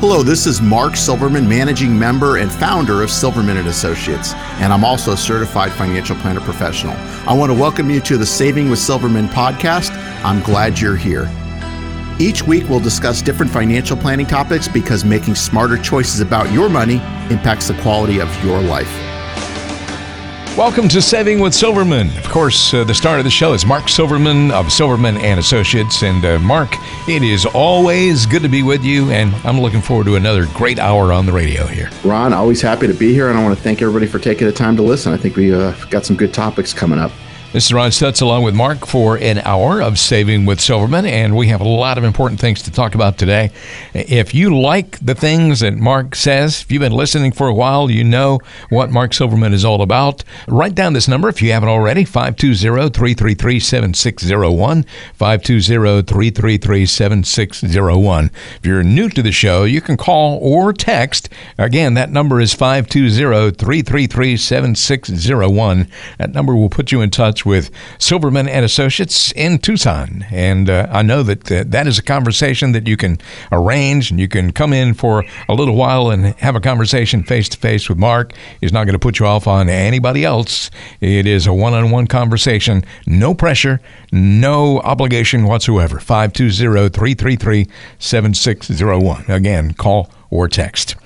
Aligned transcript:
Hello, 0.00 0.22
this 0.22 0.46
is 0.46 0.62
Mark 0.62 0.94
Silverman, 0.94 1.48
managing 1.48 1.98
member 1.98 2.36
and 2.36 2.52
founder 2.52 3.02
of 3.02 3.10
Silverman 3.10 3.56
and 3.56 3.66
Associates, 3.66 4.32
and 4.60 4.72
I'm 4.72 4.84
also 4.84 5.14
a 5.14 5.16
certified 5.16 5.72
financial 5.72 6.14
planner 6.14 6.40
professional. 6.40 6.94
I 7.28 7.34
want 7.34 7.50
to 7.50 7.58
welcome 7.58 7.90
you 7.90 8.00
to 8.02 8.16
the 8.16 8.24
Saving 8.24 8.70
with 8.70 8.78
Silverman 8.78 9.26
podcast. 9.26 9.90
I'm 10.22 10.40
glad 10.44 10.78
you're 10.78 10.94
here. 10.94 11.28
Each 12.20 12.44
week, 12.44 12.68
we'll 12.68 12.78
discuss 12.78 13.20
different 13.20 13.50
financial 13.50 13.96
planning 13.96 14.26
topics 14.26 14.68
because 14.68 15.04
making 15.04 15.34
smarter 15.34 15.76
choices 15.76 16.20
about 16.20 16.52
your 16.52 16.68
money 16.68 17.02
impacts 17.28 17.66
the 17.66 17.74
quality 17.82 18.20
of 18.20 18.44
your 18.44 18.62
life. 18.62 19.07
Welcome 20.58 20.88
to 20.88 21.00
Saving 21.00 21.38
with 21.38 21.54
Silverman. 21.54 22.08
Of 22.18 22.28
course, 22.30 22.74
uh, 22.74 22.82
the 22.82 22.92
star 22.92 23.16
of 23.16 23.22
the 23.22 23.30
show 23.30 23.52
is 23.52 23.64
Mark 23.64 23.88
Silverman 23.88 24.50
of 24.50 24.72
Silverman 24.72 25.16
and 25.18 25.38
Associates. 25.38 26.02
And 26.02 26.24
uh, 26.24 26.40
Mark, 26.40 26.74
it 27.08 27.22
is 27.22 27.46
always 27.46 28.26
good 28.26 28.42
to 28.42 28.48
be 28.48 28.64
with 28.64 28.82
you, 28.82 29.08
and 29.12 29.32
I'm 29.46 29.60
looking 29.60 29.80
forward 29.80 30.06
to 30.06 30.16
another 30.16 30.46
great 30.54 30.80
hour 30.80 31.12
on 31.12 31.26
the 31.26 31.32
radio 31.32 31.64
here. 31.64 31.90
Ron, 32.02 32.32
always 32.32 32.60
happy 32.60 32.88
to 32.88 32.92
be 32.92 33.12
here, 33.12 33.28
and 33.28 33.38
I 33.38 33.44
want 33.44 33.56
to 33.56 33.62
thank 33.62 33.80
everybody 33.82 34.08
for 34.08 34.18
taking 34.18 34.48
the 34.48 34.52
time 34.52 34.74
to 34.74 34.82
listen. 34.82 35.12
I 35.12 35.16
think 35.16 35.36
we 35.36 35.54
uh, 35.54 35.76
got 35.90 36.04
some 36.04 36.16
good 36.16 36.34
topics 36.34 36.74
coming 36.74 36.98
up. 36.98 37.12
This 37.50 37.64
is 37.64 37.72
Ron 37.72 37.88
Stutz 37.88 38.20
along 38.20 38.42
with 38.42 38.54
Mark 38.54 38.86
for 38.86 39.16
an 39.16 39.38
hour 39.38 39.80
of 39.80 39.98
Saving 39.98 40.44
with 40.44 40.60
Silverman, 40.60 41.06
and 41.06 41.34
we 41.34 41.46
have 41.46 41.62
a 41.62 41.66
lot 41.66 41.96
of 41.96 42.04
important 42.04 42.38
things 42.38 42.62
to 42.64 42.70
talk 42.70 42.94
about 42.94 43.16
today. 43.16 43.50
If 43.94 44.34
you 44.34 44.60
like 44.60 44.98
the 44.98 45.14
things 45.14 45.60
that 45.60 45.72
Mark 45.72 46.14
says, 46.14 46.60
if 46.60 46.70
you've 46.70 46.82
been 46.82 46.92
listening 46.92 47.32
for 47.32 47.48
a 47.48 47.54
while, 47.54 47.90
you 47.90 48.04
know 48.04 48.38
what 48.68 48.90
Mark 48.90 49.14
Silverman 49.14 49.54
is 49.54 49.64
all 49.64 49.80
about. 49.80 50.24
Write 50.46 50.74
down 50.74 50.92
this 50.92 51.08
number 51.08 51.26
if 51.30 51.40
you 51.40 51.50
haven't 51.52 51.70
already 51.70 52.04
520 52.04 52.90
333 52.90 53.60
7601. 53.60 54.82
520 55.14 56.02
333 56.02 56.84
7601. 56.84 58.30
If 58.58 58.66
you're 58.66 58.84
new 58.84 59.08
to 59.08 59.22
the 59.22 59.32
show, 59.32 59.64
you 59.64 59.80
can 59.80 59.96
call 59.96 60.38
or 60.42 60.74
text. 60.74 61.30
Again, 61.56 61.94
that 61.94 62.10
number 62.10 62.42
is 62.42 62.52
520 62.52 63.52
333 63.52 64.36
7601. 64.36 65.88
That 66.18 66.34
number 66.34 66.54
will 66.54 66.68
put 66.68 66.92
you 66.92 67.00
in 67.00 67.08
touch 67.08 67.37
with 67.44 67.70
Silverman 67.98 68.48
and 68.48 68.64
Associates 68.64 69.32
in 69.32 69.58
Tucson. 69.58 70.24
And 70.30 70.68
uh, 70.68 70.88
I 70.90 71.02
know 71.02 71.22
that 71.22 71.50
uh, 71.50 71.64
that 71.66 71.86
is 71.86 71.98
a 71.98 72.02
conversation 72.02 72.72
that 72.72 72.86
you 72.86 72.96
can 72.96 73.18
arrange 73.50 74.10
and 74.10 74.20
you 74.20 74.28
can 74.28 74.52
come 74.52 74.72
in 74.72 74.94
for 74.94 75.24
a 75.48 75.54
little 75.54 75.74
while 75.74 76.10
and 76.10 76.34
have 76.36 76.56
a 76.56 76.60
conversation 76.60 77.22
face 77.22 77.48
to 77.50 77.58
face 77.58 77.88
with 77.88 77.98
Mark. 77.98 78.32
He's 78.60 78.72
not 78.72 78.84
going 78.84 78.94
to 78.94 78.98
put 78.98 79.18
you 79.18 79.26
off 79.26 79.46
on 79.46 79.68
anybody 79.68 80.24
else. 80.24 80.70
It 81.00 81.26
is 81.26 81.46
a 81.46 81.52
one 81.52 81.74
on 81.74 81.90
one 81.90 82.06
conversation, 82.06 82.84
no 83.06 83.34
pressure, 83.34 83.80
no 84.12 84.80
obligation 84.80 85.44
whatsoever. 85.44 85.98
520 85.98 86.88
333 86.88 87.66
7601. 87.98 89.24
Again, 89.28 89.74
call 89.74 90.10
or 90.30 90.48
text. 90.48 90.96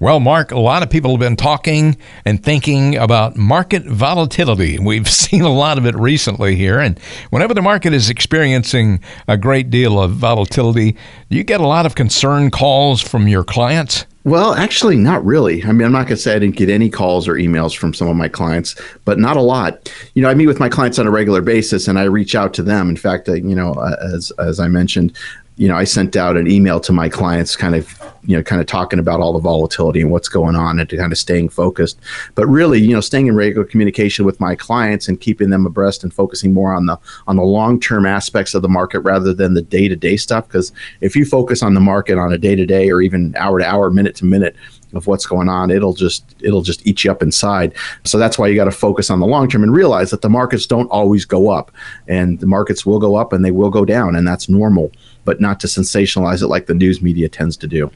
Well, 0.00 0.20
Mark, 0.20 0.52
a 0.52 0.60
lot 0.60 0.84
of 0.84 0.90
people 0.90 1.10
have 1.10 1.18
been 1.18 1.34
talking 1.34 1.96
and 2.24 2.40
thinking 2.40 2.96
about 2.96 3.36
market 3.36 3.84
volatility. 3.84 4.78
We've 4.78 5.08
seen 5.12 5.42
a 5.42 5.52
lot 5.52 5.76
of 5.76 5.86
it 5.86 5.96
recently 5.96 6.54
here. 6.54 6.78
And 6.78 7.00
whenever 7.30 7.52
the 7.52 7.62
market 7.62 7.92
is 7.92 8.08
experiencing 8.08 9.00
a 9.26 9.36
great 9.36 9.70
deal 9.70 10.00
of 10.00 10.12
volatility, 10.12 10.96
you 11.28 11.42
get 11.42 11.60
a 11.60 11.66
lot 11.66 11.84
of 11.84 11.96
concern 11.96 12.52
calls 12.52 13.02
from 13.02 13.26
your 13.26 13.42
clients. 13.42 14.06
Well, 14.22 14.54
actually, 14.54 14.96
not 14.96 15.24
really. 15.24 15.64
I 15.64 15.72
mean, 15.72 15.86
I'm 15.86 15.92
not 15.92 16.06
going 16.06 16.16
to 16.16 16.22
say 16.22 16.36
I 16.36 16.38
didn't 16.38 16.56
get 16.56 16.68
any 16.68 16.90
calls 16.90 17.26
or 17.26 17.34
emails 17.34 17.76
from 17.76 17.92
some 17.92 18.06
of 18.06 18.14
my 18.14 18.28
clients, 18.28 18.76
but 19.04 19.18
not 19.18 19.36
a 19.36 19.40
lot. 19.40 19.92
You 20.14 20.22
know, 20.22 20.28
I 20.28 20.34
meet 20.34 20.46
with 20.46 20.60
my 20.60 20.68
clients 20.68 20.98
on 20.98 21.06
a 21.06 21.10
regular 21.10 21.40
basis, 21.40 21.88
and 21.88 21.98
I 21.98 22.04
reach 22.04 22.34
out 22.34 22.52
to 22.54 22.62
them. 22.62 22.88
In 22.90 22.96
fact, 22.96 23.28
uh, 23.28 23.34
you 23.34 23.54
know, 23.54 23.72
uh, 23.72 23.96
as 24.14 24.30
as 24.38 24.60
I 24.60 24.68
mentioned, 24.68 25.16
you 25.58 25.66
know, 25.66 25.74
I 25.76 25.82
sent 25.82 26.14
out 26.14 26.36
an 26.36 26.48
email 26.48 26.78
to 26.78 26.92
my 26.92 27.08
clients, 27.08 27.56
kind 27.56 27.74
of, 27.74 28.00
you 28.22 28.36
know, 28.36 28.44
kind 28.44 28.60
of 28.60 28.68
talking 28.68 29.00
about 29.00 29.20
all 29.20 29.32
the 29.32 29.40
volatility 29.40 30.00
and 30.00 30.12
what's 30.12 30.28
going 30.28 30.54
on, 30.54 30.78
and 30.78 30.88
kind 30.88 31.10
of 31.10 31.18
staying 31.18 31.48
focused. 31.48 31.98
But 32.36 32.46
really, 32.46 32.80
you 32.80 32.94
know, 32.94 33.00
staying 33.00 33.26
in 33.26 33.34
regular 33.34 33.66
communication 33.66 34.24
with 34.24 34.38
my 34.38 34.54
clients 34.54 35.08
and 35.08 35.20
keeping 35.20 35.50
them 35.50 35.66
abreast 35.66 36.04
and 36.04 36.14
focusing 36.14 36.54
more 36.54 36.72
on 36.72 36.86
the 36.86 36.96
on 37.26 37.34
the 37.34 37.42
long 37.42 37.80
term 37.80 38.06
aspects 38.06 38.54
of 38.54 38.62
the 38.62 38.68
market 38.68 39.00
rather 39.00 39.34
than 39.34 39.54
the 39.54 39.62
day 39.62 39.88
to 39.88 39.96
day 39.96 40.16
stuff. 40.16 40.46
Because 40.46 40.70
if 41.00 41.16
you 41.16 41.24
focus 41.24 41.60
on 41.60 41.74
the 41.74 41.80
market 41.80 42.18
on 42.18 42.32
a 42.32 42.38
day 42.38 42.54
to 42.54 42.64
day 42.64 42.88
or 42.88 43.02
even 43.02 43.34
hour 43.36 43.58
to 43.58 43.66
hour, 43.66 43.90
minute 43.90 44.14
to 44.16 44.26
minute, 44.26 44.54
of 44.94 45.06
what's 45.06 45.26
going 45.26 45.48
on 45.48 45.70
it'll 45.70 45.92
just 45.92 46.24
it'll 46.40 46.62
just 46.62 46.86
eat 46.86 47.04
you 47.04 47.10
up 47.10 47.22
inside 47.22 47.74
so 48.04 48.18
that's 48.18 48.38
why 48.38 48.46
you 48.46 48.54
got 48.54 48.64
to 48.64 48.70
focus 48.70 49.10
on 49.10 49.20
the 49.20 49.26
long 49.26 49.48
term 49.48 49.62
and 49.62 49.74
realize 49.74 50.10
that 50.10 50.22
the 50.22 50.30
markets 50.30 50.66
don't 50.66 50.88
always 50.88 51.24
go 51.24 51.50
up 51.50 51.70
and 52.06 52.40
the 52.40 52.46
markets 52.46 52.86
will 52.86 52.98
go 52.98 53.16
up 53.16 53.32
and 53.32 53.44
they 53.44 53.50
will 53.50 53.70
go 53.70 53.84
down 53.84 54.16
and 54.16 54.26
that's 54.26 54.48
normal 54.48 54.90
but 55.28 55.42
not 55.42 55.60
to 55.60 55.66
sensationalize 55.66 56.40
it 56.40 56.46
like 56.46 56.64
the 56.64 56.72
news 56.72 57.02
media 57.02 57.28
tends 57.28 57.54
to 57.54 57.66
do. 57.66 57.90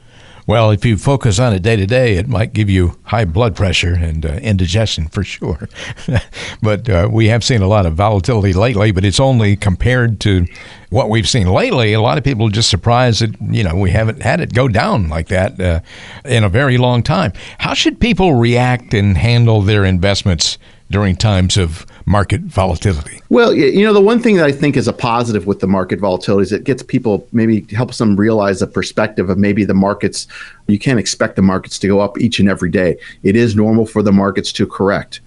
Well, 0.45 0.69
if 0.69 0.85
you 0.85 0.97
focus 0.97 1.39
on 1.39 1.51
it 1.51 1.63
day 1.63 1.75
to 1.75 1.87
day, 1.87 2.17
it 2.17 2.27
might 2.27 2.53
give 2.53 2.69
you 2.69 2.99
high 3.05 3.25
blood 3.25 3.55
pressure 3.55 3.95
and 3.95 4.23
uh, 4.23 4.33
indigestion 4.33 5.07
for 5.07 5.23
sure. 5.23 5.67
but 6.61 6.87
uh, 6.87 7.09
we 7.11 7.29
have 7.29 7.43
seen 7.43 7.63
a 7.63 7.67
lot 7.67 7.87
of 7.87 7.95
volatility 7.95 8.53
lately, 8.53 8.91
but 8.91 9.03
it's 9.03 9.19
only 9.19 9.55
compared 9.55 10.19
to 10.19 10.45
what 10.91 11.09
we've 11.09 11.27
seen 11.27 11.47
lately. 11.47 11.93
A 11.93 12.01
lot 12.01 12.19
of 12.19 12.23
people 12.23 12.45
are 12.45 12.51
just 12.51 12.69
surprised 12.69 13.21
that, 13.21 13.35
you 13.51 13.63
know, 13.63 13.75
we 13.75 13.89
haven't 13.89 14.21
had 14.21 14.39
it 14.39 14.53
go 14.53 14.67
down 14.67 15.09
like 15.09 15.29
that 15.29 15.59
uh, 15.59 15.79
in 16.23 16.43
a 16.43 16.49
very 16.49 16.77
long 16.77 17.01
time. 17.01 17.33
How 17.57 17.73
should 17.73 17.99
people 17.99 18.35
react 18.35 18.93
and 18.93 19.17
handle 19.17 19.63
their 19.63 19.85
investments 19.85 20.59
during 20.91 21.15
times 21.15 21.57
of 21.57 21.87
market 22.05 22.41
volatility? 22.41 23.21
Well, 23.29 23.53
you 23.53 23.83
know, 23.83 23.93
the 23.93 24.01
one 24.01 24.21
thing 24.21 24.35
that 24.37 24.45
I 24.45 24.51
think 24.51 24.77
is 24.77 24.87
a 24.87 24.93
positive 24.93 25.47
with 25.47 25.59
the 25.59 25.67
market 25.67 25.99
volatility 25.99 26.43
is 26.43 26.51
it 26.51 26.63
gets 26.63 26.83
people 26.83 27.27
maybe 27.31 27.65
helps 27.73 27.97
them 27.97 28.15
realize 28.15 28.59
the 28.59 28.67
perspective 28.67 29.29
of 29.29 29.37
maybe 29.37 29.65
the 29.65 29.73
markets. 29.73 30.27
You 30.67 30.79
can't 30.79 30.99
expect 30.99 31.35
the 31.35 31.41
markets 31.41 31.79
to 31.79 31.87
go 31.87 31.99
up 31.99 32.19
each 32.19 32.39
and 32.39 32.49
every 32.49 32.69
day. 32.69 32.97
It 33.23 33.35
is 33.35 33.55
normal 33.55 33.85
for 33.85 34.03
the 34.03 34.11
markets 34.11 34.51
to 34.53 34.67
correct. 34.67 35.21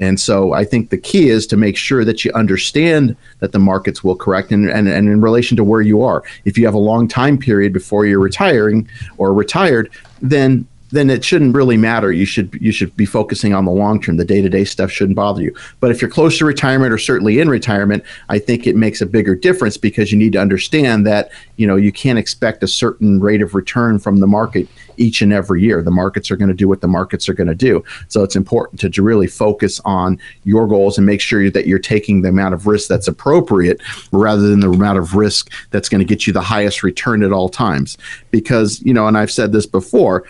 And 0.00 0.18
so 0.18 0.52
I 0.52 0.64
think 0.64 0.90
the 0.90 0.98
key 0.98 1.28
is 1.28 1.46
to 1.46 1.56
make 1.56 1.76
sure 1.76 2.04
that 2.04 2.24
you 2.24 2.32
understand 2.32 3.16
that 3.38 3.52
the 3.52 3.60
markets 3.60 4.02
will 4.02 4.16
correct 4.16 4.50
and, 4.50 4.68
and, 4.68 4.88
and 4.88 5.08
in 5.08 5.20
relation 5.20 5.56
to 5.58 5.64
where 5.64 5.80
you 5.80 6.02
are. 6.02 6.24
If 6.44 6.58
you 6.58 6.64
have 6.64 6.74
a 6.74 6.78
long 6.78 7.06
time 7.06 7.38
period 7.38 7.72
before 7.72 8.04
you're 8.04 8.18
retiring 8.18 8.88
or 9.18 9.32
retired, 9.32 9.90
then 10.20 10.66
then 10.92 11.10
it 11.10 11.24
shouldn't 11.24 11.54
really 11.54 11.76
matter. 11.76 12.12
You 12.12 12.24
should 12.24 12.56
you 12.60 12.70
should 12.70 12.96
be 12.96 13.06
focusing 13.06 13.54
on 13.54 13.64
the 13.64 13.72
long 13.72 14.00
term. 14.00 14.16
The 14.16 14.24
day 14.24 14.40
to 14.40 14.48
day 14.48 14.64
stuff 14.64 14.90
shouldn't 14.90 15.16
bother 15.16 15.42
you. 15.42 15.54
But 15.80 15.90
if 15.90 16.00
you're 16.00 16.10
close 16.10 16.38
to 16.38 16.44
retirement 16.44 16.92
or 16.92 16.98
certainly 16.98 17.40
in 17.40 17.48
retirement, 17.48 18.04
I 18.28 18.38
think 18.38 18.66
it 18.66 18.76
makes 18.76 19.00
a 19.00 19.06
bigger 19.06 19.34
difference 19.34 19.76
because 19.76 20.12
you 20.12 20.18
need 20.18 20.32
to 20.34 20.40
understand 20.40 21.06
that 21.06 21.30
you 21.56 21.66
know 21.66 21.76
you 21.76 21.92
can't 21.92 22.18
expect 22.18 22.62
a 22.62 22.68
certain 22.68 23.20
rate 23.20 23.42
of 23.42 23.54
return 23.54 23.98
from 23.98 24.20
the 24.20 24.26
market 24.26 24.68
each 24.96 25.22
and 25.22 25.32
every 25.32 25.62
year. 25.62 25.82
The 25.82 25.90
markets 25.90 26.30
are 26.30 26.36
going 26.36 26.48
to 26.48 26.54
do 26.54 26.68
what 26.68 26.80
the 26.80 26.88
markets 26.88 27.28
are 27.28 27.34
going 27.34 27.48
to 27.48 27.54
do. 27.54 27.84
So 28.08 28.22
it's 28.22 28.36
important 28.36 28.80
to, 28.80 29.02
really 29.02 29.26
focus 29.26 29.80
on 29.84 30.16
your 30.44 30.68
goals 30.68 30.96
and 30.96 31.04
make 31.04 31.20
sure 31.20 31.50
that 31.50 31.66
you're 31.66 31.80
taking 31.80 32.22
the 32.22 32.28
amount 32.28 32.54
of 32.54 32.68
risk 32.68 32.88
that's 32.88 33.08
appropriate 33.08 33.80
rather 34.12 34.42
than 34.42 34.60
the 34.60 34.70
amount 34.70 34.96
of 34.96 35.16
risk 35.16 35.50
that's 35.70 35.88
going 35.88 35.98
to 35.98 36.04
get 36.04 36.24
you 36.24 36.32
the 36.32 36.40
highest 36.40 36.84
return 36.84 37.24
at 37.24 37.32
all 37.32 37.48
times. 37.48 37.98
Because, 38.30 38.80
you 38.82 38.94
know, 38.94 39.08
and 39.08 39.18
I've 39.18 39.32
said 39.32 39.50
this 39.50 39.66
before, 39.66 40.24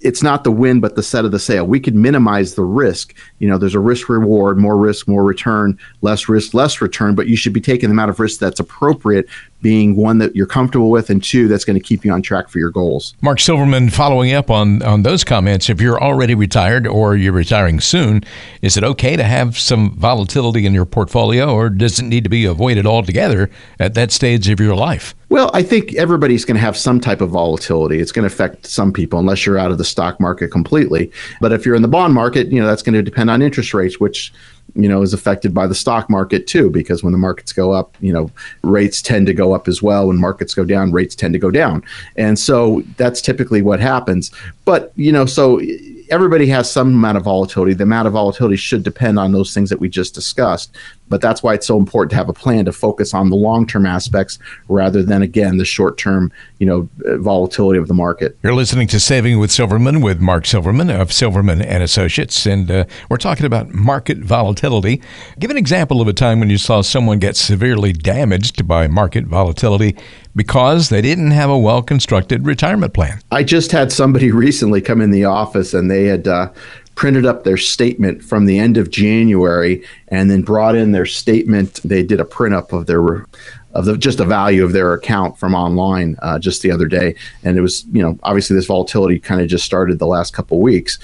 it's 0.00 0.22
not 0.22 0.44
the 0.44 0.52
win, 0.52 0.80
but 0.80 0.94
the 0.94 1.02
set 1.02 1.24
of 1.24 1.32
the 1.32 1.38
sail. 1.38 1.66
We 1.66 1.80
could 1.80 1.94
minimize 1.94 2.54
the 2.54 2.64
risk. 2.64 3.14
You 3.38 3.48
know, 3.48 3.58
there's 3.58 3.74
a 3.74 3.80
risk 3.80 4.08
reward, 4.08 4.58
more 4.58 4.76
risk, 4.76 5.08
more 5.08 5.24
return, 5.24 5.78
less 6.02 6.28
risk, 6.28 6.54
less 6.54 6.80
return, 6.80 7.14
but 7.14 7.28
you 7.28 7.36
should 7.36 7.52
be 7.52 7.60
taking 7.60 7.88
the 7.88 7.92
amount 7.92 8.10
of 8.10 8.20
risk 8.20 8.40
that's 8.40 8.60
appropriate 8.60 9.28
being 9.60 9.96
one 9.96 10.18
that 10.18 10.36
you're 10.36 10.46
comfortable 10.46 10.90
with, 10.90 11.10
and 11.10 11.22
two 11.22 11.48
that's 11.48 11.64
going 11.64 11.78
to 11.78 11.82
keep 11.82 12.04
you 12.04 12.12
on 12.12 12.22
track 12.22 12.48
for 12.48 12.58
your 12.58 12.70
goals. 12.70 13.14
Mark 13.20 13.40
Silverman, 13.40 13.90
following 13.90 14.32
up 14.32 14.50
on 14.50 14.82
on 14.82 15.02
those 15.02 15.24
comments, 15.24 15.68
if 15.68 15.80
you're 15.80 16.00
already 16.00 16.34
retired 16.34 16.86
or 16.86 17.16
you're 17.16 17.32
retiring 17.32 17.80
soon, 17.80 18.22
is 18.62 18.76
it 18.76 18.84
okay 18.84 19.16
to 19.16 19.24
have 19.24 19.58
some 19.58 19.96
volatility 19.96 20.66
in 20.66 20.74
your 20.74 20.84
portfolio, 20.84 21.52
or 21.52 21.70
does 21.70 21.98
it 21.98 22.04
need 22.04 22.24
to 22.24 22.30
be 22.30 22.44
avoided 22.44 22.86
altogether 22.86 23.50
at 23.80 23.94
that 23.94 24.12
stage 24.12 24.48
of 24.48 24.60
your 24.60 24.76
life? 24.76 25.14
Well, 25.30 25.50
I 25.52 25.62
think 25.62 25.94
everybody's 25.94 26.46
going 26.46 26.54
to 26.54 26.60
have 26.60 26.76
some 26.76 27.00
type 27.00 27.20
of 27.20 27.28
volatility. 27.28 28.00
It's 28.00 28.12
going 28.12 28.26
to 28.26 28.32
affect 28.32 28.66
some 28.66 28.94
people 28.94 29.18
unless 29.18 29.44
you're 29.44 29.58
out 29.58 29.70
of 29.70 29.76
the 29.76 29.84
stock 29.84 30.18
market 30.20 30.48
completely. 30.48 31.12
But 31.40 31.52
if 31.52 31.66
you're 31.66 31.74
in 31.74 31.82
the 31.82 31.88
bond 31.88 32.14
market, 32.14 32.48
you 32.48 32.60
know 32.60 32.66
that's 32.66 32.82
going 32.82 32.94
to 32.94 33.02
depend 33.02 33.27
on 33.30 33.42
interest 33.42 33.74
rates, 33.74 34.00
which 34.00 34.32
you 34.74 34.88
know, 34.88 35.02
is 35.02 35.14
affected 35.14 35.54
by 35.54 35.66
the 35.66 35.74
stock 35.74 36.10
market 36.10 36.46
too, 36.46 36.70
because 36.70 37.02
when 37.02 37.12
the 37.12 37.18
markets 37.18 37.52
go 37.52 37.72
up, 37.72 37.96
you 38.00 38.12
know, 38.12 38.30
rates 38.62 39.00
tend 39.00 39.26
to 39.26 39.34
go 39.34 39.52
up 39.52 39.66
as 39.66 39.82
well. 39.82 40.08
When 40.08 40.18
markets 40.18 40.54
go 40.54 40.64
down, 40.64 40.92
rates 40.92 41.14
tend 41.14 41.32
to 41.32 41.38
go 41.38 41.50
down. 41.50 41.82
And 42.16 42.38
so 42.38 42.82
that's 42.96 43.20
typically 43.20 43.62
what 43.62 43.80
happens. 43.80 44.30
But, 44.64 44.92
you 44.94 45.10
know, 45.10 45.26
so 45.26 45.60
everybody 46.10 46.46
has 46.46 46.70
some 46.70 46.88
amount 46.88 47.18
of 47.18 47.24
volatility. 47.24 47.74
The 47.74 47.84
amount 47.84 48.06
of 48.06 48.14
volatility 48.14 48.56
should 48.56 48.82
depend 48.82 49.18
on 49.18 49.32
those 49.32 49.54
things 49.54 49.70
that 49.70 49.80
we 49.80 49.88
just 49.88 50.14
discussed. 50.14 50.76
But 51.08 51.20
that's 51.20 51.42
why 51.42 51.54
it's 51.54 51.66
so 51.66 51.78
important 51.78 52.10
to 52.10 52.16
have 52.16 52.28
a 52.28 52.34
plan 52.34 52.66
to 52.66 52.72
focus 52.72 53.14
on 53.14 53.30
the 53.30 53.36
long 53.36 53.66
term 53.66 53.86
aspects 53.86 54.38
rather 54.68 55.02
than, 55.02 55.22
again, 55.22 55.56
the 55.56 55.64
short 55.64 55.96
term, 55.96 56.30
you 56.58 56.66
know, 56.66 56.88
volatility 57.18 57.78
of 57.78 57.88
the 57.88 57.94
market. 57.94 58.36
You're 58.42 58.54
listening 58.54 58.88
to 58.88 59.00
Saving 59.00 59.38
with 59.38 59.50
Silverman 59.50 60.00
with 60.00 60.20
Mark 60.20 60.44
Silverman 60.44 60.90
of 60.90 61.12
Silverman 61.12 61.62
and 61.62 61.82
Associates, 61.82 62.46
and 62.46 62.70
uh, 62.70 62.84
we're 63.08 63.16
talking 63.16 63.46
about 63.46 63.72
market 63.72 64.18
volatility. 64.18 65.00
Give 65.38 65.50
an 65.50 65.56
example 65.56 66.00
of 66.00 66.08
a 66.08 66.12
time 66.12 66.40
when 66.40 66.50
you 66.50 66.58
saw 66.58 66.82
someone 66.82 67.18
get 67.18 67.36
severely 67.36 67.92
damaged 67.92 68.68
by 68.68 68.86
market 68.86 69.24
volatility 69.24 69.96
because 70.38 70.88
they 70.88 71.02
didn't 71.02 71.32
have 71.32 71.50
a 71.50 71.58
well 71.58 71.82
constructed 71.82 72.46
retirement 72.46 72.94
plan. 72.94 73.20
I 73.30 73.42
just 73.42 73.72
had 73.72 73.92
somebody 73.92 74.30
recently 74.46 74.80
come 74.80 75.02
in 75.02 75.10
the 75.10 75.26
office 75.26 75.74
and 75.74 75.90
they 75.90 76.04
had 76.04 76.26
uh, 76.26 76.50
printed 76.94 77.26
up 77.26 77.44
their 77.44 77.56
statement 77.56 78.22
from 78.22 78.46
the 78.46 78.58
end 78.58 78.78
of 78.78 78.90
January 78.90 79.84
and 80.08 80.30
then 80.30 80.42
brought 80.42 80.76
in 80.76 80.92
their 80.92 81.06
statement. 81.06 81.80
They 81.84 82.02
did 82.02 82.20
a 82.20 82.24
print 82.24 82.54
up 82.54 82.72
of 82.72 82.86
their 82.86 83.26
of 83.72 83.84
the 83.84 83.98
just 83.98 84.18
the 84.18 84.24
value 84.24 84.64
of 84.64 84.72
their 84.72 84.94
account 84.94 85.38
from 85.38 85.54
online 85.54 86.16
uh, 86.22 86.38
just 86.38 86.62
the 86.62 86.70
other 86.70 86.86
day, 86.86 87.14
and 87.44 87.58
it 87.58 87.60
was 87.60 87.84
you 87.92 88.02
know 88.02 88.18
obviously 88.22 88.56
this 88.56 88.66
volatility 88.66 89.18
kind 89.18 89.40
of 89.40 89.48
just 89.48 89.64
started 89.64 89.98
the 89.98 90.06
last 90.06 90.32
couple 90.32 90.60
weeks, 90.60 90.98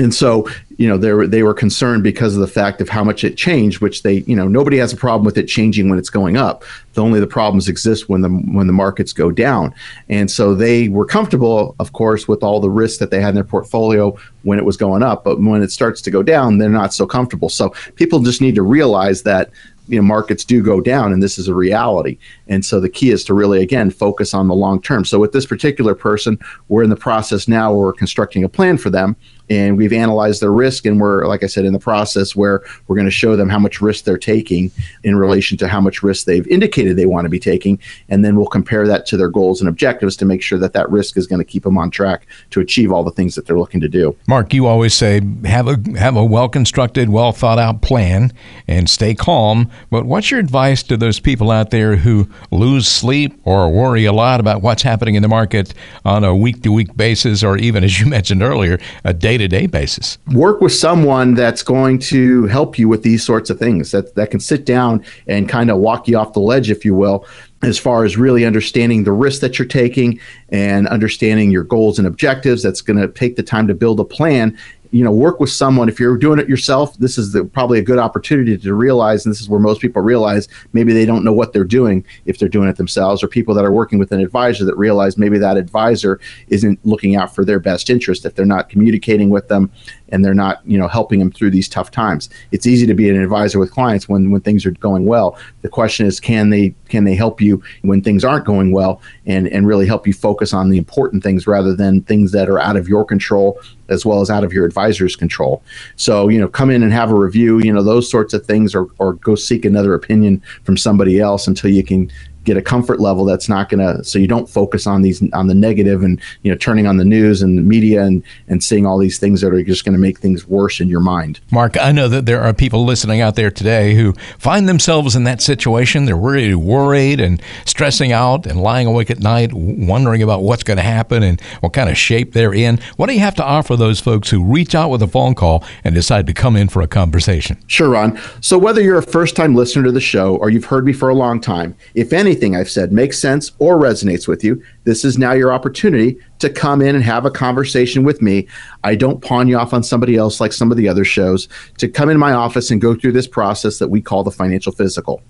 and 0.00 0.14
so 0.14 0.48
you 0.78 0.88
know 0.88 0.96
they 0.96 1.12
were 1.12 1.26
they 1.26 1.42
were 1.42 1.52
concerned 1.52 2.02
because 2.02 2.34
of 2.34 2.40
the 2.40 2.46
fact 2.46 2.80
of 2.80 2.88
how 2.88 3.04
much 3.04 3.22
it 3.22 3.36
changed 3.36 3.80
which 3.80 4.02
they 4.02 4.20
you 4.26 4.34
know 4.34 4.48
nobody 4.48 4.78
has 4.78 4.94
a 4.94 4.96
problem 4.96 5.26
with 5.26 5.36
it 5.36 5.44
changing 5.44 5.90
when 5.90 5.98
it's 5.98 6.08
going 6.08 6.36
up. 6.38 6.64
The 6.94 7.02
only 7.02 7.20
the 7.20 7.26
problems 7.26 7.68
exist 7.68 8.08
when 8.08 8.22
the 8.22 8.30
when 8.30 8.66
the 8.66 8.72
markets 8.72 9.12
go 9.12 9.30
down. 9.30 9.74
And 10.08 10.30
so 10.30 10.54
they 10.54 10.88
were 10.88 11.04
comfortable 11.04 11.76
of 11.78 11.92
course 11.92 12.26
with 12.26 12.42
all 12.42 12.60
the 12.60 12.70
risks 12.70 12.98
that 12.98 13.10
they 13.10 13.20
had 13.20 13.30
in 13.30 13.34
their 13.34 13.44
portfolio 13.44 14.16
when 14.42 14.58
it 14.58 14.64
was 14.64 14.78
going 14.78 15.02
up. 15.02 15.22
But 15.22 15.40
when 15.40 15.62
it 15.62 15.70
starts 15.70 16.00
to 16.02 16.10
go 16.10 16.22
down 16.22 16.58
they're 16.58 16.70
not 16.70 16.94
so 16.94 17.06
comfortable. 17.06 17.50
So 17.50 17.74
people 17.96 18.20
just 18.20 18.40
need 18.40 18.54
to 18.54 18.62
realize 18.62 19.22
that 19.24 19.50
you 19.88 19.96
know 19.96 20.02
markets 20.02 20.44
do 20.44 20.62
go 20.62 20.80
down 20.80 21.12
and 21.12 21.22
this 21.22 21.38
is 21.38 21.46
a 21.46 21.54
reality. 21.54 22.16
And 22.48 22.64
so 22.64 22.80
the 22.80 22.88
key 22.88 23.10
is 23.10 23.22
to 23.24 23.34
really 23.34 23.62
again 23.62 23.90
focus 23.90 24.32
on 24.32 24.48
the 24.48 24.54
long 24.54 24.80
term. 24.80 25.04
So 25.04 25.18
with 25.18 25.32
this 25.32 25.44
particular 25.44 25.94
person 25.94 26.38
we're 26.68 26.84
in 26.84 26.90
the 26.90 26.96
process 26.96 27.48
now 27.48 27.74
where 27.74 27.86
we're 27.88 27.92
constructing 27.92 28.44
a 28.44 28.48
plan 28.48 28.78
for 28.78 28.88
them 28.88 29.14
and 29.50 29.76
we've 29.76 29.92
analyzed 29.92 30.40
their 30.40 30.52
risk 30.52 30.86
and 30.86 31.00
we're 31.00 31.26
like 31.26 31.42
i 31.42 31.46
said 31.46 31.64
in 31.64 31.72
the 31.72 31.78
process 31.78 32.34
where 32.34 32.62
we're 32.86 32.96
going 32.96 33.06
to 33.06 33.10
show 33.10 33.36
them 33.36 33.48
how 33.48 33.58
much 33.58 33.82
risk 33.82 34.04
they're 34.04 34.16
taking 34.16 34.70
in 35.02 35.16
relation 35.16 35.58
to 35.58 35.68
how 35.68 35.80
much 35.80 36.02
risk 36.02 36.24
they've 36.24 36.46
indicated 36.46 36.96
they 36.96 37.06
want 37.06 37.24
to 37.24 37.28
be 37.28 37.40
taking 37.40 37.78
and 38.08 38.24
then 38.24 38.36
we'll 38.36 38.46
compare 38.46 38.86
that 38.86 39.04
to 39.04 39.16
their 39.16 39.28
goals 39.28 39.60
and 39.60 39.68
objectives 39.68 40.16
to 40.16 40.24
make 40.24 40.40
sure 40.40 40.58
that 40.58 40.72
that 40.72 40.88
risk 40.90 41.16
is 41.16 41.26
going 41.26 41.40
to 41.40 41.44
keep 41.44 41.64
them 41.64 41.76
on 41.76 41.90
track 41.90 42.26
to 42.50 42.60
achieve 42.60 42.92
all 42.92 43.02
the 43.02 43.10
things 43.10 43.34
that 43.34 43.46
they're 43.46 43.58
looking 43.58 43.80
to 43.80 43.88
do. 43.88 44.16
Mark 44.28 44.54
you 44.54 44.66
always 44.66 44.94
say 44.94 45.20
have 45.44 45.66
a 45.66 45.98
have 45.98 46.16
a 46.16 46.24
well 46.24 46.48
constructed 46.48 47.08
well 47.08 47.32
thought 47.32 47.58
out 47.58 47.82
plan 47.82 48.32
and 48.68 48.88
stay 48.88 49.14
calm 49.14 49.68
but 49.90 50.06
what's 50.06 50.30
your 50.30 50.38
advice 50.38 50.82
to 50.84 50.96
those 50.96 51.18
people 51.18 51.50
out 51.50 51.70
there 51.70 51.96
who 51.96 52.28
lose 52.52 52.86
sleep 52.86 53.40
or 53.44 53.70
worry 53.70 54.04
a 54.04 54.12
lot 54.12 54.38
about 54.38 54.62
what's 54.62 54.82
happening 54.82 55.16
in 55.16 55.22
the 55.22 55.28
market 55.28 55.74
on 56.04 56.22
a 56.22 56.34
week 56.34 56.62
to 56.62 56.70
week 56.70 56.96
basis 56.96 57.42
or 57.42 57.56
even 57.56 57.82
as 57.82 57.98
you 57.98 58.06
mentioned 58.20 58.42
earlier 58.42 58.78
a 59.04 59.12
day 59.12 59.39
to 59.40 59.48
day 59.48 59.66
basis. 59.66 60.18
Work 60.32 60.60
with 60.60 60.72
someone 60.72 61.34
that's 61.34 61.62
going 61.62 61.98
to 61.98 62.46
help 62.46 62.78
you 62.78 62.88
with 62.88 63.02
these 63.02 63.24
sorts 63.24 63.50
of 63.50 63.58
things 63.58 63.90
that, 63.90 64.14
that 64.14 64.30
can 64.30 64.40
sit 64.40 64.64
down 64.64 65.04
and 65.26 65.48
kind 65.48 65.70
of 65.70 65.78
walk 65.78 66.08
you 66.08 66.16
off 66.16 66.32
the 66.32 66.40
ledge, 66.40 66.70
if 66.70 66.84
you 66.84 66.94
will, 66.94 67.26
as 67.62 67.78
far 67.78 68.04
as 68.04 68.16
really 68.16 68.44
understanding 68.44 69.04
the 69.04 69.12
risk 69.12 69.40
that 69.40 69.58
you're 69.58 69.68
taking 69.68 70.18
and 70.50 70.88
understanding 70.88 71.50
your 71.50 71.64
goals 71.64 71.98
and 71.98 72.06
objectives. 72.06 72.62
That's 72.62 72.80
going 72.80 72.98
to 72.98 73.08
take 73.08 73.36
the 73.36 73.42
time 73.42 73.66
to 73.68 73.74
build 73.74 74.00
a 74.00 74.04
plan 74.04 74.56
you 74.90 75.04
know 75.04 75.12
work 75.12 75.40
with 75.40 75.50
someone. 75.50 75.88
If 75.88 76.00
you're 76.00 76.16
doing 76.16 76.38
it 76.38 76.48
yourself 76.48 76.96
this 76.98 77.18
is 77.18 77.32
the, 77.32 77.44
probably 77.44 77.78
a 77.78 77.82
good 77.82 77.98
opportunity 77.98 78.56
to 78.56 78.74
realize 78.74 79.24
and 79.24 79.32
this 79.32 79.40
is 79.40 79.48
where 79.48 79.60
most 79.60 79.80
people 79.80 80.02
realize 80.02 80.48
maybe 80.72 80.92
they 80.92 81.06
don't 81.06 81.24
know 81.24 81.32
what 81.32 81.52
they're 81.52 81.64
doing 81.64 82.04
if 82.26 82.38
they're 82.38 82.48
doing 82.48 82.68
it 82.68 82.76
themselves 82.76 83.22
or 83.22 83.28
people 83.28 83.54
that 83.54 83.64
are 83.64 83.72
working 83.72 83.98
with 83.98 84.12
an 84.12 84.20
advisor 84.20 84.64
that 84.64 84.76
realize 84.76 85.16
maybe 85.16 85.38
that 85.38 85.56
advisor 85.56 86.20
isn't 86.48 86.78
looking 86.84 87.16
out 87.16 87.34
for 87.34 87.44
their 87.44 87.58
best 87.58 87.90
interest 87.90 88.24
if 88.24 88.34
they're 88.34 88.46
not 88.46 88.68
communicating 88.68 89.30
with 89.30 89.48
them 89.48 89.70
and 90.12 90.24
they're 90.24 90.34
not 90.34 90.60
you 90.64 90.78
know 90.78 90.88
helping 90.88 91.18
them 91.18 91.30
through 91.30 91.50
these 91.50 91.68
tough 91.68 91.90
times. 91.90 92.28
It's 92.52 92.66
easy 92.66 92.86
to 92.86 92.94
be 92.94 93.08
an 93.08 93.20
advisor 93.20 93.58
with 93.58 93.70
clients 93.70 94.08
when 94.08 94.30
when 94.30 94.40
things 94.40 94.66
are 94.66 94.70
going 94.72 95.06
well. 95.06 95.38
The 95.62 95.68
question 95.68 96.06
is 96.06 96.20
can 96.20 96.50
they 96.50 96.74
can 96.88 97.04
they 97.04 97.14
help 97.14 97.40
you 97.40 97.62
when 97.82 98.02
things 98.02 98.24
aren't 98.24 98.44
going 98.44 98.72
well 98.72 99.00
and 99.26 99.48
and 99.48 99.66
really 99.66 99.86
help 99.86 100.06
you 100.06 100.12
focus 100.12 100.52
on 100.52 100.70
the 100.70 100.78
important 100.78 101.22
things 101.22 101.46
rather 101.46 101.74
than 101.74 102.02
things 102.02 102.32
that 102.32 102.48
are 102.48 102.58
out 102.58 102.76
of 102.76 102.88
your 102.88 103.04
control 103.04 103.58
as 103.88 104.06
well 104.06 104.20
as 104.20 104.30
out 104.30 104.44
of 104.44 104.52
your 104.52 104.64
advisor's 104.64 105.16
control? 105.16 105.62
So 105.96 106.28
you 106.28 106.38
know 106.38 106.48
come 106.48 106.70
in 106.70 106.82
and 106.82 106.92
have 106.92 107.10
a 107.10 107.14
review. 107.14 107.58
You 107.58 107.72
know 107.72 107.82
those 107.82 108.10
sorts 108.10 108.34
of 108.34 108.44
things 108.46 108.74
or 108.74 108.88
or 108.98 109.14
go 109.14 109.34
seek 109.34 109.64
another 109.64 109.94
opinion 109.94 110.42
from 110.64 110.76
somebody 110.76 111.20
else 111.20 111.46
until 111.46 111.70
you 111.70 111.84
can 111.84 112.10
get 112.44 112.56
a 112.56 112.62
comfort 112.62 113.00
level 113.00 113.24
that's 113.24 113.48
not 113.48 113.68
going 113.68 113.80
to 113.80 114.02
so 114.02 114.18
you 114.18 114.26
don't 114.26 114.48
focus 114.48 114.86
on 114.86 115.02
these 115.02 115.22
on 115.32 115.46
the 115.46 115.54
negative 115.54 116.02
and 116.02 116.20
you 116.42 116.50
know 116.50 116.56
turning 116.56 116.86
on 116.86 116.96
the 116.96 117.04
news 117.04 117.42
and 117.42 117.58
the 117.58 117.62
media 117.62 118.02
and 118.02 118.22
and 118.48 118.62
seeing 118.62 118.86
all 118.86 118.98
these 118.98 119.18
things 119.18 119.40
that 119.40 119.52
are 119.52 119.62
just 119.62 119.84
going 119.84 119.92
to 119.92 119.98
make 119.98 120.18
things 120.18 120.46
worse 120.46 120.80
in 120.80 120.88
your 120.88 121.00
mind. 121.00 121.40
Mark 121.50 121.76
i 121.78 121.92
know 121.92 122.08
that 122.08 122.26
there 122.26 122.42
are 122.42 122.52
people 122.52 122.84
listening 122.84 123.20
out 123.20 123.36
there 123.36 123.50
today 123.50 123.94
who 123.94 124.12
find 124.38 124.68
themselves 124.68 125.14
in 125.16 125.24
that 125.24 125.42
situation. 125.42 126.04
They're 126.04 126.16
really 126.16 126.54
worried 126.54 127.20
and 127.20 127.42
stressing 127.64 128.12
out 128.12 128.46
and 128.46 128.60
lying 128.60 128.86
awake 128.86 129.10
at 129.10 129.20
night 129.20 129.52
wondering 129.52 130.22
about 130.22 130.42
what's 130.42 130.62
going 130.62 130.76
to 130.76 130.82
happen 130.82 131.22
and 131.22 131.40
what 131.60 131.72
kind 131.72 131.90
of 131.90 131.96
shape 131.96 132.32
they're 132.32 132.54
in. 132.54 132.78
What 132.96 133.08
do 133.08 133.14
you 133.14 133.20
have 133.20 133.34
to 133.36 133.44
offer 133.44 133.76
those 133.76 134.00
folks 134.00 134.30
who 134.30 134.42
reach 134.42 134.74
out 134.74 134.90
with 134.90 135.02
a 135.02 135.08
phone 135.08 135.34
call 135.34 135.64
and 135.84 135.94
decide 135.94 136.26
to 136.26 136.32
come 136.32 136.56
in 136.56 136.68
for 136.68 136.82
a 136.82 136.88
conversation? 136.88 137.58
Sure 137.66 137.90
ron. 137.90 138.18
So 138.40 138.58
whether 138.58 138.80
you're 138.80 138.98
a 138.98 139.02
first 139.02 139.36
time 139.36 139.54
listener 139.54 139.84
to 139.84 139.92
the 139.92 140.00
show 140.00 140.36
or 140.36 140.50
you've 140.50 140.64
heard 140.64 140.84
me 140.84 140.92
for 140.92 141.08
a 141.08 141.14
long 141.14 141.40
time 141.40 141.76
if 141.94 142.12
any 142.12 142.29
anything 142.30 142.54
I've 142.54 142.70
said 142.70 142.92
makes 142.92 143.18
sense 143.18 143.50
or 143.58 143.76
resonates 143.76 144.28
with 144.28 144.44
you, 144.44 144.62
this 144.84 145.04
is 145.04 145.18
now 145.18 145.32
your 145.32 145.52
opportunity 145.52 146.16
to 146.38 146.48
come 146.48 146.80
in 146.80 146.94
and 146.94 147.02
have 147.02 147.26
a 147.26 147.30
conversation 147.30 148.04
with 148.04 148.22
me. 148.22 148.46
I 148.84 148.94
don't 148.94 149.20
pawn 149.20 149.48
you 149.48 149.58
off 149.58 149.74
on 149.74 149.82
somebody 149.82 150.14
else 150.16 150.40
like 150.40 150.52
some 150.52 150.70
of 150.70 150.76
the 150.76 150.88
other 150.88 151.04
shows, 151.04 151.48
to 151.78 151.88
come 151.88 152.08
in 152.08 152.18
my 152.18 152.32
office 152.32 152.70
and 152.70 152.80
go 152.80 152.94
through 152.94 153.12
this 153.12 153.26
process 153.26 153.80
that 153.80 153.88
we 153.88 154.00
call 154.00 154.22
the 154.22 154.30
financial 154.30 154.70
physical. 154.70 155.22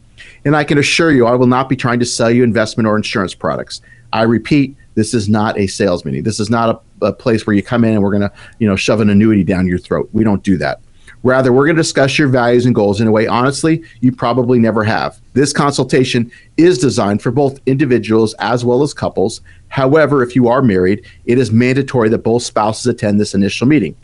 And 0.44 0.54
I 0.54 0.62
can 0.62 0.76
assure 0.76 1.10
you, 1.10 1.26
I 1.26 1.34
will 1.34 1.46
not 1.46 1.70
be 1.70 1.76
trying 1.76 2.00
to 2.00 2.06
sell 2.06 2.30
you 2.30 2.44
investment 2.44 2.86
or 2.86 2.96
insurance 2.96 3.34
products. 3.34 3.80
I 4.12 4.22
repeat, 4.22 4.76
this 4.94 5.14
is 5.14 5.26
not 5.26 5.58
a 5.58 5.66
sales 5.68 6.04
meeting. 6.04 6.22
This 6.22 6.38
is 6.38 6.50
not 6.50 6.82
a, 7.00 7.06
a 7.06 7.12
place 7.14 7.46
where 7.46 7.56
you 7.56 7.62
come 7.62 7.84
in 7.84 7.94
and 7.94 8.02
we're 8.02 8.10
going 8.10 8.28
to, 8.28 8.32
you 8.58 8.68
know, 8.68 8.76
shove 8.76 9.00
an 9.00 9.08
annuity 9.08 9.44
down 9.44 9.66
your 9.66 9.78
throat. 9.78 10.10
We 10.12 10.22
don't 10.22 10.42
do 10.42 10.58
that. 10.58 10.82
Rather, 11.22 11.52
we're 11.52 11.66
going 11.66 11.76
to 11.76 11.82
discuss 11.82 12.18
your 12.18 12.28
values 12.28 12.64
and 12.64 12.74
goals 12.74 13.00
in 13.00 13.06
a 13.06 13.12
way, 13.12 13.26
honestly, 13.26 13.84
you 14.00 14.10
probably 14.10 14.58
never 14.58 14.82
have. 14.82 15.20
This 15.34 15.52
consultation 15.52 16.30
is 16.56 16.78
designed 16.78 17.20
for 17.20 17.30
both 17.30 17.60
individuals 17.66 18.34
as 18.38 18.64
well 18.64 18.82
as 18.82 18.94
couples. 18.94 19.42
However, 19.68 20.22
if 20.22 20.34
you 20.34 20.48
are 20.48 20.62
married, 20.62 21.04
it 21.26 21.38
is 21.38 21.52
mandatory 21.52 22.08
that 22.08 22.24
both 22.24 22.42
spouses 22.42 22.86
attend 22.86 23.20
this 23.20 23.34
initial 23.34 23.66
meeting. 23.66 23.94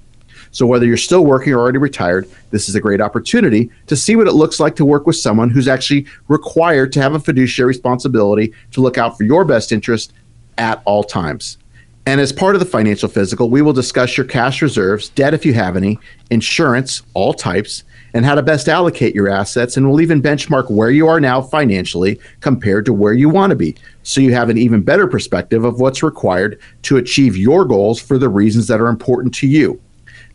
So, 0.50 0.66
whether 0.66 0.86
you're 0.86 0.96
still 0.96 1.24
working 1.24 1.52
or 1.52 1.58
already 1.58 1.78
retired, 1.78 2.28
this 2.50 2.68
is 2.68 2.74
a 2.74 2.80
great 2.80 3.00
opportunity 3.00 3.70
to 3.88 3.96
see 3.96 4.14
what 4.16 4.28
it 4.28 4.32
looks 4.32 4.60
like 4.60 4.76
to 4.76 4.84
work 4.84 5.06
with 5.06 5.16
someone 5.16 5.50
who's 5.50 5.68
actually 5.68 6.06
required 6.28 6.92
to 6.92 7.02
have 7.02 7.14
a 7.14 7.20
fiduciary 7.20 7.68
responsibility 7.68 8.52
to 8.72 8.80
look 8.80 8.96
out 8.96 9.16
for 9.16 9.24
your 9.24 9.44
best 9.44 9.72
interest 9.72 10.12
at 10.58 10.82
all 10.84 11.02
times. 11.02 11.58
And 12.06 12.20
as 12.20 12.32
part 12.32 12.55
of 12.55 12.61
the 12.61 12.67
financial 12.67 13.08
physical, 13.08 13.50
we 13.50 13.62
will 13.62 13.73
discuss 13.73 14.16
your 14.16 14.26
cash 14.26 14.62
reserves, 14.62 15.09
debt 15.09 15.35
if 15.35 15.45
you 15.45 15.54
have 15.54 15.76
any, 15.76 15.99
insurance, 16.30 17.02
all 17.14 17.35
types, 17.35 17.83
and 18.14 18.25
how 18.25 18.37
to 18.37 18.45
best 18.45 18.69
allocate 18.69 19.12
your 19.12 19.28
assets. 19.28 19.76
And 19.76 19.90
we'll 19.90 20.00
even 20.00 20.23
benchmark 20.23 20.71
where 20.71 20.92
you 20.92 21.09
are 21.09 21.19
now 21.19 21.42
financially 21.42 22.21
compared 22.40 22.85
to 22.85 22.92
where 22.92 23.12
you 23.12 23.28
want 23.28 23.50
to 23.50 23.57
be. 23.57 23.75
So 24.04 24.21
you 24.21 24.33
have 24.35 24.50
an 24.50 24.57
even 24.57 24.83
better 24.83 25.09
perspective 25.09 25.64
of 25.64 25.80
what's 25.80 26.04
required 26.04 26.61
to 26.83 26.97
achieve 26.97 27.37
your 27.37 27.64
goals 27.64 28.00
for 28.00 28.19
the 28.19 28.28
reasons 28.28 28.69
that 28.69 28.80
are 28.80 28.87
important 28.87 29.35
to 29.35 29.49
you. 29.49 29.80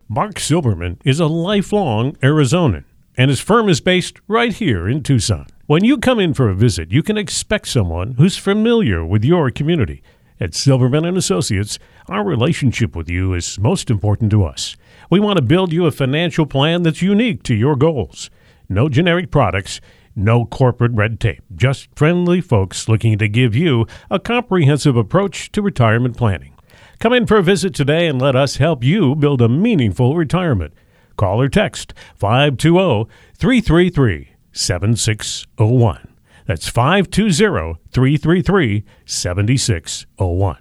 Mark 0.08 0.38
Silverman 0.38 0.98
is 1.06 1.18
a 1.18 1.26
lifelong 1.26 2.12
Arizonan, 2.16 2.84
and 3.16 3.30
his 3.30 3.40
firm 3.40 3.68
is 3.70 3.80
based 3.80 4.20
right 4.28 4.52
here 4.52 4.86
in 4.86 5.02
Tucson. 5.02 5.46
When 5.72 5.84
you 5.84 5.96
come 5.96 6.20
in 6.20 6.34
for 6.34 6.50
a 6.50 6.54
visit, 6.54 6.92
you 6.92 7.02
can 7.02 7.16
expect 7.16 7.66
someone 7.66 8.16
who's 8.18 8.36
familiar 8.36 9.06
with 9.06 9.24
your 9.24 9.50
community. 9.50 10.02
At 10.38 10.54
Silverman 10.54 11.06
and 11.06 11.16
Associates, 11.16 11.78
our 12.10 12.22
relationship 12.22 12.94
with 12.94 13.08
you 13.08 13.32
is 13.32 13.58
most 13.58 13.88
important 13.88 14.30
to 14.32 14.44
us. 14.44 14.76
We 15.08 15.18
want 15.18 15.38
to 15.38 15.42
build 15.42 15.72
you 15.72 15.86
a 15.86 15.90
financial 15.90 16.44
plan 16.44 16.82
that's 16.82 17.00
unique 17.00 17.42
to 17.44 17.54
your 17.54 17.74
goals. 17.74 18.28
No 18.68 18.90
generic 18.90 19.30
products, 19.30 19.80
no 20.14 20.44
corporate 20.44 20.92
red 20.92 21.18
tape, 21.18 21.42
just 21.56 21.88
friendly 21.96 22.42
folks 22.42 22.86
looking 22.86 23.16
to 23.16 23.26
give 23.26 23.56
you 23.56 23.86
a 24.10 24.20
comprehensive 24.20 24.98
approach 24.98 25.50
to 25.52 25.62
retirement 25.62 26.18
planning. 26.18 26.52
Come 26.98 27.14
in 27.14 27.26
for 27.26 27.38
a 27.38 27.42
visit 27.42 27.74
today 27.74 28.08
and 28.08 28.20
let 28.20 28.36
us 28.36 28.58
help 28.58 28.84
you 28.84 29.14
build 29.14 29.40
a 29.40 29.48
meaningful 29.48 30.16
retirement. 30.16 30.74
Call 31.16 31.40
or 31.40 31.48
text 31.48 31.94
520 32.18 33.08
333 33.38 34.31
7601. 34.52 36.08
That's 36.46 36.68
520 36.68 37.78
333 37.92 38.84
7601. 39.04 40.58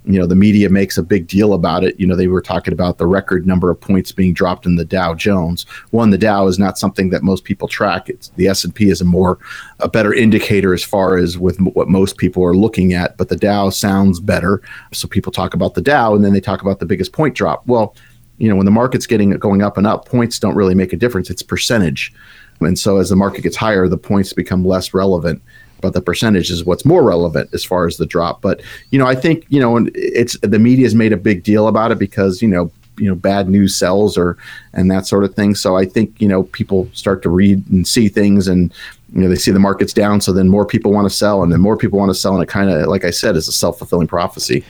you 0.08 0.18
know 0.18 0.26
the 0.26 0.36
media 0.36 0.70
makes 0.70 0.98
a 0.98 1.04
big 1.04 1.28
deal 1.28 1.54
about 1.54 1.84
it. 1.84 2.00
You 2.00 2.08
know 2.08 2.16
they 2.16 2.28
were 2.28 2.42
talking 2.42 2.74
about 2.74 2.98
the 2.98 3.06
record 3.06 3.46
number 3.46 3.70
of 3.70 3.80
points 3.80 4.14
being 4.14 4.34
dropped 4.34 4.66
in 4.66 4.76
the 4.76 4.86
dow 4.86 5.14
jones. 5.14 5.66
One 5.92 6.12
the 6.12 6.18
dow 6.18 6.48
is 6.48 6.58
not 6.58 6.78
something 6.78 7.10
that 7.10 7.24
most 7.24 7.44
people 7.44 7.68
track. 7.68 8.10
It's 8.10 8.30
the 8.30 8.48
s&p 8.48 8.90
is 8.90 9.02
a 9.02 9.06
more 9.06 9.38
a 9.80 9.90
better 9.90 10.14
indicator 10.14 10.74
as 10.74 10.84
far 10.84 11.18
as 11.18 11.38
with 11.38 11.60
what 11.60 11.90
most 11.90 12.18
people 12.18 12.44
are 12.44 12.56
looking 12.56 12.94
at 12.94 13.18
but 13.18 13.28
the 13.28 13.36
dow 13.36 13.70
sounds 13.70 14.20
better. 14.20 14.62
So 14.94 15.08
people 15.08 15.32
talk 15.32 15.54
about 15.54 15.74
the 15.74 15.82
dow 15.82 16.16
and 16.16 16.24
then 16.24 16.34
they 16.34 16.42
talk 16.42 16.62
about 16.62 16.80
the 16.80 16.86
biggest 16.86 17.12
point 17.12 17.36
drop. 17.36 17.68
Well 17.68 17.94
you 18.38 18.48
know 18.48 18.56
when 18.56 18.66
the 18.66 18.72
market's 18.72 19.08
getting 19.08 19.32
going 19.32 19.62
up 19.62 19.78
and 19.78 19.86
up 19.86 20.08
points 20.08 20.40
don't 20.40 20.56
really 20.56 20.76
make 20.76 20.94
a 20.94 20.98
difference. 20.98 21.30
It's 21.30 21.44
percentage. 21.44 22.14
And 22.62 22.80
so 22.80 22.98
as 22.98 23.10
the 23.10 23.16
market 23.16 23.42
gets 23.42 23.58
higher 23.58 23.90
the 23.90 23.98
points 23.98 24.32
become 24.32 24.66
less 24.66 24.94
relevant 24.94 25.42
but 25.82 25.94
the 25.94 26.02
percentage 26.02 26.50
is 26.50 26.66
what's 26.66 26.86
more 26.86 27.04
relevant 27.04 27.50
as 27.54 27.64
far 27.64 27.86
as 27.86 27.98
the 27.98 28.06
drop. 28.06 28.42
But 28.42 28.62
you 28.92 29.00
know, 29.00 29.06
I 29.06 29.16
think 29.16 29.46
you 29.50 29.60
know, 29.60 29.88
it's 29.96 30.38
the 30.40 30.60
media's 30.60 30.96
made 30.96 31.14
a 31.14 31.18
big 31.18 31.44
deal 31.44 31.68
about 31.68 31.92
it 31.92 32.00
because 32.00 32.42
you 32.42 32.48
know, 32.48 32.72
you 32.98 33.08
know, 33.08 33.16
bad 33.16 33.50
news 33.50 33.76
sells 33.76 34.18
or 34.18 34.38
and 34.74 34.90
that 34.92 35.06
sort 35.06 35.24
of 35.24 35.36
thing. 35.36 35.56
So 35.56 35.78
I 35.78 35.86
think 35.86 36.20
you 36.20 36.28
know, 36.28 36.44
people 36.44 36.90
start 36.94 37.22
to 37.24 37.30
read 37.30 37.68
and 37.70 37.88
see 37.88 38.10
things 38.10 38.48
and. 38.48 38.74
You 39.14 39.22
know, 39.22 39.30
they 39.30 39.36
see 39.38 39.52
the 39.52 39.60
market's 39.60 39.94
down, 39.94 40.20
so 40.20 40.34
then 40.34 40.50
more 40.50 40.66
people 40.66 40.92
want 40.92 41.10
to 41.10 41.16
sell, 41.16 41.42
and 41.42 41.50
then 41.50 41.62
more 41.62 41.78
people 41.78 41.98
want 41.98 42.10
to 42.10 42.14
sell, 42.14 42.34
and 42.34 42.44
it 42.44 42.50
kind 42.50 42.70
of, 42.70 42.88
like 42.90 43.06
I 43.06 43.10
said, 43.10 43.38
is 43.38 43.48
a 43.48 43.54
self 43.54 43.78
fulfilling 43.78 44.06
prophecy 44.06 44.66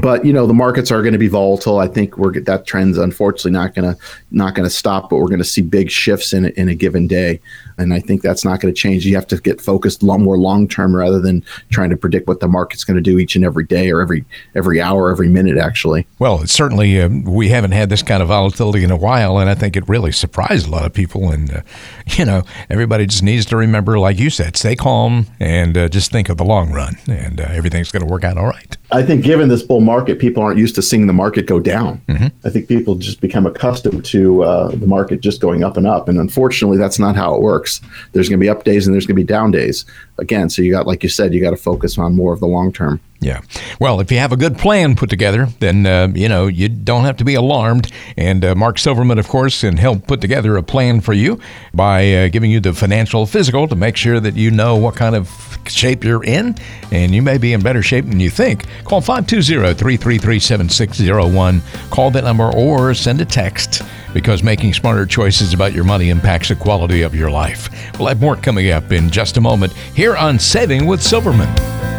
but 0.00 0.24
you 0.24 0.32
know 0.32 0.46
the 0.46 0.54
markets 0.54 0.90
are 0.90 1.02
going 1.02 1.12
to 1.12 1.18
be 1.18 1.28
volatile. 1.28 1.78
I 1.78 1.88
think 1.88 2.18
we're 2.18 2.38
that 2.40 2.66
trend's 2.66 2.98
unfortunately 2.98 3.52
not 3.52 3.74
going 3.74 3.94
to 3.94 4.00
not 4.30 4.54
going 4.54 4.68
to 4.68 4.74
stop, 4.74 5.10
but 5.10 5.16
we're 5.16 5.28
going 5.28 5.38
to 5.38 5.44
see 5.44 5.62
big 5.62 5.90
shifts 5.90 6.32
in 6.32 6.46
in 6.46 6.68
a 6.68 6.74
given 6.74 7.06
day, 7.06 7.40
and 7.78 7.92
I 7.92 8.00
think 8.00 8.22
that's 8.22 8.44
not 8.44 8.60
going 8.60 8.72
to 8.72 8.78
change. 8.78 9.06
You 9.06 9.14
have 9.14 9.26
to 9.28 9.36
get 9.38 9.60
focused 9.60 10.02
a 10.02 10.06
lot 10.06 10.20
more 10.20 10.38
long 10.38 10.68
term 10.68 10.94
rather 10.94 11.20
than 11.20 11.44
trying 11.70 11.90
to 11.90 11.96
predict 11.96 12.28
what 12.28 12.40
the 12.40 12.48
market's 12.48 12.84
going 12.84 12.96
to 12.96 13.02
do 13.02 13.18
each 13.18 13.36
and 13.36 13.44
every 13.44 13.64
day 13.64 13.90
or 13.90 14.00
every 14.00 14.24
every 14.54 14.80
hour, 14.80 15.10
every 15.10 15.28
minute. 15.28 15.58
Actually, 15.58 16.06
well, 16.18 16.46
certainly 16.46 17.00
uh, 17.00 17.08
we 17.08 17.48
haven't 17.48 17.72
had 17.72 17.90
this 17.90 18.02
kind 18.02 18.22
of 18.22 18.28
volatility 18.28 18.84
in 18.84 18.90
a 18.90 18.96
while, 18.96 19.38
and 19.38 19.48
I 19.50 19.54
think 19.54 19.76
it 19.76 19.88
really 19.88 20.12
surprised 20.12 20.66
a 20.66 20.70
lot 20.70 20.84
of 20.84 20.92
people. 20.92 21.30
And 21.30 21.52
uh, 21.52 21.60
you 22.06 22.24
know, 22.24 22.42
everybody 22.70 23.06
just 23.06 23.22
needs 23.22 23.46
to 23.46 23.56
remember, 23.56 23.98
like 23.98 24.18
you 24.18 24.30
said, 24.30 24.56
stay 24.56 24.76
calm 24.76 25.26
and 25.40 25.76
uh, 25.76 25.88
just 25.88 26.10
think 26.10 26.28
of 26.28 26.36
the 26.36 26.44
long 26.44 26.72
run, 26.72 26.96
and 27.08 27.40
uh, 27.40 27.44
everything's 27.50 27.90
going 27.90 28.04
to 28.04 28.10
work 28.10 28.24
out 28.24 28.38
all 28.38 28.46
right. 28.46 28.76
I 28.90 29.02
think 29.02 29.24
given 29.24 29.48
this 29.48 29.62
bull 29.62 29.80
market, 29.80 30.18
people 30.18 30.42
aren't 30.42 30.58
used 30.58 30.76
to 30.76 30.82
seeing 30.82 31.06
the 31.06 31.12
market 31.12 31.46
go 31.46 31.58
down. 31.58 32.00
Mm-hmm. 32.08 32.46
I 32.46 32.50
think 32.50 32.68
people 32.68 32.94
just 32.94 33.20
become 33.20 33.44
accustomed 33.44 34.04
to 34.06 34.44
uh, 34.44 34.68
the 34.68 34.86
market 34.86 35.20
just 35.20 35.40
going 35.40 35.64
up 35.64 35.76
and 35.76 35.86
up. 35.86 36.08
And 36.08 36.18
unfortunately, 36.18 36.78
that's 36.78 36.98
not 36.98 37.16
how 37.16 37.34
it 37.34 37.42
works. 37.42 37.63
There's 38.12 38.28
going 38.28 38.38
to 38.38 38.44
be 38.44 38.48
up 38.48 38.64
days 38.64 38.86
and 38.86 38.94
there's 38.94 39.06
going 39.06 39.16
to 39.16 39.22
be 39.22 39.26
down 39.26 39.50
days. 39.50 39.84
Again, 40.18 40.48
so 40.50 40.62
you 40.62 40.70
got, 40.70 40.86
like 40.86 41.02
you 41.02 41.08
said, 41.08 41.34
you 41.34 41.40
got 41.40 41.50
to 41.50 41.56
focus 41.56 41.98
on 41.98 42.14
more 42.16 42.32
of 42.32 42.40
the 42.40 42.46
long 42.46 42.72
term. 42.72 43.00
Yeah. 43.24 43.40
Well, 43.80 44.00
if 44.00 44.12
you 44.12 44.18
have 44.18 44.32
a 44.32 44.36
good 44.36 44.58
plan 44.58 44.96
put 44.96 45.08
together, 45.08 45.48
then, 45.58 45.86
uh, 45.86 46.08
you 46.14 46.28
know, 46.28 46.46
you 46.46 46.68
don't 46.68 47.06
have 47.06 47.16
to 47.16 47.24
be 47.24 47.34
alarmed. 47.34 47.90
And 48.18 48.44
uh, 48.44 48.54
Mark 48.54 48.78
Silverman, 48.78 49.18
of 49.18 49.28
course, 49.28 49.62
can 49.62 49.78
help 49.78 50.06
put 50.06 50.20
together 50.20 50.58
a 50.58 50.62
plan 50.62 51.00
for 51.00 51.14
you 51.14 51.40
by 51.72 52.12
uh, 52.12 52.28
giving 52.28 52.50
you 52.50 52.60
the 52.60 52.74
financial 52.74 53.24
physical 53.24 53.66
to 53.68 53.74
make 53.74 53.96
sure 53.96 54.20
that 54.20 54.36
you 54.36 54.50
know 54.50 54.76
what 54.76 54.94
kind 54.94 55.16
of 55.16 55.58
shape 55.66 56.04
you're 56.04 56.22
in. 56.22 56.54
And 56.92 57.14
you 57.14 57.22
may 57.22 57.38
be 57.38 57.54
in 57.54 57.62
better 57.62 57.80
shape 57.80 58.04
than 58.04 58.20
you 58.20 58.28
think. 58.28 58.66
Call 58.84 59.00
520 59.00 59.72
333 59.72 60.38
7601. 60.38 61.62
Call 61.88 62.10
that 62.10 62.24
number 62.24 62.52
or 62.54 62.92
send 62.92 63.22
a 63.22 63.24
text 63.24 63.80
because 64.12 64.42
making 64.42 64.74
smarter 64.74 65.06
choices 65.06 65.54
about 65.54 65.72
your 65.72 65.84
money 65.84 66.10
impacts 66.10 66.50
the 66.50 66.56
quality 66.56 67.00
of 67.00 67.14
your 67.14 67.30
life. 67.30 67.70
We'll 67.98 68.08
have 68.08 68.20
more 68.20 68.36
coming 68.36 68.70
up 68.70 68.92
in 68.92 69.08
just 69.08 69.38
a 69.38 69.40
moment 69.40 69.72
here 69.94 70.14
on 70.14 70.38
Saving 70.38 70.86
with 70.86 71.02
Silverman. 71.02 71.93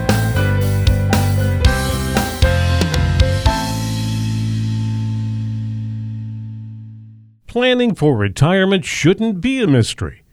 Planning 7.56 7.96
for 7.96 8.18
retirement 8.18 8.84
shouldn't 8.84 9.40
be 9.40 9.62
a 9.62 9.66
mystery. 9.66 10.24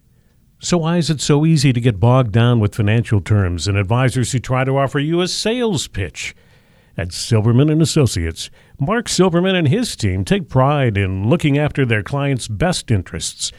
So, 0.59 0.79
why 0.79 0.97
is 0.97 1.09
it 1.09 1.21
so 1.21 1.47
easy 1.47 1.73
to 1.73 1.81
get 1.81 2.01
bogged 2.01 2.33
down 2.33 2.59
with 2.59 2.75
financial 2.75 3.21
terms 3.21 3.69
and 3.69 3.79
advisors 3.79 4.33
who 4.33 4.41
try 4.41 4.65
to 4.65 4.77
offer 4.77 4.99
you 4.99 5.21
a 5.21 5.29
sales 5.29 5.87
pitch? 5.87 6.35
At 6.97 7.13
Silverman 7.13 7.71
and 7.71 7.81
Associates, 7.81 8.51
Mark 8.77 9.09
Silverman 9.09 9.55
and 9.55 9.69
his 9.69 9.95
team 9.95 10.25
take 10.25 10.49
pride 10.49 10.99
in 10.99 11.29
looking 11.29 11.57
after 11.57 11.87
their 11.87 12.03
clients' 12.03 12.49
best 12.49 12.91
interests. 12.91 13.53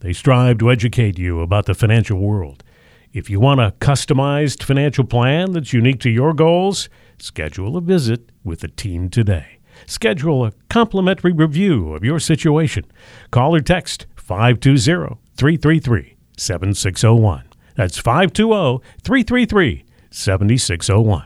They 0.00 0.12
strive 0.12 0.58
to 0.58 0.72
educate 0.72 1.16
you 1.16 1.40
about 1.40 1.66
the 1.66 1.74
financial 1.74 2.18
world. 2.18 2.64
If 3.12 3.30
you 3.30 3.38
want 3.38 3.60
a 3.60 3.76
customized 3.78 4.64
financial 4.64 5.04
plan 5.04 5.52
that's 5.52 5.72
unique 5.72 6.00
to 6.00 6.10
your 6.10 6.34
goals, 6.34 6.88
schedule 7.20 7.76
a 7.76 7.80
visit 7.80 8.32
with 8.42 8.58
the 8.58 8.66
team 8.66 9.08
today. 9.08 9.60
Schedule 9.86 10.44
a 10.44 10.52
complimentary 10.68 11.32
review 11.32 11.94
of 11.94 12.04
your 12.04 12.18
situation. 12.18 12.84
Call 13.30 13.54
or 13.54 13.60
text 13.60 14.06
520 14.16 15.18
333 15.36 16.16
7601. 16.36 17.44
That's 17.76 17.98
520 17.98 18.80
333 19.02 19.84
7601. 20.10 21.24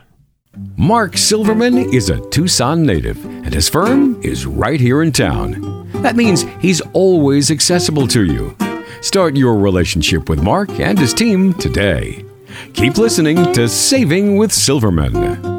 Mark 0.77 1.15
Silverman 1.15 1.77
is 1.93 2.09
a 2.09 2.19
Tucson 2.29 2.83
native, 2.83 3.23
and 3.23 3.53
his 3.53 3.69
firm 3.69 4.19
is 4.23 4.45
right 4.45 4.79
here 4.79 5.03
in 5.03 5.11
town. 5.11 5.89
That 6.01 6.15
means 6.15 6.43
he's 6.59 6.81
always 6.93 7.51
accessible 7.51 8.07
to 8.07 8.25
you. 8.25 8.55
Start 9.01 9.37
your 9.37 9.55
relationship 9.57 10.27
with 10.27 10.43
Mark 10.43 10.69
and 10.79 10.97
his 10.97 11.13
team 11.13 11.53
today. 11.53 12.25
Keep 12.73 12.97
listening 12.97 13.53
to 13.53 13.69
Saving 13.69 14.37
with 14.37 14.51
Silverman. 14.51 15.58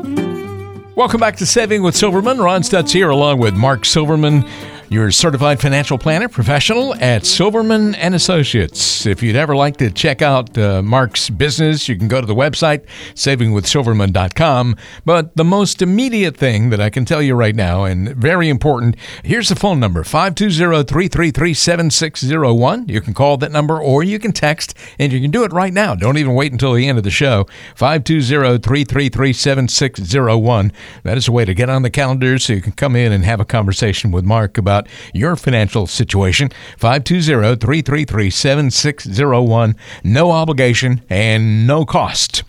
Welcome 1.01 1.19
back 1.19 1.37
to 1.37 1.47
Saving 1.47 1.83
with 1.83 1.97
Silverman. 1.97 2.43
Ron 2.43 2.61
Stutz 2.61 2.93
here, 2.93 3.09
along 3.09 3.39
with 3.39 3.55
Mark 3.55 3.87
Silverman 3.87 4.47
your 4.91 5.11
certified 5.13 5.61
financial 5.61 5.97
planner 5.97 6.29
professional 6.29 6.97
at 6.97 7.25
Silverman 7.25 7.95
and 7.95 8.13
Associates. 8.13 9.07
If 9.07 9.23
you'd 9.23 9.37
ever 9.37 9.55
like 9.55 9.77
to 9.77 9.89
check 9.89 10.21
out 10.21 10.59
uh, 10.59 10.83
Mark's 10.83 11.31
business, 11.31 11.89
you 11.89 11.97
can 11.97 12.09
go 12.09 12.21
to 12.21 12.27
the 12.27 12.35
website 12.35 12.85
savingwithsilverman.com. 13.15 14.75
But 15.05 15.37
the 15.37 15.45
most 15.45 15.81
immediate 15.81 16.37
thing 16.37 16.71
that 16.71 16.81
I 16.81 16.91
can 16.91 17.05
tell 17.05 17.23
you 17.23 17.37
right 17.37 17.55
now, 17.55 17.85
and 17.85 18.09
very 18.17 18.49
important, 18.49 18.97
here's 19.23 19.49
the 19.49 19.55
phone 19.55 19.79
number 19.79 20.03
520-333-7601. 20.03 22.91
You 22.91 23.01
can 23.01 23.15
call 23.15 23.37
that 23.37 23.53
number 23.53 23.81
or 23.81 24.03
you 24.03 24.19
can 24.19 24.33
text, 24.33 24.75
and 24.99 25.13
you 25.13 25.21
can 25.21 25.31
do 25.31 25.45
it 25.45 25.53
right 25.53 25.73
now. 25.73 25.95
Don't 25.95 26.19
even 26.19 26.35
wait 26.35 26.51
until 26.51 26.73
the 26.73 26.89
end 26.89 26.99
of 26.99 27.05
the 27.05 27.13
show. 27.13 27.47
520-333-7601. 27.77 30.73
That 31.05 31.17
is 31.17 31.29
a 31.29 31.33
way 31.33 31.45
to 31.45 31.55
get 31.55 31.71
on 31.71 31.83
the 31.83 31.91
calendar 31.91 32.41
so 32.41 32.55
you 32.55 32.61
can 32.61 32.73
come 32.73 32.97
in 32.97 33.13
and 33.13 33.25
have 33.25 33.39
a 33.39 33.45
conversation 33.45 34.11
with 34.11 34.25
Mark 34.25 34.59
about 34.59 34.80
about 34.81 35.15
your 35.15 35.37
financial 35.37 35.87
situation. 35.87 36.51
520 36.79 37.57
333 37.57 38.31
7601. 38.31 39.77
No 40.05 40.31
obligation 40.31 41.03
and 41.09 41.67
no 41.67 41.85
cost. 41.85 42.43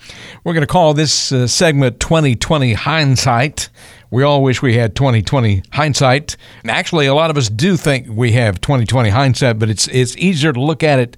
We're 0.43 0.53
going 0.53 0.61
to 0.61 0.67
call 0.67 0.93
this 0.93 1.31
uh, 1.31 1.47
segment 1.47 1.99
2020 1.99 2.73
Hindsight. 2.73 3.69
We 4.09 4.23
all 4.23 4.43
wish 4.43 4.61
we 4.61 4.75
had 4.75 4.93
2020 4.93 5.63
hindsight. 5.71 6.35
Actually, 6.67 7.05
a 7.05 7.13
lot 7.13 7.29
of 7.29 7.37
us 7.37 7.47
do 7.47 7.77
think 7.77 8.07
we 8.09 8.33
have 8.33 8.59
2020 8.59 9.09
hindsight, 9.09 9.57
but 9.57 9.69
it's 9.69 9.87
it's 9.87 10.17
easier 10.17 10.51
to 10.51 10.59
look 10.59 10.83
at 10.83 10.99
it 10.99 11.15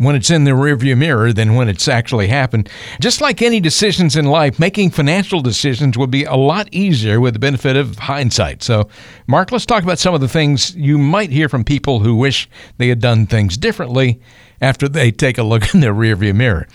when 0.00 0.16
it's 0.16 0.30
in 0.30 0.44
the 0.44 0.52
rearview 0.52 0.96
mirror 0.96 1.30
than 1.30 1.54
when 1.54 1.68
it's 1.68 1.86
actually 1.86 2.26
happened. 2.26 2.70
Just 3.00 3.20
like 3.20 3.42
any 3.42 3.60
decisions 3.60 4.16
in 4.16 4.24
life, 4.24 4.58
making 4.58 4.88
financial 4.88 5.42
decisions 5.42 5.98
would 5.98 6.10
be 6.10 6.24
a 6.24 6.36
lot 6.36 6.70
easier 6.72 7.20
with 7.20 7.34
the 7.34 7.38
benefit 7.38 7.76
of 7.76 7.98
hindsight. 7.98 8.62
So, 8.62 8.88
Mark, 9.26 9.52
let's 9.52 9.66
talk 9.66 9.82
about 9.82 9.98
some 9.98 10.14
of 10.14 10.22
the 10.22 10.28
things 10.28 10.74
you 10.74 10.96
might 10.96 11.28
hear 11.28 11.50
from 11.50 11.64
people 11.64 12.00
who 12.00 12.16
wish 12.16 12.48
they 12.78 12.88
had 12.88 12.98
done 12.98 13.26
things 13.26 13.58
differently 13.58 14.22
after 14.62 14.88
they 14.88 15.10
take 15.10 15.36
a 15.36 15.42
look 15.42 15.74
in 15.74 15.80
their 15.80 15.92
rearview 15.92 16.34
mirror. 16.34 16.66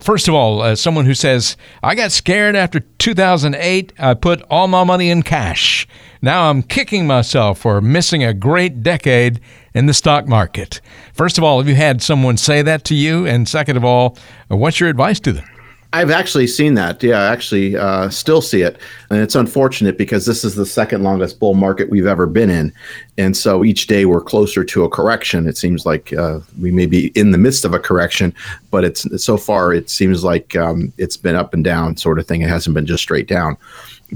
First 0.00 0.28
of 0.28 0.34
all, 0.34 0.62
uh, 0.62 0.74
someone 0.74 1.04
who 1.04 1.12
says, 1.12 1.58
I 1.82 1.94
got 1.94 2.12
scared 2.12 2.56
after 2.56 2.80
2008. 2.80 3.92
I 3.98 4.14
put 4.14 4.40
all 4.48 4.68
my 4.68 4.84
money 4.84 5.10
in 5.10 5.22
cash. 5.22 5.86
Now 6.22 6.48
I'm 6.48 6.62
kicking 6.62 7.06
myself 7.06 7.58
for 7.58 7.82
missing 7.82 8.24
a 8.24 8.32
great 8.32 8.82
decade 8.82 9.40
in 9.74 9.86
the 9.86 9.94
stock 9.94 10.26
market. 10.26 10.80
First 11.12 11.38
of 11.38 11.44
all, 11.44 11.58
have 11.58 11.68
you 11.68 11.74
had 11.74 12.02
someone 12.02 12.36
say 12.36 12.62
that 12.62 12.84
to 12.84 12.94
you? 12.94 13.26
And 13.26 13.48
second 13.48 13.76
of 13.76 13.84
all, 13.84 14.16
what's 14.48 14.80
your 14.80 14.88
advice 14.88 15.20
to 15.20 15.32
them? 15.32 15.44
I've 15.92 16.10
actually 16.10 16.46
seen 16.46 16.74
that. 16.74 17.02
Yeah, 17.02 17.18
I 17.18 17.32
actually 17.32 17.76
uh, 17.76 18.10
still 18.10 18.40
see 18.40 18.62
it. 18.62 18.78
And 19.10 19.18
it's 19.18 19.34
unfortunate 19.34 19.98
because 19.98 20.24
this 20.24 20.44
is 20.44 20.54
the 20.54 20.64
second 20.64 21.02
longest 21.02 21.40
bull 21.40 21.54
market 21.54 21.90
we've 21.90 22.06
ever 22.06 22.26
been 22.26 22.48
in. 22.48 22.72
And 23.18 23.36
so 23.36 23.64
each 23.64 23.88
day 23.88 24.04
we're 24.04 24.20
closer 24.20 24.62
to 24.62 24.84
a 24.84 24.88
correction. 24.88 25.48
It 25.48 25.56
seems 25.56 25.84
like 25.84 26.12
uh, 26.12 26.40
we 26.60 26.70
may 26.70 26.86
be 26.86 27.08
in 27.16 27.32
the 27.32 27.38
midst 27.38 27.64
of 27.64 27.74
a 27.74 27.80
correction, 27.80 28.32
but 28.70 28.84
it's 28.84 29.04
so 29.22 29.36
far 29.36 29.74
it 29.74 29.90
seems 29.90 30.22
like 30.22 30.54
um, 30.54 30.92
it's 30.96 31.16
been 31.16 31.34
up 31.34 31.54
and 31.54 31.64
down 31.64 31.96
sort 31.96 32.20
of 32.20 32.26
thing. 32.26 32.42
It 32.42 32.48
hasn't 32.48 32.74
been 32.74 32.86
just 32.86 33.02
straight 33.02 33.26
down 33.26 33.56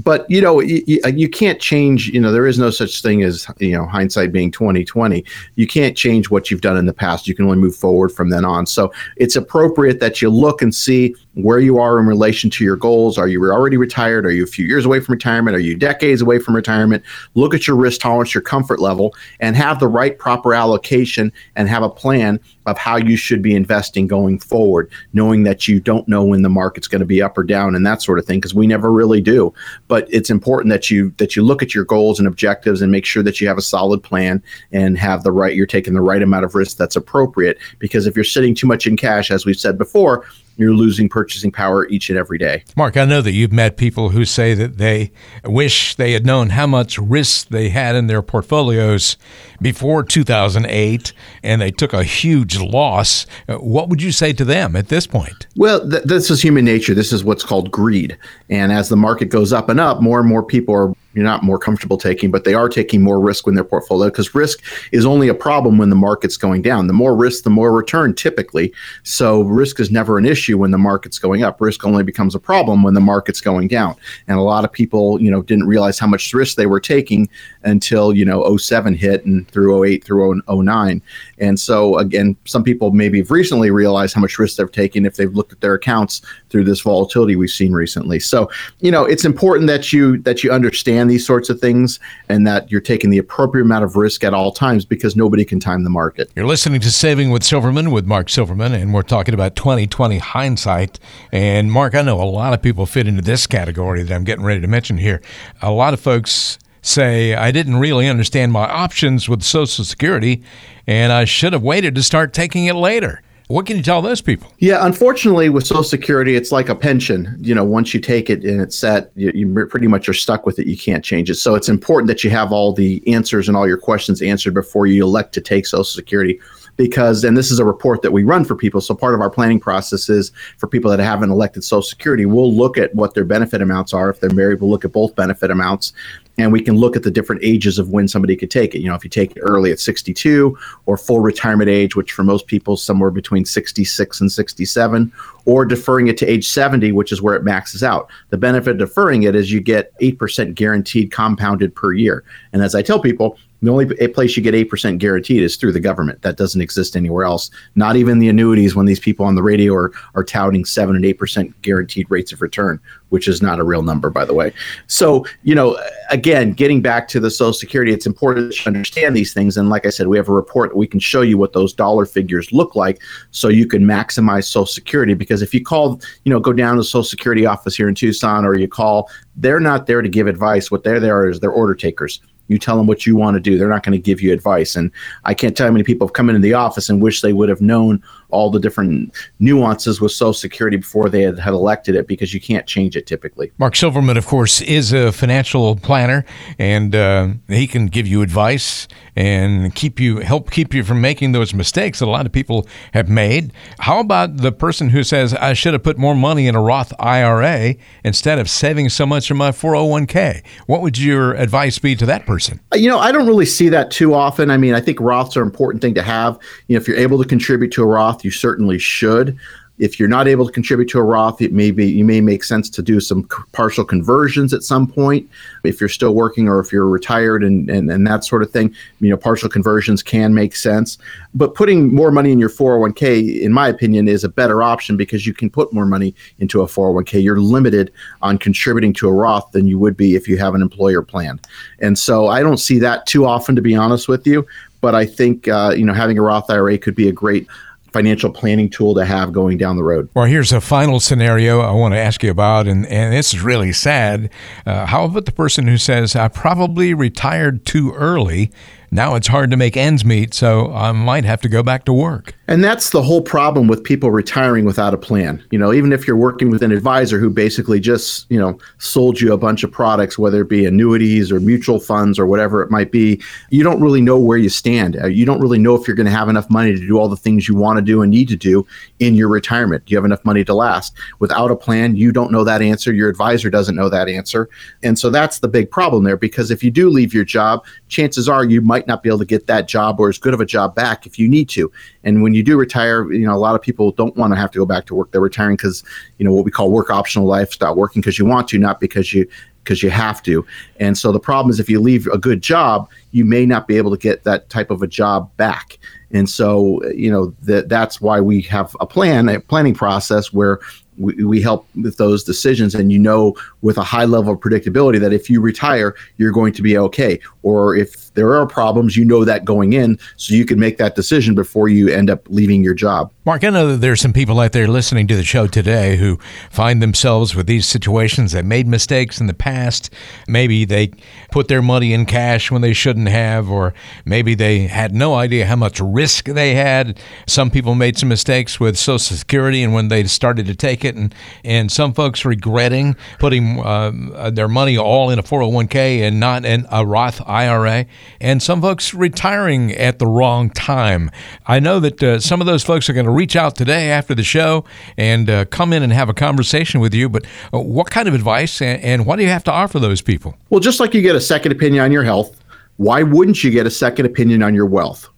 but 0.03 0.29
you 0.29 0.41
know 0.41 0.59
you, 0.59 0.99
uh, 1.05 1.09
you, 1.09 1.29
can't 1.29 1.59
change 1.59 2.07
you 2.07 2.19
know 2.19 2.31
there 2.31 2.47
is 2.47 2.59
no 2.59 2.69
such 2.69 3.01
thing 3.01 3.23
as 3.23 3.47
you 3.59 3.71
know 3.71 3.85
hindsight 3.85 4.31
being 4.31 4.51
2020 4.51 5.23
you 5.55 5.67
can't 5.67 5.95
change 5.95 6.29
what 6.29 6.49
you've 6.49 6.61
done 6.61 6.77
in 6.77 6.85
the 6.85 6.93
past. 6.93 7.27
You 7.27 7.35
can 7.35 7.45
only 7.45 7.57
move 7.57 7.75
forward 7.75 8.09
from 8.11 8.29
then 8.29 8.45
on. 8.45 8.65
So 8.65 8.91
it's 9.17 9.35
appropriate 9.35 9.99
that 9.99 10.21
you 10.21 10.29
look 10.29 10.61
and 10.61 10.73
see 10.73 11.15
where 11.35 11.59
you 11.59 11.77
are 11.79 11.99
in 11.99 12.05
relation 12.05 12.49
to 12.49 12.63
your 12.63 12.75
goals. 12.75 13.17
Are 13.17 13.27
you 13.27 13.43
already 13.51 13.77
retired? 13.77 14.25
Are 14.25 14.31
you 14.31 14.43
a 14.43 14.47
few 14.47 14.65
years 14.65 14.85
away 14.85 14.99
from 14.99 15.13
retirement? 15.13 15.55
Are 15.55 15.59
you 15.59 15.75
decades 15.75 16.21
away 16.21 16.39
from 16.39 16.55
retirement? 16.55 17.03
Look 17.35 17.53
at 17.53 17.67
your 17.67 17.75
risk 17.75 18.01
tolerance 18.01 18.33
your 18.33 18.41
comfort 18.41 18.79
level 18.79 19.13
and 19.39 19.55
have 19.55 19.79
the 19.79 19.87
right 19.87 20.17
proper 20.17 20.53
allocation 20.53 21.31
and 21.55 21.67
have 21.67 21.83
a 21.83 21.89
plan 21.89 22.39
of 22.65 22.77
how 22.77 22.95
you 22.95 23.15
should 23.15 23.41
be 23.41 23.53
investing 23.53 24.07
going 24.07 24.39
forward 24.39 24.89
knowing 25.13 25.43
that 25.43 25.67
you 25.67 25.79
don't 25.79 26.07
know 26.07 26.23
when 26.23 26.41
the 26.41 26.49
market's 26.49 26.87
going 26.87 26.99
to 26.99 27.05
be 27.05 27.21
up 27.21 27.37
or 27.37 27.43
down 27.43 27.75
and 27.75 27.85
that 27.85 28.01
sort 28.01 28.17
of 28.17 28.25
thing 28.25 28.39
because 28.39 28.55
we 28.55 28.65
never 28.65 28.91
really 28.91 29.21
do. 29.21 29.53
But 29.87 30.07
it's 30.11 30.29
important 30.29 30.71
that 30.71 30.89
you 30.89 31.13
that 31.17 31.35
you 31.35 31.43
look 31.43 31.61
at 31.61 31.75
your 31.75 31.85
goals 31.85 32.17
and 32.17 32.27
objectives 32.27 32.81
and 32.81 32.91
make 32.91 33.05
sure 33.05 33.23
that 33.23 33.39
you 33.39 33.47
have 33.47 33.57
a 33.57 33.61
solid 33.61 34.01
plan 34.01 34.41
and 34.71 34.97
have 34.97 35.23
the 35.23 35.31
right 35.31 35.55
you're 35.55 35.65
taking 35.65 35.93
the 35.93 36.01
right 36.01 36.21
amount 36.21 36.45
of 36.45 36.55
risk 36.55 36.77
that's 36.77 36.95
appropriate 36.95 37.57
because 37.79 38.07
if 38.07 38.15
you're 38.15 38.23
sitting 38.23 38.55
too 38.55 38.67
much 38.67 38.87
in 38.87 38.97
cash 38.97 39.31
as 39.31 39.45
we've 39.45 39.59
said 39.59 39.77
before 39.77 40.25
you're 40.57 40.73
losing 40.73 41.09
purchasing 41.09 41.51
power 41.51 41.87
each 41.87 42.09
and 42.09 42.17
every 42.17 42.37
day. 42.37 42.63
Mark, 42.75 42.97
I 42.97 43.05
know 43.05 43.21
that 43.21 43.33
you've 43.33 43.51
met 43.51 43.77
people 43.77 44.09
who 44.09 44.25
say 44.25 44.53
that 44.53 44.77
they 44.77 45.11
wish 45.43 45.95
they 45.95 46.13
had 46.13 46.25
known 46.25 46.51
how 46.51 46.67
much 46.67 46.97
risk 46.97 47.49
they 47.49 47.69
had 47.69 47.95
in 47.95 48.07
their 48.07 48.21
portfolios 48.21 49.17
before 49.61 50.03
2008 50.03 51.13
and 51.43 51.61
they 51.61 51.71
took 51.71 51.93
a 51.93 52.03
huge 52.03 52.57
loss. 52.59 53.25
What 53.47 53.89
would 53.89 54.01
you 54.01 54.11
say 54.11 54.33
to 54.33 54.45
them 54.45 54.75
at 54.75 54.89
this 54.89 55.07
point? 55.07 55.47
Well, 55.55 55.89
th- 55.89 56.03
this 56.03 56.29
is 56.29 56.41
human 56.41 56.65
nature. 56.65 56.93
This 56.93 57.11
is 57.11 57.23
what's 57.23 57.43
called 57.43 57.71
greed. 57.71 58.17
And 58.49 58.71
as 58.71 58.89
the 58.89 58.97
market 58.97 59.25
goes 59.25 59.53
up 59.53 59.69
and 59.69 59.79
up, 59.79 60.01
more 60.01 60.19
and 60.19 60.29
more 60.29 60.43
people 60.43 60.75
are 60.75 60.93
you're 61.15 61.23
not 61.23 61.43
more 61.43 61.57
comfortable 61.57 61.97
taking, 61.97 62.29
but 62.29 62.43
they 62.43 62.53
are 62.53 62.69
taking 62.69 63.01
more 63.01 63.19
risk 63.19 63.47
in 63.47 63.55
their 63.55 63.63
portfolio 63.63 64.09
because 64.09 64.35
risk 64.35 64.61
is 64.91 65.05
only 65.05 65.29
a 65.29 65.33
problem 65.33 65.77
when 65.77 65.89
the 65.89 65.95
market's 65.95 66.37
going 66.37 66.61
down. 66.61 66.87
The 66.87 66.93
more 66.93 67.15
risk, 67.15 67.43
the 67.43 67.49
more 67.49 67.73
return 67.73 68.13
typically. 68.13 68.73
So 69.03 69.41
risk 69.41 69.79
is 69.79 69.89
never 69.89 70.17
an 70.17 70.25
issue 70.25 70.57
when 70.57 70.71
the 70.71 70.77
market's 70.77 71.17
going 71.17 71.43
up. 71.43 71.61
Risk 71.61 71.85
only 71.85 72.03
becomes 72.03 72.35
a 72.35 72.39
problem 72.39 72.83
when 72.83 72.93
the 72.93 73.01
market's 73.01 73.41
going 73.41 73.69
down. 73.69 73.95
And 74.27 74.37
a 74.37 74.41
lot 74.41 74.65
of 74.65 74.71
people, 74.71 75.21
you 75.21 75.31
know, 75.31 75.41
didn't 75.41 75.67
realize 75.67 75.97
how 75.97 76.07
much 76.07 76.33
risk 76.33 76.57
they 76.57 76.65
were 76.65 76.81
taking 76.81 77.29
until, 77.63 78.13
you 78.13 78.25
know, 78.25 78.57
07 78.57 78.93
hit 78.93 79.25
and 79.25 79.49
through 79.49 79.85
08 79.85 80.03
through 80.03 80.41
09. 80.49 81.01
And 81.37 81.59
so 81.59 81.97
again, 81.97 82.35
some 82.45 82.63
people 82.63 82.91
maybe 82.91 83.19
have 83.19 83.31
recently 83.31 83.71
realized 83.71 84.13
how 84.13 84.21
much 84.21 84.37
risk 84.37 84.57
they've 84.57 84.71
taken 84.71 85.05
if 85.05 85.15
they've 85.15 85.33
looked 85.33 85.53
at 85.53 85.61
their 85.61 85.75
accounts 85.75 86.21
through 86.49 86.65
this 86.65 86.81
volatility 86.81 87.35
we've 87.35 87.49
seen 87.49 87.71
recently. 87.71 88.19
So, 88.19 88.49
you 88.79 88.91
know, 88.91 89.05
it's 89.05 89.25
important 89.25 89.67
that 89.67 89.93
you 89.93 90.17
that 90.19 90.43
you 90.43 90.51
understand 90.51 91.04
these 91.07 91.25
sorts 91.25 91.49
of 91.49 91.59
things 91.59 91.99
and 92.29 92.45
that 92.47 92.71
you're 92.71 92.81
taking 92.81 93.09
the 93.09 93.17
appropriate 93.17 93.63
amount 93.63 93.83
of 93.83 93.95
risk 93.95 94.23
at 94.23 94.33
all 94.33 94.51
times 94.51 94.85
because 94.85 95.15
nobody 95.15 95.45
can 95.45 95.59
time 95.59 95.83
the 95.83 95.89
market. 95.89 96.31
You're 96.35 96.45
listening 96.45 96.81
to 96.81 96.91
Saving 96.91 97.31
with 97.31 97.43
Silverman 97.43 97.91
with 97.91 98.05
Mark 98.05 98.29
Silverman 98.29 98.73
and 98.73 98.93
we're 98.93 99.01
talking 99.01 99.33
about 99.33 99.55
2020 99.55 100.17
hindsight. 100.17 100.99
And 101.31 101.71
Mark, 101.71 101.95
I 101.95 102.01
know 102.01 102.21
a 102.21 102.23
lot 102.23 102.53
of 102.53 102.61
people 102.61 102.85
fit 102.85 103.07
into 103.07 103.21
this 103.21 103.47
category 103.47 104.03
that 104.03 104.13
I'm 104.13 104.23
getting 104.23 104.45
ready 104.45 104.61
to 104.61 104.67
mention 104.67 104.97
here. 104.97 105.21
A 105.61 105.71
lot 105.71 105.93
of 105.93 105.99
folks 105.99 106.59
say 106.81 107.33
I 107.33 107.51
didn't 107.51 107.77
really 107.77 108.07
understand 108.07 108.51
my 108.51 108.69
options 108.69 109.27
with 109.27 109.41
Social 109.41 109.83
Security 109.83 110.43
and 110.85 111.11
I 111.11 111.25
should 111.25 111.53
have 111.53 111.63
waited 111.63 111.95
to 111.95 112.03
start 112.03 112.33
taking 112.33 112.65
it 112.65 112.75
later. 112.75 113.21
What 113.47 113.67
can 113.67 113.77
you 113.77 113.83
tell 113.83 114.01
those 114.01 114.21
people? 114.21 114.51
Yeah, 114.57 114.85
unfortunately, 114.85 115.49
with 115.49 115.67
Social 115.67 115.83
Security, 115.83 116.35
it's 116.35 116.51
like 116.51 116.67
a 116.67 116.75
pension. 116.75 117.37
You 117.39 117.53
know, 117.53 117.63
once 117.63 117.93
you 117.93 117.99
take 117.99 118.29
it 118.29 118.43
and 118.43 118.59
it's 118.59 118.75
set, 118.75 119.11
you, 119.15 119.31
you, 119.35 119.65
pretty 119.67 119.87
much 119.87 120.09
are 120.09 120.13
stuck 120.13 120.47
with 120.47 120.57
it. 120.57 120.65
You 120.65 120.77
can't 120.77 121.05
change 121.05 121.29
it. 121.29 121.35
So 121.35 121.53
it's 121.53 121.69
important 121.69 122.07
that 122.07 122.23
you 122.23 122.31
have 122.31 122.51
all 122.51 122.73
the 122.73 123.03
answers 123.07 123.47
and 123.47 123.55
all 123.55 123.67
your 123.67 123.77
questions 123.77 124.21
answered 124.23 124.55
before 124.55 124.87
you 124.87 125.03
elect 125.03 125.33
to 125.35 125.41
take 125.41 125.67
Social 125.67 125.83
Security. 125.83 126.39
Because, 126.77 127.23
and 127.23 127.37
this 127.37 127.51
is 127.51 127.59
a 127.59 127.65
report 127.65 128.01
that 128.01 128.11
we 128.11 128.23
run 128.23 128.43
for 128.43 128.55
people. 128.55 128.81
So 128.81 128.93
part 128.93 129.13
of 129.13 129.21
our 129.21 129.29
planning 129.29 129.59
process 129.59 130.09
is 130.09 130.31
for 130.57 130.67
people 130.67 130.91
that 130.91 130.99
haven't 130.99 131.29
elected 131.29 131.63
Social 131.63 131.81
Security, 131.81 132.25
we'll 132.25 132.53
look 132.53 132.77
at 132.77 132.93
what 132.93 133.13
their 133.13 133.23
benefit 133.23 133.61
amounts 133.61 133.93
are. 133.93 134.09
If 134.09 134.19
they're 134.19 134.29
married, 134.31 134.59
we'll 134.59 134.69
look 134.69 134.83
at 134.83 134.91
both 134.91 135.15
benefit 135.15 135.51
amounts 135.51 135.93
and 136.37 136.51
we 136.51 136.61
can 136.61 136.75
look 136.75 136.95
at 136.95 137.03
the 137.03 137.11
different 137.11 137.43
ages 137.43 137.79
of 137.79 137.89
when 137.89 138.07
somebody 138.07 138.35
could 138.35 138.51
take 138.51 138.75
it. 138.75 138.79
You 138.79 138.89
know, 138.89 138.95
if 138.95 139.03
you 139.03 139.09
take 139.09 139.35
it 139.35 139.39
early 139.39 139.71
at 139.71 139.79
62 139.79 140.57
or 140.85 140.97
full 140.97 141.19
retirement 141.19 141.69
age, 141.69 141.95
which 141.95 142.11
for 142.11 142.23
most 142.23 142.47
people 142.47 142.73
is 142.73 142.83
somewhere 142.83 143.11
between 143.11 143.45
66 143.45 144.21
and 144.21 144.31
67, 144.31 145.11
or 145.45 145.65
deferring 145.65 146.07
it 146.07 146.17
to 146.17 146.25
age 146.25 146.49
70, 146.49 146.91
which 146.91 147.11
is 147.11 147.21
where 147.21 147.35
it 147.35 147.43
maxes 147.43 147.83
out. 147.83 148.09
The 148.29 148.37
benefit 148.37 148.71
of 148.71 148.77
deferring 148.77 149.23
it 149.23 149.35
is 149.35 149.51
you 149.51 149.61
get 149.61 149.97
8% 149.99 150.55
guaranteed 150.55 151.11
compounded 151.11 151.73
per 151.73 151.93
year. 151.93 152.23
And 152.51 152.61
as 152.61 152.75
I 152.75 152.81
tell 152.81 152.99
people, 152.99 153.37
the 153.65 153.71
only 153.71 154.07
place 154.09 154.35
you 154.35 154.43
get 154.43 154.53
8% 154.53 154.97
guaranteed 154.97 155.43
is 155.43 155.55
through 155.55 155.71
the 155.71 155.79
government. 155.79 156.21
That 156.21 156.37
doesn't 156.37 156.61
exist 156.61 156.95
anywhere 156.95 157.25
else. 157.25 157.49
Not 157.75 157.95
even 157.95 158.19
the 158.19 158.29
annuities 158.29 158.75
when 158.75 158.85
these 158.85 158.99
people 158.99 159.25
on 159.25 159.35
the 159.35 159.43
radio 159.43 159.73
are, 159.73 159.91
are 160.13 160.23
touting 160.23 160.65
7 160.65 160.95
and 160.95 161.05
8% 161.05 161.53
guaranteed 161.61 162.07
rates 162.09 162.31
of 162.31 162.41
return, 162.41 162.79
which 163.09 163.27
is 163.27 163.41
not 163.41 163.59
a 163.59 163.63
real 163.63 163.81
number, 163.81 164.09
by 164.09 164.25
the 164.25 164.33
way. 164.33 164.51
So, 164.87 165.25
you 165.43 165.55
know, 165.55 165.77
again, 166.09 166.53
getting 166.53 166.81
back 166.81 167.07
to 167.09 167.19
the 167.19 167.31
Social 167.31 167.53
Security, 167.53 167.91
it's 167.93 168.05
important 168.05 168.53
to 168.53 168.67
understand 168.67 169.15
these 169.15 169.33
things. 169.33 169.57
And 169.57 169.69
like 169.69 169.85
I 169.85 169.89
said, 169.89 170.07
we 170.07 170.17
have 170.17 170.29
a 170.29 170.33
report 170.33 170.71
that 170.71 170.77
we 170.77 170.87
can 170.87 170.99
show 170.99 171.21
you 171.21 171.37
what 171.37 171.53
those 171.53 171.73
dollar 171.73 172.05
figures 172.05 172.51
look 172.51 172.75
like 172.75 173.01
so 173.31 173.47
you 173.47 173.67
can 173.67 173.83
maximize 173.83 174.45
Social 174.45 174.65
Security. 174.65 175.13
Because 175.13 175.41
if 175.41 175.53
you 175.53 175.63
call, 175.63 176.01
you 176.23 176.31
know, 176.31 176.39
go 176.39 176.53
down 176.53 176.75
to 176.75 176.81
the 176.81 176.85
Social 176.85 177.03
Security 177.03 177.45
office 177.45 177.75
here 177.75 177.87
in 177.87 177.95
Tucson 177.95 178.45
or 178.45 178.57
you 178.57 178.67
call, 178.67 179.09
they're 179.35 179.59
not 179.59 179.85
there 179.87 180.01
to 180.01 180.09
give 180.09 180.27
advice. 180.27 180.71
What 180.71 180.83
they're 180.83 180.99
there 180.99 181.29
is 181.29 181.39
they're 181.39 181.51
order 181.51 181.75
takers 181.75 182.21
you 182.47 182.59
tell 182.59 182.77
them 182.77 182.87
what 182.87 183.05
you 183.05 183.15
want 183.15 183.35
to 183.35 183.41
do. 183.41 183.57
They're 183.57 183.69
not 183.69 183.83
going 183.83 183.97
to 183.97 184.01
give 184.01 184.21
you 184.21 184.33
advice. 184.33 184.75
And 184.75 184.91
I 185.23 185.33
can't 185.33 185.55
tell 185.55 185.67
how 185.67 185.73
many 185.73 185.83
people 185.83 186.07
have 186.07 186.13
come 186.13 186.29
into 186.29 186.41
the 186.41 186.53
office 186.53 186.89
and 186.89 187.01
wish 187.01 187.21
they 187.21 187.33
would 187.33 187.49
have 187.49 187.61
known 187.61 188.03
all 188.35 188.51
the 188.51 188.59
different 188.59 189.13
nuances 189.39 190.01
with 190.01 190.11
Social 190.11 190.33
Security 190.33 190.77
before 190.77 191.09
they 191.09 191.21
had, 191.21 191.39
had 191.39 191.53
elected 191.53 191.95
it 191.95 192.05
because 192.07 192.33
you 192.33 192.41
can't 192.41 192.67
change 192.67 192.95
it 192.95 193.07
typically. 193.07 193.51
Mark 193.57 193.75
Silverman, 193.75 194.17
of 194.17 194.27
course, 194.27 194.61
is 194.61 194.91
a 194.91 195.11
financial 195.11 195.77
planner 195.77 196.25
and 196.59 196.93
uh, 196.93 197.29
he 197.47 197.65
can 197.65 197.87
give 197.87 198.07
you 198.07 198.21
advice 198.21 198.87
and 199.15 199.73
keep 199.75 199.99
you 199.99 200.17
help 200.19 200.51
keep 200.51 200.73
you 200.73 200.83
from 200.83 200.99
making 200.99 201.31
those 201.31 201.53
mistakes 201.53 201.99
that 201.99 202.05
a 202.05 202.11
lot 202.11 202.25
of 202.25 202.31
people 202.31 202.67
have 202.93 203.07
made. 203.07 203.53
How 203.79 203.99
about 203.99 204.37
the 204.37 204.51
person 204.51 204.89
who 204.89 205.03
says 205.03 205.33
I 205.33 205.53
should 205.53 205.73
have 205.73 205.83
put 205.83 205.97
more 205.97 206.15
money 206.15 206.47
in 206.47 206.55
a 206.55 206.61
Roth 206.61 206.91
IRA 206.99 207.75
instead 208.03 208.39
of 208.39 208.49
saving 208.49 208.89
so 208.89 209.05
much 209.05 209.31
in 209.31 209.37
my 209.37 209.51
401k? 209.51 210.43
What 210.65 210.81
would 210.81 210.97
your 210.97 211.33
advice 211.35 211.79
be 211.79 211.95
to 211.95 212.05
that 212.05 212.25
person? 212.25 212.59
Uh, 212.73 212.77
you 212.77 212.89
know, 212.89 212.99
I 212.99 213.11
don't 213.11 213.27
really 213.27 213.45
see 213.45 213.69
that 213.69 213.89
too 213.91 214.13
often. 214.13 214.51
I 214.51 214.57
mean, 214.57 214.73
I 214.73 214.81
think 214.81 214.99
Roths 214.99 215.37
are 215.37 215.41
an 215.41 215.47
important 215.47 215.81
thing 215.81 215.93
to 215.93 216.03
have. 216.03 216.37
You 216.67 216.75
know, 216.75 216.81
if 216.81 216.87
you're 216.87 216.97
able 216.97 217.21
to 217.21 217.27
contribute 217.27 217.71
to 217.73 217.83
a 217.83 217.85
Roth, 217.85 218.24
you 218.25 218.31
certainly 218.31 218.79
should. 218.79 219.37
If 219.77 219.99
you're 219.99 220.07
not 220.07 220.25
able 220.25 220.45
to 220.45 220.53
contribute 220.53 220.87
to 220.91 220.99
a 220.99 221.03
Roth, 221.03 221.41
it 221.41 221.51
may 221.51 221.69
be 221.69 221.85
you 221.85 222.05
may 222.05 222.21
make 222.21 222.45
sense 222.45 222.69
to 222.69 222.81
do 222.81 223.01
some 223.01 223.23
partial 223.51 223.83
conversions 223.83 224.53
at 224.53 224.63
some 224.63 224.87
point. 224.87 225.29
If 225.65 225.81
you're 225.81 225.89
still 225.89 226.15
working 226.15 226.47
or 226.47 226.59
if 226.59 226.71
you're 226.71 226.87
retired 226.87 227.43
and, 227.43 227.69
and 227.69 227.91
and 227.91 228.07
that 228.07 228.23
sort 228.23 228.41
of 228.41 228.51
thing, 228.51 228.73
you 229.01 229.09
know, 229.09 229.17
partial 229.17 229.49
conversions 229.49 230.01
can 230.01 230.33
make 230.33 230.55
sense. 230.55 230.97
But 231.33 231.55
putting 231.55 231.93
more 231.93 232.09
money 232.09 232.31
in 232.31 232.39
your 232.39 232.49
401k, 232.49 233.41
in 233.41 233.51
my 233.51 233.67
opinion, 233.67 234.07
is 234.07 234.23
a 234.23 234.29
better 234.29 234.63
option 234.63 234.95
because 234.95 235.27
you 235.27 235.33
can 235.33 235.49
put 235.49 235.73
more 235.73 235.85
money 235.85 236.15
into 236.39 236.61
a 236.61 236.67
401k. 236.67 237.21
You're 237.21 237.41
limited 237.41 237.91
on 238.21 238.37
contributing 238.37 238.93
to 238.93 239.09
a 239.09 239.11
Roth 239.11 239.51
than 239.51 239.67
you 239.67 239.77
would 239.77 239.97
be 239.97 240.15
if 240.15 240.25
you 240.29 240.37
have 240.37 240.55
an 240.55 240.61
employer 240.61 241.01
plan. 241.01 241.37
And 241.79 241.99
so 241.99 242.27
I 242.27 242.41
don't 242.41 242.59
see 242.59 242.79
that 242.79 243.07
too 243.07 243.25
often, 243.25 243.57
to 243.57 243.61
be 243.61 243.75
honest 243.75 244.07
with 244.07 244.25
you 244.25 244.47
but 244.85 244.93
I 244.93 245.03
think 245.03 245.47
uh, 245.47 245.73
you 245.75 245.83
know 245.83 245.93
having 245.93 246.19
a 246.19 246.21
Roth 246.21 246.47
IRA 246.47 246.77
could 246.77 246.93
be 246.93 247.07
a 247.07 247.11
great 247.11 247.47
financial 247.95 248.29
planning 248.29 248.69
tool 248.69 248.93
to 248.93 249.05
have 249.05 249.31
going 249.31 249.57
down 249.57 249.77
the 249.77 249.83
road. 249.83 250.09
Well, 250.13 250.25
here's 250.25 250.51
a 250.51 250.59
final 250.59 250.99
scenario 250.99 251.61
I 251.61 251.71
want 251.71 251.93
to 251.93 251.97
ask 251.97 252.21
you 252.23 252.29
about, 252.29 252.67
and, 252.67 252.85
and 252.87 253.13
this 253.13 253.33
is 253.33 253.39
really 253.39 253.71
sad. 253.71 254.29
Uh, 254.65 254.85
how 254.85 255.05
about 255.05 255.23
the 255.23 255.31
person 255.31 255.65
who 255.65 255.77
says, 255.77 256.13
I 256.13 256.27
probably 256.27 256.93
retired 256.93 257.65
too 257.65 257.93
early 257.93 258.51
now 258.95 259.15
it's 259.15 259.27
hard 259.27 259.51
to 259.51 259.57
make 259.57 259.75
ends 259.75 260.05
meet, 260.05 260.33
so 260.33 260.71
I 260.73 260.93
might 260.93 261.25
have 261.25 261.41
to 261.41 261.49
go 261.49 261.61
back 261.61 261.83
to 261.85 261.93
work. 261.93 262.33
And 262.47 262.63
that's 262.63 262.91
the 262.91 263.01
whole 263.01 263.21
problem 263.21 263.67
with 263.67 263.83
people 263.83 264.11
retiring 264.11 264.65
without 264.65 264.93
a 264.93 264.97
plan. 264.97 265.43
You 265.49 265.57
know, 265.57 265.73
even 265.73 265.91
if 265.91 266.05
you're 266.05 266.15
working 266.15 266.51
with 266.51 266.61
an 266.61 266.71
advisor 266.71 267.19
who 267.19 267.29
basically 267.29 267.79
just, 267.79 268.29
you 268.29 268.39
know, 268.39 268.59
sold 268.77 269.19
you 269.19 269.33
a 269.33 269.37
bunch 269.37 269.63
of 269.63 269.71
products, 269.71 270.19
whether 270.19 270.41
it 270.41 270.49
be 270.49 270.65
annuities 270.65 271.31
or 271.31 271.39
mutual 271.39 271.79
funds 271.79 272.19
or 272.19 272.27
whatever 272.27 272.61
it 272.61 272.69
might 272.69 272.91
be, 272.91 273.19
you 273.49 273.63
don't 273.63 273.81
really 273.81 274.01
know 274.01 274.19
where 274.19 274.37
you 274.37 274.49
stand. 274.49 274.95
Uh, 275.01 275.07
you 275.07 275.25
don't 275.25 275.39
really 275.39 275.57
know 275.57 275.73
if 275.75 275.87
you're 275.87 275.95
going 275.95 276.05
to 276.05 276.11
have 276.11 276.29
enough 276.29 276.49
money 276.51 276.75
to 276.75 276.87
do 276.87 276.99
all 276.99 277.09
the 277.09 277.15
things 277.15 277.47
you 277.47 277.55
want 277.55 277.77
to 277.77 277.81
do 277.81 278.03
and 278.03 278.11
need 278.11 278.27
to 278.27 278.35
do 278.35 278.65
in 278.99 279.15
your 279.15 279.27
retirement. 279.27 279.83
Do 279.85 279.93
you 279.93 279.97
have 279.97 280.05
enough 280.05 280.23
money 280.23 280.43
to 280.43 280.53
last? 280.53 280.93
Without 281.17 281.49
a 281.49 281.55
plan, 281.55 281.95
you 281.95 282.11
don't 282.11 282.31
know 282.31 282.43
that 282.43 282.61
answer. 282.61 282.93
Your 282.93 283.09
advisor 283.09 283.49
doesn't 283.49 283.75
know 283.75 283.89
that 283.89 284.07
answer. 284.07 284.49
And 284.83 284.99
so 284.99 285.09
that's 285.09 285.39
the 285.39 285.47
big 285.47 285.71
problem 285.71 286.03
there 286.03 286.17
because 286.17 286.51
if 286.51 286.63
you 286.63 286.69
do 286.69 286.89
leave 286.89 287.13
your 287.13 287.25
job, 287.25 287.65
chances 287.87 288.29
are 288.29 288.45
you 288.45 288.61
might 288.61 288.85
not 288.85 289.01
be 289.01 289.09
able 289.09 289.19
to 289.19 289.25
get 289.25 289.47
that 289.47 289.67
job 289.67 289.99
or 289.99 290.09
as 290.09 290.19
good 290.19 290.35
of 290.35 290.41
a 290.41 290.45
job 290.45 290.75
back 290.75 291.07
if 291.07 291.17
you 291.17 291.27
need 291.27 291.49
to. 291.49 291.71
And 292.03 292.21
when 292.21 292.34
you 292.35 292.43
do 292.43 292.57
retire, 292.57 293.11
you 293.11 293.25
know, 293.25 293.33
a 293.33 293.37
lot 293.37 293.55
of 293.55 293.61
people 293.61 293.91
don't 293.91 294.15
want 294.15 294.33
to 294.33 294.37
have 294.37 294.51
to 294.51 294.59
go 294.59 294.65
back 294.65 294.85
to 294.87 294.95
work. 294.95 295.11
They're 295.11 295.21
retiring 295.21 295.55
because, 295.55 295.83
you 296.17 296.25
know, 296.25 296.33
what 296.33 296.45
we 296.45 296.51
call 296.51 296.71
work 296.71 296.89
optional 296.89 297.25
lifestyle, 297.25 297.75
working 297.75 298.01
because 298.01 298.19
you 298.19 298.25
want 298.25 298.47
to, 298.49 298.57
not 298.57 298.79
because 298.79 299.13
you 299.13 299.27
because 299.63 299.81
you 299.81 299.89
have 299.89 300.21
to. 300.23 300.45
And 300.79 300.95
so 300.95 301.11
the 301.11 301.19
problem 301.19 301.49
is 301.49 301.59
if 301.59 301.69
you 301.69 301.79
leave 301.79 302.05
a 302.07 302.19
good 302.19 302.41
job, 302.41 302.87
you 303.11 303.25
may 303.25 303.47
not 303.47 303.67
be 303.67 303.77
able 303.77 303.89
to 303.91 303.97
get 303.97 304.23
that 304.23 304.47
type 304.49 304.69
of 304.69 304.83
a 304.83 304.87
job 304.87 305.35
back. 305.37 305.79
And 306.11 306.29
so, 306.29 306.85
you 306.91 307.11
know, 307.11 307.33
that 307.41 307.67
that's 307.67 307.99
why 307.99 308.21
we 308.21 308.41
have 308.43 308.75
a 308.79 308.85
plan, 308.85 309.27
a 309.27 309.39
planning 309.39 309.73
process 309.73 310.31
where 310.31 310.59
we, 310.97 311.23
we 311.23 311.41
help 311.41 311.67
with 311.75 311.97
those 311.97 312.23
decisions 312.23 312.75
and 312.75 312.91
you 312.91 312.99
know 312.99 313.35
with 313.61 313.77
a 313.77 313.83
high 313.83 314.05
level 314.05 314.33
of 314.33 314.39
predictability 314.39 314.99
that 314.99 315.13
if 315.13 315.29
you 315.29 315.41
retire 315.41 315.95
you're 316.17 316.31
going 316.31 316.53
to 316.53 316.61
be 316.61 316.77
okay. 316.77 317.19
Or 317.43 317.75
if 317.75 318.13
there 318.13 318.33
are 318.33 318.47
problems 318.47 318.95
you 318.95 319.05
know 319.05 319.25
that 319.25 319.45
going 319.45 319.73
in 319.73 319.99
so 320.15 320.33
you 320.33 320.45
can 320.45 320.59
make 320.59 320.77
that 320.77 320.95
decision 320.95 321.35
before 321.35 321.67
you 321.67 321.89
end 321.89 322.09
up 322.09 322.27
leaving 322.29 322.63
your 322.63 322.73
job. 322.73 323.11
Mark 323.25 323.43
i 323.43 323.49
know 323.49 323.71
that 323.71 323.77
there's 323.77 324.01
some 324.01 324.13
people 324.13 324.39
out 324.39 324.51
there 324.51 324.67
listening 324.67 325.07
to 325.07 325.15
the 325.15 325.23
show 325.23 325.47
today 325.47 325.97
who 325.97 326.17
find 326.49 326.81
themselves 326.81 327.35
with 327.35 327.47
these 327.47 327.67
situations. 327.67 328.31
That 328.31 328.45
made 328.45 328.67
mistakes 328.67 329.19
in 329.19 329.27
the 329.27 329.33
past. 329.33 329.89
Maybe 330.27 330.65
they 330.65 330.91
put 331.31 331.47
their 331.47 331.61
money 331.61 331.93
in 331.93 332.05
cash 332.05 332.51
when 332.51 332.61
they 332.61 332.73
shouldn't 332.73 333.09
have 333.09 333.49
or 333.49 333.73
maybe 334.05 334.35
they 334.35 334.67
had 334.67 334.93
no 334.93 335.15
idea 335.15 335.45
how 335.45 335.55
much 335.55 335.79
risk 335.79 336.25
they 336.25 336.55
had. 336.55 336.99
Some 337.27 337.51
people 337.51 337.75
made 337.75 337.97
some 337.97 338.09
mistakes 338.09 338.59
with 338.59 338.77
social 338.77 339.17
security 339.17 339.63
and 339.63 339.73
when 339.73 339.89
they 339.89 340.03
started 340.05 340.45
to 340.47 340.55
take 340.55 340.84
and 340.93 341.15
and 341.43 341.71
some 341.71 341.93
folks 341.93 342.23
regretting 342.25 342.95
putting 343.17 343.59
uh, 343.59 344.29
their 344.31 344.47
money 344.47 344.77
all 344.77 345.09
in 345.09 345.17
a 345.17 345.23
401k 345.23 346.01
and 346.01 346.19
not 346.19 346.45
in 346.45 346.67
a 346.71 346.85
Roth 346.85 347.21
IRA, 347.25 347.85
and 348.21 348.43
some 348.43 348.61
folks 348.61 348.93
retiring 348.93 349.71
at 349.71 349.99
the 349.99 350.05
wrong 350.05 350.49
time. 350.49 351.09
I 351.47 351.59
know 351.59 351.79
that 351.79 352.03
uh, 352.03 352.19
some 352.19 352.41
of 352.41 352.47
those 352.47 352.63
folks 352.63 352.89
are 352.89 352.93
going 352.93 353.05
to 353.05 353.11
reach 353.11 353.35
out 353.35 353.55
today 353.55 353.89
after 353.89 354.13
the 354.13 354.23
show 354.23 354.65
and 354.97 355.29
uh, 355.29 355.45
come 355.45 355.73
in 355.73 355.81
and 355.81 355.91
have 355.93 356.09
a 356.09 356.13
conversation 356.13 356.79
with 356.79 356.93
you. 356.93 357.09
But 357.09 357.25
uh, 357.53 357.59
what 357.59 357.89
kind 357.89 358.07
of 358.07 358.13
advice 358.13 358.61
and, 358.61 358.81
and 358.81 359.05
what 359.05 359.15
do 359.15 359.23
you 359.23 359.29
have 359.29 359.43
to 359.45 359.51
offer 359.51 359.79
those 359.79 360.01
people? 360.01 360.35
Well, 360.49 360.59
just 360.59 360.79
like 360.79 360.93
you 360.93 361.01
get 361.01 361.15
a 361.15 361.21
second 361.21 361.51
opinion 361.51 361.83
on 361.83 361.91
your 361.91 362.03
health, 362.03 362.39
why 362.77 363.03
wouldn't 363.03 363.43
you 363.43 363.51
get 363.51 363.65
a 363.65 363.71
second 363.71 364.05
opinion 364.05 364.43
on 364.43 364.53
your 364.53 364.65
wealth? 364.65 365.09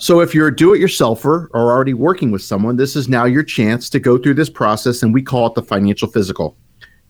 So 0.00 0.20
if 0.20 0.32
you're 0.32 0.46
a 0.46 0.54
do-it-yourselfer 0.54 1.48
or 1.52 1.72
already 1.72 1.92
working 1.92 2.30
with 2.30 2.42
someone, 2.42 2.76
this 2.76 2.94
is 2.94 3.08
now 3.08 3.24
your 3.24 3.42
chance 3.42 3.90
to 3.90 3.98
go 3.98 4.16
through 4.16 4.34
this 4.34 4.48
process 4.48 5.02
and 5.02 5.12
we 5.12 5.22
call 5.22 5.48
it 5.48 5.56
the 5.56 5.62
financial 5.62 6.06
physical. 6.06 6.56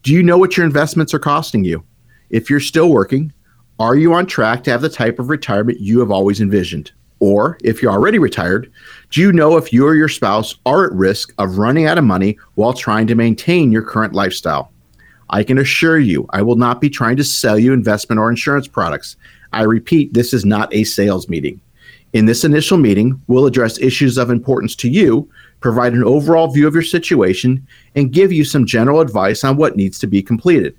Do 0.03 0.15
you 0.15 0.23
know 0.23 0.39
what 0.39 0.57
your 0.57 0.65
investments 0.65 1.13
are 1.13 1.19
costing 1.19 1.65
you? 1.65 1.85
If 2.31 2.49
you're 2.49 2.61
still 2.61 2.89
working, 2.89 3.31
are 3.79 3.95
you 3.95 4.15
on 4.15 4.25
track 4.25 4.65
to 4.65 4.71
have 4.71 4.81
the 4.81 4.89
type 4.89 5.19
of 5.19 5.29
retirement 5.29 5.81
you 5.81 6.01
have 6.01 6.11
always 6.11 6.41
envisioned? 6.41 6.91
Or 7.21 7.59
if 7.63 7.83
you're 7.83 7.93
already 7.93 8.19
retired, 8.19 8.73
do 9.11 9.21
you 9.21 9.33
know 9.33 9.59
if 9.59 9.71
you 9.71 9.87
or 9.87 9.95
your 9.95 10.09
spouse 10.09 10.55
are 10.65 10.87
at 10.87 10.93
risk 10.93 11.35
of 11.37 11.59
running 11.59 11.85
out 11.85 11.99
of 11.99 12.05
money 12.05 12.39
while 12.55 12.73
trying 12.73 13.07
to 13.09 13.15
maintain 13.15 13.71
your 13.71 13.83
current 13.83 14.15
lifestyle? 14.15 14.73
I 15.29 15.43
can 15.43 15.59
assure 15.59 15.99
you, 15.99 16.27
I 16.31 16.41
will 16.41 16.57
not 16.57 16.81
be 16.81 16.89
trying 16.89 17.19
to 17.19 17.25
sell 17.25 17.59
you 17.59 17.75
investment 17.75 18.19
or 18.19 18.31
insurance 18.31 18.67
products. 18.67 19.17
I 19.53 19.65
repeat, 19.65 20.15
this 20.15 20.33
is 20.33 20.47
not 20.47 20.73
a 20.73 20.85
sales 20.85 21.29
meeting. 21.29 21.61
In 22.15 22.25
this 22.25 22.43
initial 22.43 22.79
meeting, 22.79 23.21
we'll 23.27 23.45
address 23.45 23.79
issues 23.79 24.17
of 24.17 24.31
importance 24.31 24.75
to 24.77 24.89
you, 24.89 25.29
provide 25.61 25.93
an 25.93 26.05
overall 26.05 26.51
view 26.51 26.67
of 26.67 26.73
your 26.73 26.83
situation, 26.83 27.67
and 27.97 28.13
give 28.13 28.33
you 28.33 28.45
some 28.45 28.65
general 28.65 29.01
advice 29.01 29.45
on 29.45 29.59
what 29.59 29.77
needs 29.77 29.99
to 29.99 30.07
be 30.07 30.23
completed. 30.23 30.75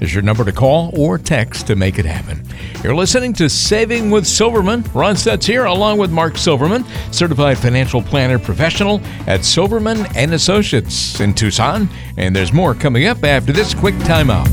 is 0.00 0.12
your 0.12 0.22
number 0.22 0.44
to 0.44 0.52
call 0.52 0.90
or 0.98 1.18
text 1.18 1.66
to 1.66 1.76
make 1.76 1.98
it 1.98 2.04
happen. 2.04 2.42
You're 2.82 2.94
listening 2.94 3.32
to 3.34 3.48
Saving 3.48 4.10
with 4.10 4.26
Silverman. 4.26 4.84
Ron 4.94 5.14
Stutz 5.14 5.44
here, 5.44 5.64
along 5.64 5.98
with 5.98 6.10
Mark 6.10 6.36
Silverman, 6.36 6.84
certified 7.10 7.58
financial 7.58 8.02
planner 8.02 8.38
professional 8.38 9.00
at 9.26 9.44
Silverman 9.44 10.06
and 10.16 10.34
Associates 10.34 11.20
in 11.20 11.34
Tucson. 11.34 11.88
And 12.16 12.34
there's 12.34 12.52
more 12.52 12.74
coming 12.74 13.06
up 13.06 13.24
after 13.24 13.52
this 13.52 13.74
quick 13.74 13.94
timeout. 13.96 14.48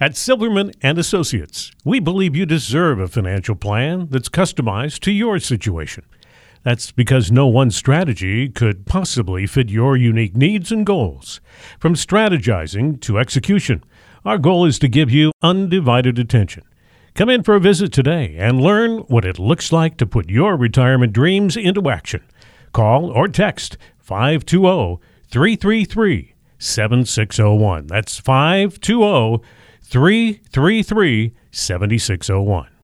At 0.00 0.16
Silverman 0.16 0.70
and 0.80 0.96
Associates, 0.96 1.72
we 1.84 1.98
believe 1.98 2.36
you 2.36 2.46
deserve 2.46 3.00
a 3.00 3.08
financial 3.08 3.56
plan 3.56 4.06
that's 4.10 4.28
customized 4.28 5.00
to 5.00 5.10
your 5.10 5.40
situation. 5.40 6.04
That's 6.68 6.92
because 6.92 7.32
no 7.32 7.46
one 7.46 7.70
strategy 7.70 8.50
could 8.50 8.84
possibly 8.84 9.46
fit 9.46 9.70
your 9.70 9.96
unique 9.96 10.36
needs 10.36 10.70
and 10.70 10.84
goals. 10.84 11.40
From 11.78 11.94
strategizing 11.94 13.00
to 13.00 13.18
execution, 13.18 13.82
our 14.22 14.36
goal 14.36 14.66
is 14.66 14.78
to 14.80 14.86
give 14.86 15.10
you 15.10 15.32
undivided 15.40 16.18
attention. 16.18 16.64
Come 17.14 17.30
in 17.30 17.42
for 17.42 17.54
a 17.54 17.58
visit 17.58 17.90
today 17.90 18.36
and 18.36 18.60
learn 18.60 18.98
what 19.08 19.24
it 19.24 19.38
looks 19.38 19.72
like 19.72 19.96
to 19.96 20.06
put 20.06 20.28
your 20.28 20.58
retirement 20.58 21.14
dreams 21.14 21.56
into 21.56 21.88
action. 21.88 22.22
Call 22.72 23.10
or 23.12 23.28
text 23.28 23.78
520 23.96 24.98
333 25.30 26.34
7601. 26.58 27.86
That's 27.86 28.18
520 28.18 29.42
333 29.84 31.34
7601. 31.50 32.77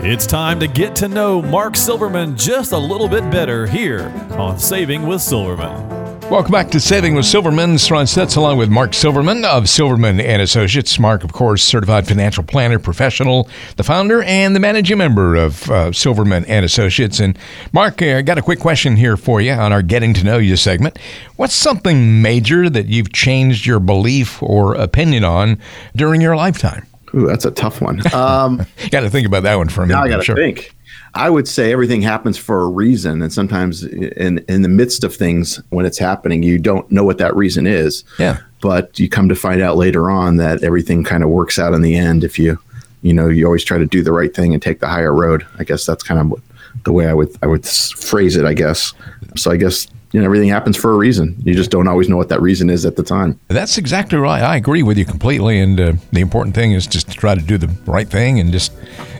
It's 0.00 0.26
time 0.26 0.60
to 0.60 0.68
get 0.68 0.94
to 0.96 1.08
know 1.08 1.40
Mark 1.40 1.74
Silverman 1.74 2.36
just 2.36 2.72
a 2.72 2.78
little 2.78 3.08
bit 3.08 3.28
better 3.30 3.66
here 3.66 4.08
on 4.32 4.58
Saving 4.58 5.06
with 5.06 5.22
Silverman. 5.22 6.20
Welcome 6.30 6.52
back 6.52 6.70
to 6.72 6.80
Saving 6.80 7.14
with 7.14 7.24
Silverman. 7.24 7.70
Ron 7.70 8.04
Stutz 8.04 8.36
along 8.36 8.58
with 8.58 8.68
Mark 8.68 8.94
Silverman 8.94 9.44
of 9.44 9.68
Silverman 9.68 10.20
and 10.20 10.42
Associates. 10.42 10.98
Mark, 10.98 11.24
of 11.24 11.32
course, 11.32 11.64
certified 11.64 12.06
financial 12.06 12.44
planner, 12.44 12.78
professional, 12.78 13.48
the 13.76 13.82
founder 13.82 14.22
and 14.22 14.54
the 14.54 14.60
managing 14.60 14.98
member 14.98 15.34
of 15.34 15.68
uh, 15.70 15.90
Silverman 15.92 16.44
and 16.44 16.64
Associates. 16.64 17.18
And 17.18 17.38
Mark, 17.72 18.02
I 18.02 18.22
got 18.22 18.38
a 18.38 18.42
quick 18.42 18.60
question 18.60 18.96
here 18.96 19.16
for 19.16 19.40
you 19.40 19.52
on 19.52 19.72
our 19.72 19.82
Getting 19.82 20.14
to 20.14 20.24
Know 20.24 20.38
You 20.38 20.56
segment. 20.56 20.98
What's 21.36 21.54
something 21.54 22.20
major 22.22 22.68
that 22.68 22.86
you've 22.86 23.12
changed 23.12 23.64
your 23.64 23.80
belief 23.80 24.42
or 24.42 24.74
opinion 24.74 25.24
on 25.24 25.58
during 25.96 26.20
your 26.20 26.36
lifetime? 26.36 26.86
Ooh, 27.14 27.26
that's 27.26 27.44
a 27.44 27.50
tough 27.50 27.80
one. 27.80 28.02
Um, 28.12 28.64
got 28.90 29.00
to 29.00 29.10
think 29.10 29.26
about 29.26 29.42
that 29.42 29.56
one 29.56 29.68
for 29.68 29.82
a 29.82 29.86
minute. 29.86 29.98
now 29.98 30.04
I 30.04 30.08
got 30.08 30.18
to 30.18 30.24
sure. 30.24 30.36
think. 30.36 30.74
I 31.14 31.30
would 31.30 31.46
say 31.48 31.72
everything 31.72 32.02
happens 32.02 32.36
for 32.36 32.62
a 32.62 32.68
reason, 32.68 33.22
and 33.22 33.32
sometimes 33.32 33.84
in 33.84 34.38
in 34.48 34.62
the 34.62 34.68
midst 34.68 35.04
of 35.04 35.14
things 35.14 35.60
when 35.70 35.86
it's 35.86 35.98
happening, 35.98 36.42
you 36.42 36.58
don't 36.58 36.90
know 36.90 37.04
what 37.04 37.18
that 37.18 37.34
reason 37.36 37.66
is. 37.66 38.04
Yeah. 38.18 38.38
But 38.60 38.98
you 38.98 39.08
come 39.08 39.28
to 39.28 39.34
find 39.34 39.60
out 39.60 39.76
later 39.76 40.10
on 40.10 40.36
that 40.38 40.62
everything 40.62 41.04
kind 41.04 41.22
of 41.22 41.30
works 41.30 41.58
out 41.58 41.72
in 41.72 41.82
the 41.82 41.94
end 41.94 42.24
if 42.24 42.38
you, 42.38 42.58
you 43.02 43.12
know, 43.12 43.28
you 43.28 43.44
always 43.46 43.64
try 43.64 43.78
to 43.78 43.86
do 43.86 44.02
the 44.02 44.12
right 44.12 44.34
thing 44.34 44.52
and 44.52 44.62
take 44.62 44.80
the 44.80 44.88
higher 44.88 45.14
road. 45.14 45.46
I 45.58 45.64
guess 45.64 45.86
that's 45.86 46.02
kind 46.02 46.20
of 46.20 46.30
what, 46.30 46.40
the 46.84 46.92
way 46.92 47.06
I 47.06 47.14
would 47.14 47.34
I 47.42 47.46
would 47.46 47.66
phrase 47.66 48.36
it. 48.36 48.44
I 48.44 48.54
guess. 48.54 48.92
So 49.36 49.50
I 49.50 49.56
guess 49.56 49.86
you 50.16 50.22
know 50.22 50.24
everything 50.24 50.48
happens 50.48 50.78
for 50.78 50.92
a 50.92 50.96
reason. 50.96 51.36
You 51.44 51.52
just 51.54 51.70
don't 51.70 51.86
always 51.86 52.08
know 52.08 52.16
what 52.16 52.30
that 52.30 52.40
reason 52.40 52.70
is 52.70 52.86
at 52.86 52.96
the 52.96 53.02
time. 53.02 53.38
That's 53.48 53.76
exactly 53.76 54.16
right. 54.18 54.42
I 54.42 54.56
agree 54.56 54.82
with 54.82 54.96
you 54.96 55.04
completely. 55.04 55.60
And 55.60 55.78
uh, 55.78 55.92
the 56.10 56.20
important 56.22 56.54
thing 56.54 56.72
is 56.72 56.86
just 56.86 57.10
to 57.10 57.14
try 57.14 57.34
to 57.34 57.42
do 57.42 57.58
the 57.58 57.68
right 57.84 58.08
thing 58.08 58.40
and 58.40 58.50
just, 58.50 58.72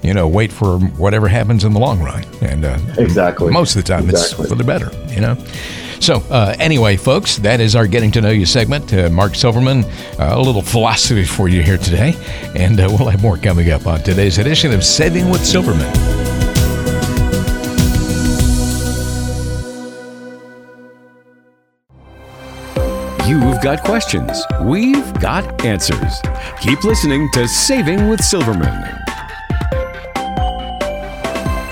you 0.03 0.15
know, 0.15 0.27
wait 0.27 0.51
for 0.51 0.79
whatever 0.79 1.29
happens 1.29 1.65
in 1.65 1.75
the 1.75 1.79
long 1.79 2.01
run. 2.03 2.25
And 2.41 2.65
uh, 2.65 2.79
Exactly. 2.97 3.53
most 3.53 3.77
of 3.77 3.85
the 3.85 3.89
time 3.89 4.09
Exactly. 4.09 4.45
it's 4.45 4.51
for 4.51 4.57
the 4.57 4.65
better, 4.65 4.91
you 5.13 5.21
know. 5.21 5.37
So, 6.01 6.15
uh, 6.31 6.55
anyway, 6.59 6.97
folks, 6.97 7.37
that 7.37 7.61
is 7.61 7.77
our 7.77 7.87
Getting 7.87 8.11
to 8.13 8.23
Know 8.23 8.31
You 8.31 8.47
segment. 8.47 8.91
Uh, 8.95 9.11
Mark 9.11 9.35
Silverman, 9.35 9.85
uh, 10.19 10.31
a 10.33 10.41
little 10.41 10.63
philosophy 10.63 11.25
for 11.25 11.47
you 11.51 11.63
here 11.63 11.77
today. 11.77 12.15
And 12.55 12.81
uh, 12.81 12.87
we'll 12.89 13.11
have 13.11 13.21
more 13.21 13.37
coming 13.37 13.71
up 13.71 13.87
on 13.87 14.01
today's 14.03 14.39
edition 14.39 14.73
of 14.73 14.83
Saving 14.83 15.29
with 15.29 15.45
Silverman. 15.45 16.26
You've 23.27 23.61
got 23.61 23.83
questions. 23.83 24.41
We've 24.63 25.13
got 25.15 25.65
answers. 25.65 26.23
Keep 26.61 26.85
listening 26.85 27.29
to 27.33 27.49
Saving 27.49 28.09
with 28.09 28.23
Silverman. 28.23 28.85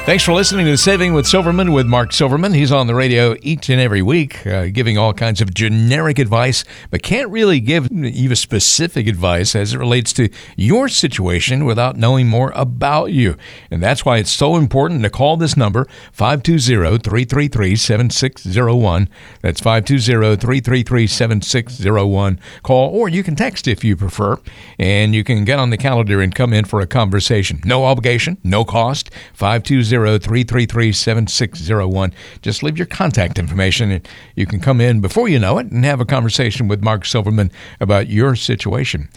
Thanks 0.05 0.23
for 0.23 0.35
listening 0.35 0.67
to 0.67 0.77
Saving 0.77 1.15
with 1.15 1.27
Silverman 1.27 1.73
with 1.73 1.87
Mark 1.87 2.13
Silverman. 2.13 2.53
He's 2.53 2.71
on 2.71 2.87
the 2.87 2.95
radio 2.95 3.37
each 3.41 3.71
and 3.71 3.81
every 3.81 4.03
week, 4.03 4.47
uh, 4.47 4.67
giving 4.67 4.99
all 4.99 5.15
kinds 5.15 5.41
of 5.41 5.55
generic 5.55 6.19
advice, 6.19 6.63
but 6.91 7.03
can't 7.03 7.31
really 7.31 7.59
give 7.59 7.91
even 7.91 8.37
specific 8.37 9.07
advice 9.07 9.57
as 9.57 9.73
it 9.73 9.79
relates 9.79 10.13
to 10.13 10.29
your 10.59 10.91
situation 10.91 11.65
without 11.65 11.97
knowing 11.97 12.29
more 12.29 12.53
about 12.55 13.13
you. 13.13 13.37
And 13.71 13.83
that's 13.83 14.05
why 14.05 14.19
it's 14.19 14.31
so 14.31 14.57
important 14.57 15.05
to 15.05 15.11
call 15.11 15.39
this 15.39 15.57
number, 15.57 15.87
520 16.13 16.99
333 16.99 17.75
7601. 17.75 19.09
That's 19.41 19.61
520 19.63 20.37
333 20.37 21.07
7601. 21.07 22.41
Call, 22.63 22.91
or 22.91 23.09
you 23.09 23.23
can 23.23 23.37
text 23.37 23.67
if 23.67 23.83
you 23.83 23.97
prefer, 23.97 24.39
and 24.79 25.15
you 25.15 25.25
can 25.25 25.47
get 25.47 25.59
on 25.59 25.71
the 25.71 25.79
calendar 25.79 26.21
and 26.21 26.35
come 26.35 26.53
in 26.53 26.67
for 26.67 26.83
a 26.83 26.87
conversation. 26.87 27.63
No 27.65 27.87
obligation, 27.87 28.37
no 28.45 28.67
cost. 28.67 29.11
520 29.33 29.94
333 30.03 30.93
7601. 30.93 32.13
Just 32.43 32.63
leave 32.63 32.77
your 32.79 32.87
contact 32.87 33.39
information, 33.39 33.91
and 33.91 34.09
you 34.35 34.47
can 34.47 34.61
come 34.61 34.81
in 34.81 35.01
before 35.01 35.29
you 35.29 35.39
know 35.39 35.59
it 35.59 35.71
and 35.71 35.85
have 35.85 36.01
a 36.01 36.05
conversation 36.05 36.69
with 36.69 36.83
Mark 36.83 37.05
Silverman 37.05 37.51
about 37.81 38.09
your 38.09 38.35
situation. 38.35 39.09